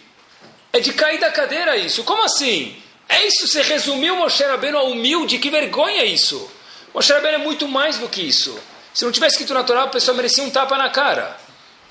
É 0.74 0.80
de 0.82 0.92
cair 0.92 1.20
da 1.20 1.32
cadeira 1.32 1.78
isso. 1.78 2.04
Como 2.04 2.24
assim? 2.24 2.82
É 3.08 3.26
isso, 3.26 3.48
você 3.48 3.62
resumiu 3.62 4.18
Moshe 4.18 4.44
Rabbeinu 4.44 4.78
a 4.78 4.84
humilde? 4.84 5.40
Que 5.40 5.50
vergonha 5.50 6.04
isso. 6.04 6.52
Moshe 6.94 7.14
Rabbeinu 7.14 7.36
é 7.36 7.42
muito 7.42 7.66
mais 7.66 7.98
do 7.98 8.10
que 8.10 8.22
isso. 8.22 8.60
Se 8.94 9.06
não 9.06 9.12
tivesse 9.12 9.36
escrito 9.36 9.54
na 9.54 9.64
Torá, 9.64 9.84
a 9.84 9.88
pessoa 9.88 10.16
merecia 10.16 10.44
um 10.44 10.50
tapa 10.50 10.78
na 10.78 10.90
cara. 10.90 11.38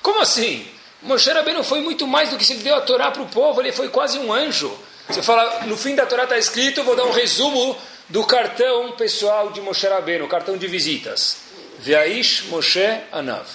Como 0.03 0.19
assim? 0.19 0.67
Moshe 1.01 1.31
Rabbeinu 1.31 1.63
foi 1.63 1.81
muito 1.81 2.05
mais 2.05 2.29
do 2.29 2.37
que 2.37 2.45
se 2.45 2.53
ele 2.53 2.63
deu 2.63 2.75
a 2.75 2.81
Torá 2.81 3.09
para 3.09 3.23
o 3.23 3.27
povo, 3.27 3.59
ele 3.59 3.71
foi 3.71 3.89
quase 3.89 4.19
um 4.19 4.31
anjo. 4.31 4.71
Você 5.07 5.23
fala, 5.23 5.65
no 5.65 5.75
fim 5.75 5.95
da 5.95 6.05
Torá 6.05 6.23
está 6.23 6.37
escrito, 6.37 6.83
vou 6.83 6.95
dar 6.95 7.05
um 7.05 7.11
resumo 7.11 7.75
do 8.07 8.23
cartão 8.25 8.91
pessoal 8.93 9.51
de 9.51 9.59
Moshe 9.61 9.87
Rabbeinu, 9.87 10.27
cartão 10.27 10.57
de 10.57 10.67
visitas. 10.67 11.37
Veaish 11.79 12.43
Moshe 12.49 12.85
Anav. 13.11 13.47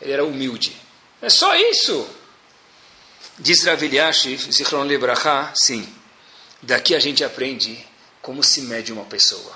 Ele 0.00 0.12
era 0.12 0.24
humilde. 0.24 0.76
É 1.20 1.28
só 1.28 1.56
isso. 1.56 2.08
Diz 3.38 3.64
Rav 3.64 3.82
Eliashiv, 3.82 4.50
Zichron 4.52 4.84
Lebracha, 4.84 5.52
sim. 5.54 5.86
Daqui 6.62 6.94
a 6.94 7.00
gente 7.00 7.24
aprende 7.24 7.84
como 8.22 8.42
se 8.42 8.62
mede 8.62 8.92
uma 8.92 9.04
pessoa. 9.04 9.52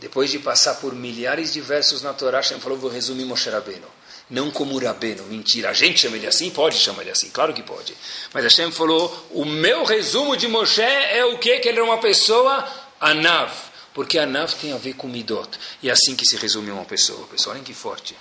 Depois 0.00 0.30
de 0.30 0.38
passar 0.38 0.74
por 0.76 0.94
milhares 0.94 1.52
de 1.52 1.60
versos 1.60 2.02
na 2.02 2.12
Torá, 2.12 2.38
Hashem 2.38 2.58
falou, 2.58 2.78
vou 2.78 2.90
resumir 2.90 3.24
Moshe 3.24 3.50
Rabbeinu 3.50 3.86
não 4.30 4.50
como 4.50 4.78
Rabeno, 4.78 5.24
mentira. 5.24 5.70
A 5.70 5.72
gente 5.72 6.00
chama 6.00 6.16
ele 6.16 6.26
assim? 6.26 6.50
Pode 6.50 6.78
chamar 6.78 7.02
ele 7.02 7.10
assim, 7.10 7.28
claro 7.30 7.52
que 7.52 7.62
pode. 7.62 7.94
Mas 8.32 8.44
Hashem 8.44 8.72
falou, 8.72 9.28
o 9.30 9.44
meu 9.44 9.84
resumo 9.84 10.36
de 10.36 10.48
Moshe 10.48 10.80
é 10.80 11.24
o 11.24 11.38
quê? 11.38 11.58
Que 11.58 11.68
ele 11.68 11.78
era 11.78 11.84
uma 11.84 11.98
pessoa 11.98 12.66
anav. 13.00 13.52
Porque 13.92 14.18
anav 14.18 14.52
tem 14.54 14.72
a 14.72 14.76
ver 14.76 14.94
com 14.94 15.06
midot. 15.06 15.48
E 15.82 15.88
é 15.88 15.92
assim 15.92 16.16
que 16.16 16.26
se 16.26 16.36
resume 16.36 16.70
uma 16.70 16.84
pessoa. 16.84 17.26
Pessoal, 17.28 17.54
olhem 17.54 17.64
que 17.64 17.74
forte. 17.74 18.16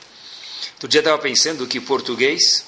Outro 0.74 0.88
dia 0.88 1.00
estava 1.00 1.18
pensando 1.18 1.66
que 1.66 1.80
português 1.80 2.66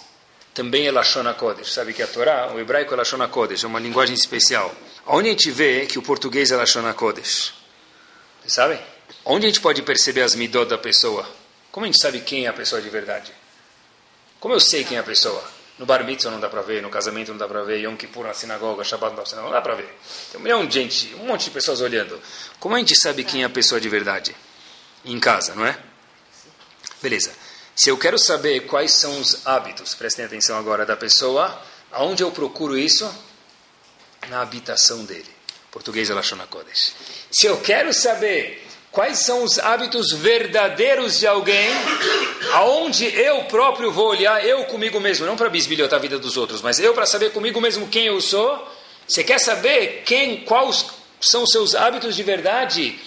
também 0.54 0.88
é 0.88 0.92
Lashon 0.92 1.28
HaKodesh. 1.28 1.74
Sabe 1.74 1.94
que 1.94 2.02
a 2.02 2.08
Torá, 2.08 2.54
o 2.54 2.60
hebraico 2.60 2.94
é 2.94 2.98
Lashon 2.98 3.22
HaKodesh, 3.22 3.66
é 3.66 3.68
uma 3.68 3.80
linguagem 3.80 4.16
especial. 4.16 4.74
Onde 5.06 5.28
a 5.28 5.32
gente 5.32 5.52
vê 5.52 5.86
que 5.86 6.00
o 6.00 6.02
português 6.02 6.52
é 6.52 6.56
Lashon 6.56 6.88
HaKodesh? 6.88 7.54
Vocês 8.42 8.54
sabem? 8.54 8.80
Onde 9.26 9.46
a 9.46 9.50
gente 9.50 9.60
pode 9.60 9.82
perceber 9.82 10.22
as 10.22 10.34
midot 10.34 10.70
da 10.70 10.78
pessoa? 10.78 11.28
Como 11.76 11.86
a 11.86 11.88
gente 11.88 12.02
sabe 12.02 12.22
quem 12.22 12.46
é 12.46 12.48
a 12.48 12.54
pessoa 12.54 12.82
de 12.82 12.88
verdade? 12.88 13.34
Como 14.40 14.54
eu 14.54 14.62
sei 14.62 14.86
quem 14.86 14.96
é 14.96 15.02
a 15.02 15.04
pessoa? 15.04 15.44
No 15.78 15.86
bar 15.86 16.06
mitzvah 16.06 16.32
não 16.32 16.40
dá 16.40 16.48
para 16.48 16.62
ver, 16.62 16.82
no 16.82 16.90
casamento 16.90 17.32
não 17.32 17.38
dá 17.38 17.50
para 17.50 17.64
ver, 17.64 17.82
Yom 17.82 17.98
Kippur 17.98 18.26
na 18.26 18.34
sinagoga, 18.34 18.82
Shabbat 18.82 19.14
não 19.14 19.22
dá 19.22 19.30
para 19.30 19.42
não 19.42 19.52
dá 19.52 19.62
para 19.62 19.76
ver. 19.76 19.94
Tem 20.32 20.40
um 20.40 20.44
milhão 20.46 20.66
de 20.66 20.74
gente, 20.74 21.14
um 21.16 21.26
monte 21.26 21.44
de 21.44 21.52
pessoas 21.52 21.82
olhando. 21.82 22.18
Como 22.62 22.76
a 22.76 22.80
gente 22.80 22.96
sabe 22.96 23.26
quem 23.26 23.42
é 23.42 23.46
a 23.46 23.50
pessoa 23.50 23.82
de 23.82 23.90
verdade? 23.90 24.34
Em 25.04 25.20
casa, 25.20 25.54
não 25.54 25.66
é? 25.66 25.78
Beleza. 27.02 27.34
Se 27.76 27.90
eu 27.90 27.98
quero 27.98 28.18
saber 28.18 28.62
quais 28.62 28.94
são 28.94 29.20
os 29.20 29.46
hábitos, 29.46 29.94
prestem 29.96 30.24
atenção 30.24 30.58
agora, 30.58 30.86
da 30.86 30.96
pessoa, 30.96 31.62
aonde 31.92 32.24
eu 32.24 32.32
procuro 32.32 32.78
isso? 32.78 33.14
Na 34.30 34.42
habitação 34.42 35.04
dele. 35.04 35.36
Português 35.72 36.10
é 36.10 36.14
Lashon 36.14 36.38
Kodesh. 36.48 36.94
Se 37.30 37.48
eu 37.48 37.60
quero 37.60 37.94
saber 37.94 38.65
Quais 38.96 39.26
são 39.26 39.44
os 39.44 39.60
hábitos 39.60 40.14
verdadeiros 40.14 41.20
de 41.20 41.28
alguém, 41.28 41.70
aonde 42.54 43.06
eu 43.06 43.44
próprio 43.44 43.92
vou 43.92 44.08
olhar, 44.08 44.42
eu 44.46 44.64
comigo 44.68 45.02
mesmo, 45.02 45.26
não 45.26 45.36
para 45.36 45.50
bisbilhotar 45.50 46.00
a 46.00 46.02
vida 46.02 46.18
dos 46.18 46.38
outros, 46.38 46.62
mas 46.62 46.80
eu 46.80 46.94
para 46.94 47.06
saber 47.06 47.34
comigo 47.34 47.60
mesmo 47.60 47.90
quem 47.90 48.06
eu 48.06 48.22
sou? 48.22 48.58
Você 49.06 49.22
quer 49.22 49.38
saber 49.38 50.04
quem, 50.06 50.46
quais 50.46 50.86
são 51.20 51.44
os 51.44 51.52
seus 51.52 51.76
hábitos 51.76 52.16
de 52.16 52.24
verdade? 52.24 52.98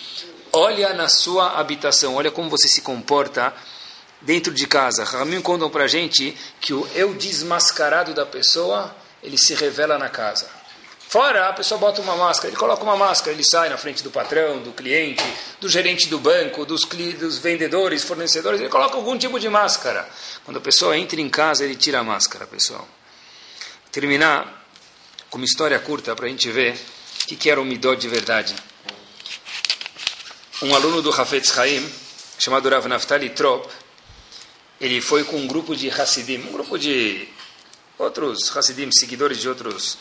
Olha 0.53 0.93
na 0.93 1.09
sua 1.09 1.59
habitação, 1.59 2.17
olha 2.17 2.31
como 2.31 2.51
você 2.51 2.69
se 2.69 2.83
comporta 2.83 3.55
dentro 4.21 4.53
de 4.53 4.67
casa. 4.67 5.05
Ramim 5.05 5.41
contam 5.41 5.71
para 5.71 5.87
gente 5.87 6.37
que 6.61 6.75
o 6.75 6.87
eu 6.95 7.15
desmascarado 7.15 8.13
da 8.13 8.27
pessoa, 8.27 8.95
ele 9.23 9.39
se 9.39 9.55
revela 9.55 9.97
na 9.97 10.11
casa. 10.11 10.58
Fora, 11.09 11.49
a 11.49 11.55
pessoa 11.55 11.81
bota 11.81 12.03
uma 12.03 12.15
máscara, 12.15 12.49
ele 12.49 12.57
coloca 12.59 12.83
uma 12.83 12.95
máscara, 12.95 13.33
ele 13.33 13.43
sai 13.43 13.71
na 13.71 13.79
frente 13.79 14.03
do 14.03 14.11
patrão, 14.11 14.63
do 14.63 14.73
cliente, 14.73 15.25
do 15.59 15.67
gerente 15.67 16.07
do 16.07 16.19
banco, 16.19 16.67
dos, 16.67 16.83
dos 17.19 17.39
vendedores, 17.39 18.05
fornecedores, 18.05 18.61
ele 18.61 18.69
coloca 18.69 18.95
algum 18.95 19.17
tipo 19.17 19.41
de 19.41 19.49
máscara. 19.49 20.07
Quando 20.45 20.59
a 20.59 20.61
pessoa 20.61 20.99
entra 20.99 21.19
em 21.19 21.31
casa, 21.31 21.65
ele 21.65 21.77
tira 21.77 22.01
a 22.01 22.05
máscara, 22.05 22.47
pessoal. 22.47 22.87
Terminar 23.91 24.67
com 25.31 25.39
uma 25.39 25.47
história 25.47 25.79
curta 25.79 26.15
para 26.15 26.27
a 26.27 26.29
gente 26.29 26.51
ver 26.51 26.75
o 26.75 27.27
que, 27.27 27.37
que 27.37 27.49
era 27.49 27.59
o 27.59 27.65
Midó 27.65 27.95
de 27.95 28.07
verdade. 28.07 28.55
Um 30.61 30.75
aluno 30.75 31.01
do 31.01 31.11
Hafetz 31.11 31.59
Haim, 31.59 31.91
chamado 32.39 32.69
Rav 32.69 32.87
Naftali 32.87 33.31
Trop, 33.31 33.67
ele 34.79 35.01
foi 35.01 35.25
com 35.25 35.39
um 35.39 35.47
grupo 35.47 35.75
de 35.75 35.89
Hassidim, 35.89 36.49
um 36.49 36.53
grupo 36.53 36.79
de 36.79 37.27
outros 37.97 38.55
Hassidim, 38.55 38.91
seguidores 38.93 39.39
de 39.39 39.49
outros 39.49 39.97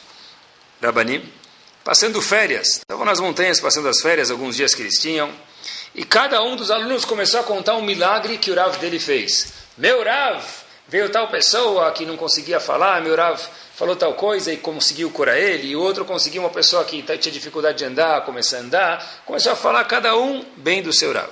Rabanim, 0.82 1.23
passando 1.84 2.21
férias. 2.21 2.67
Estavam 2.67 3.05
nas 3.05 3.19
montanhas 3.19 3.59
passando 3.59 3.88
as 3.88 4.01
férias, 4.01 4.30
alguns 4.30 4.55
dias 4.55 4.75
que 4.75 4.82
eles 4.82 4.99
tinham. 4.99 5.32
E 5.95 6.03
cada 6.03 6.43
um 6.43 6.55
dos 6.55 6.69
alunos 6.69 7.05
começou 7.05 7.39
a 7.39 7.43
contar 7.43 7.75
um 7.75 7.82
milagre 7.82 8.38
que 8.38 8.51
o 8.51 8.55
Rav 8.55 8.78
dele 8.78 8.99
fez. 8.99 9.53
Meu 9.78 10.03
Rav, 10.03 10.43
veio 10.88 11.09
tal 11.09 11.28
pessoa 11.28 11.91
que 11.91 12.05
não 12.05 12.15
conseguia 12.17 12.59
falar, 12.59 13.01
meu 13.01 13.15
Rav 13.15 13.41
falou 13.75 13.95
tal 13.95 14.13
coisa 14.13 14.51
e 14.51 14.57
conseguiu 14.57 15.09
curar 15.11 15.38
ele, 15.38 15.67
e 15.69 15.75
o 15.75 15.82
outro 15.82 16.03
conseguiu 16.03 16.41
uma 16.41 16.49
pessoa 16.49 16.84
que 16.84 17.01
tinha 17.03 17.32
dificuldade 17.32 17.78
de 17.78 17.86
andar, 17.86 18.21
começou 18.25 18.57
a 18.57 18.61
andar, 18.61 19.21
começou 19.25 19.51
a 19.51 19.55
falar 19.55 19.84
cada 19.86 20.15
um 20.17 20.45
bem 20.57 20.82
do 20.82 20.93
seu 20.93 21.13
Rav. 21.13 21.32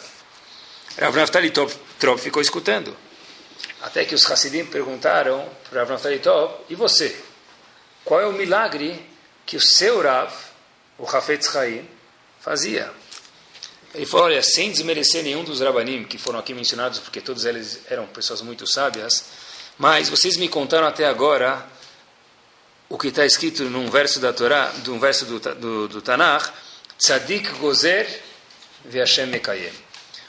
Rav 1.00 1.16
Naftali 1.16 1.52
Top, 1.52 1.74
Trop 2.00 2.20
ficou 2.20 2.42
escutando. 2.42 2.96
Até 3.82 4.06
que 4.06 4.16
os 4.16 4.30
Hassidim 4.30 4.66
perguntaram 4.66 5.48
para 5.70 5.80
Rav 5.80 5.92
Naftali 5.92 6.20
Top, 6.20 6.64
e 6.70 6.76
você? 6.76 7.16
Qual 8.04 8.22
é 8.22 8.28
o 8.28 8.34
milagre 8.34 9.04
que 9.46 9.58
o 9.58 9.62
seu 9.62 10.02
Rav, 10.02 10.32
o 10.98 11.06
Hafetz 11.06 11.56
Haim, 11.56 11.88
fazia? 12.40 12.92
Ele 13.94 14.06
falou, 14.06 14.26
olha, 14.26 14.42
sem 14.42 14.72
desmerecer 14.72 15.24
nenhum 15.24 15.44
dos 15.44 15.62
Rabanim 15.62 16.04
que 16.04 16.18
foram 16.18 16.40
aqui 16.40 16.54
mencionados, 16.54 17.00
porque 17.00 17.22
todos 17.22 17.46
eles 17.46 17.82
eram 17.90 18.06
pessoas 18.08 18.42
muito 18.42 18.68
sábias, 18.68 19.26
mas 19.78 20.10
vocês 20.10 20.36
me 20.38 20.50
contaram 20.50 20.88
até 20.88 21.06
agora 21.06 21.66
o 22.90 22.98
que 22.98 23.08
está 23.08 23.26
escrito 23.26 23.64
num 23.64 23.90
verso 23.90 24.20
da 24.20 24.34
Torá, 24.34 24.72
num 24.86 25.00
verso 25.00 25.26
do, 25.26 25.40
do, 25.40 25.88
do 25.88 26.02
Tanakh, 26.02 26.52
Tzadik 26.98 27.50
gozer 27.60 28.08
ve 28.86 29.00
Hashem 29.00 29.28
mekayem. 29.28 29.74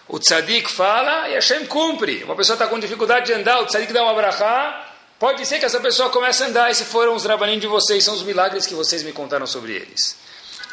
O 0.09 0.19
tzadik 0.19 0.71
fala 0.71 1.29
e 1.29 1.35
Hashem 1.35 1.67
cumpre. 1.67 2.23
Uma 2.25 2.37
pessoa 2.37 2.55
está 2.55 2.67
com 2.67 2.79
dificuldade 2.79 3.27
de 3.27 3.33
andar, 3.33 3.61
o 3.61 3.67
tzadik 3.67 3.93
dá 3.93 4.03
uma 4.03 4.14
brachá, 4.14 4.86
pode 5.19 5.45
ser 5.47 5.59
que 5.59 5.64
essa 5.64 5.81
pessoa 5.81 6.11
comece 6.11 6.43
a 6.43 6.47
andar. 6.47 6.71
Esses 6.71 6.87
foram 6.87 7.14
os 7.14 7.25
Rabanim 7.25 7.59
de 7.59 7.67
vocês, 7.67 8.05
são 8.05 8.14
os 8.14 8.23
milagres 8.23 8.67
que 8.67 8.75
vocês 8.75 9.03
me 9.03 9.12
contaram 9.12 9.47
sobre 9.47 9.75
eles. 9.75 10.17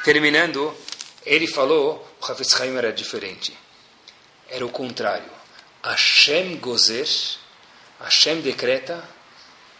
Terminando, 0.03 0.75
ele 1.25 1.47
falou, 1.47 2.05
o 2.21 2.31
Hafiz 2.31 2.59
Haim 2.59 2.75
era 2.75 2.91
diferente. 2.91 3.57
Era 4.49 4.65
o 4.65 4.69
contrário. 4.69 5.31
Hashem 5.83 6.57
gozer, 6.57 7.07
Hashem 7.99 8.41
decreta, 8.41 9.03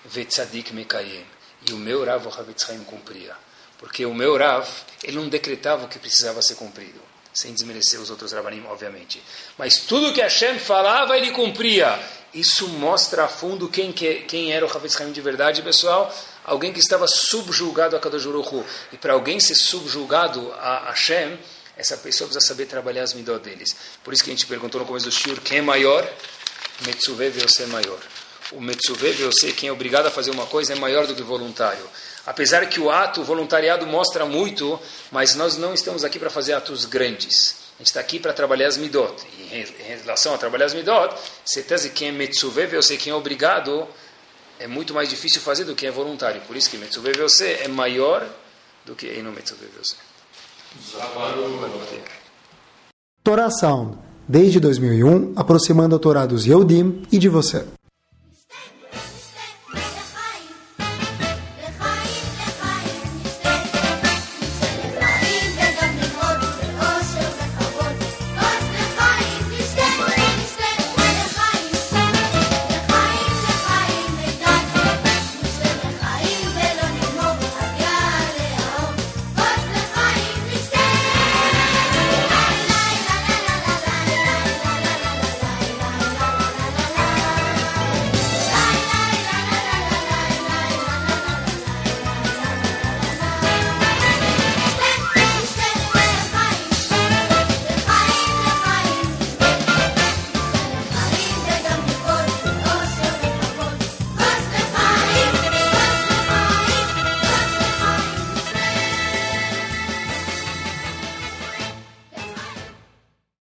vetzadik 0.06 0.74
mekayem. 0.74 1.26
E 1.68 1.74
o 1.74 1.78
meu 1.78 2.06
Rav, 2.06 2.26
o 2.26 2.30
Hafiz 2.30 2.70
Haim, 2.70 2.84
cumpria. 2.84 3.36
Porque 3.78 4.06
o 4.06 4.14
meu 4.14 4.38
Rav, 4.38 4.68
ele 5.04 5.18
não 5.18 5.28
decretava 5.28 5.86
o 5.86 5.88
que 5.90 6.00
precisava 6.00 6.42
ser 6.42 6.56
cumprido. 6.56 7.02
Sem 7.34 7.54
desmerecer 7.54 8.00
os 8.00 8.10
outros 8.10 8.32
Rabanim, 8.32 8.66
obviamente. 8.68 9.22
Mas 9.58 9.80
tudo 9.80 10.14
que 10.14 10.22
Hashem 10.22 10.60
falava, 10.60 11.18
ele 11.18 11.32
cumpria. 11.32 12.00
Isso 12.34 12.68
mostra 12.68 13.26
a 13.26 13.28
fundo 13.28 13.70
quem, 13.70 13.92
quem 13.92 14.52
era 14.52 14.66
o 14.66 14.70
Hafiz 14.70 15.00
Haim 15.00 15.12
de 15.12 15.22
verdade, 15.22 15.62
pessoal 15.62 16.14
alguém 16.44 16.74
que 16.74 16.80
estava 16.80 17.08
subjugado 17.08 17.96
a 17.96 18.00
Kadosh 18.00 18.26
E 18.92 18.98
para 18.98 19.14
alguém 19.14 19.40
ser 19.40 19.56
subjugado 19.56 20.52
a 20.54 20.90
Hashem, 20.90 21.38
essa 21.78 21.98
pessoa 21.98 22.28
precisa 22.28 22.46
saber 22.46 22.66
trabalhar 22.66 23.04
as 23.04 23.14
midot 23.14 23.42
deles. 23.42 23.76
Por 24.04 24.14
isso 24.14 24.24
que 24.24 24.30
a 24.30 24.34
gente 24.34 24.46
perguntou 24.46 24.82
no 24.82 24.86
começo 24.86 25.06
do 25.06 25.12
Shur, 25.12 25.40
quem 25.42 25.60
é 25.60 25.62
maior? 25.62 26.08
Metzuve 26.86 27.30
você 27.30 27.64
é 27.64 27.68
maior. 27.68 28.00
O 28.52 28.62
Metzuve 28.62 29.12
você, 29.14 29.52
quem 29.52 29.70
é 29.70 29.72
obrigado 29.72 30.06
a 30.06 30.12
fazer 30.12 30.32
uma 30.32 30.46
coisa, 30.46 30.74
é 30.74 30.76
maior 30.76 31.08
do 31.08 31.16
que 31.16 31.24
voluntário. 31.24 31.88
Apesar 32.26 32.66
que 32.68 32.80
o 32.80 32.92
ato, 32.92 33.22
o 33.22 33.24
voluntariado 33.24 33.88
mostra 33.88 34.26
muito, 34.26 34.80
mas 35.12 35.36
nós 35.36 35.58
não 35.58 35.74
estamos 35.74 36.04
aqui 36.04 36.20
para 36.20 36.30
fazer 36.30 36.54
atos 36.54 36.86
grandes. 36.86 37.63
Gente 37.84 37.88
está 37.88 38.00
aqui 38.00 38.18
para 38.18 38.32
trabalhar 38.32 38.70
as 38.70 38.78
midot. 38.78 39.14
E 39.52 39.58
em 39.58 39.98
relação 39.98 40.34
a 40.34 40.38
trabalhar 40.38 40.68
as 40.68 40.74
midot, 40.74 41.14
certeza 41.44 41.90
que 41.90 41.96
quem 41.96 42.08
é 42.08 42.12
Metzuve 42.14 42.66
você, 42.68 42.96
quem 42.96 43.12
é 43.12 43.14
obrigado, 43.14 43.86
é 44.58 44.68
muito 44.68 44.94
mais 44.94 45.10
difícil 45.10 45.42
fazer 45.42 45.66
do 45.66 45.76
que 45.76 45.86
é 45.86 45.92
voluntário. 45.92 46.40
Por 46.48 46.56
isso 46.56 46.70
que 46.70 46.78
Metzuve 46.78 47.12
você 47.12 47.60
é 47.62 47.68
maior 47.68 48.26
do 48.86 48.96
que 48.96 49.06
Eino 49.06 49.34
Metzuve 49.34 49.66
você. 49.78 49.98
Torá 53.22 53.52
Sound, 53.52 53.98
desde 54.26 54.62
2001, 54.62 55.34
aproximando 55.36 55.98
a 55.98 56.00
Torá 56.00 56.26
dos 56.26 56.46
Yehudim 56.46 57.06
e 57.12 57.18
de 57.18 57.28
você. 57.28 57.66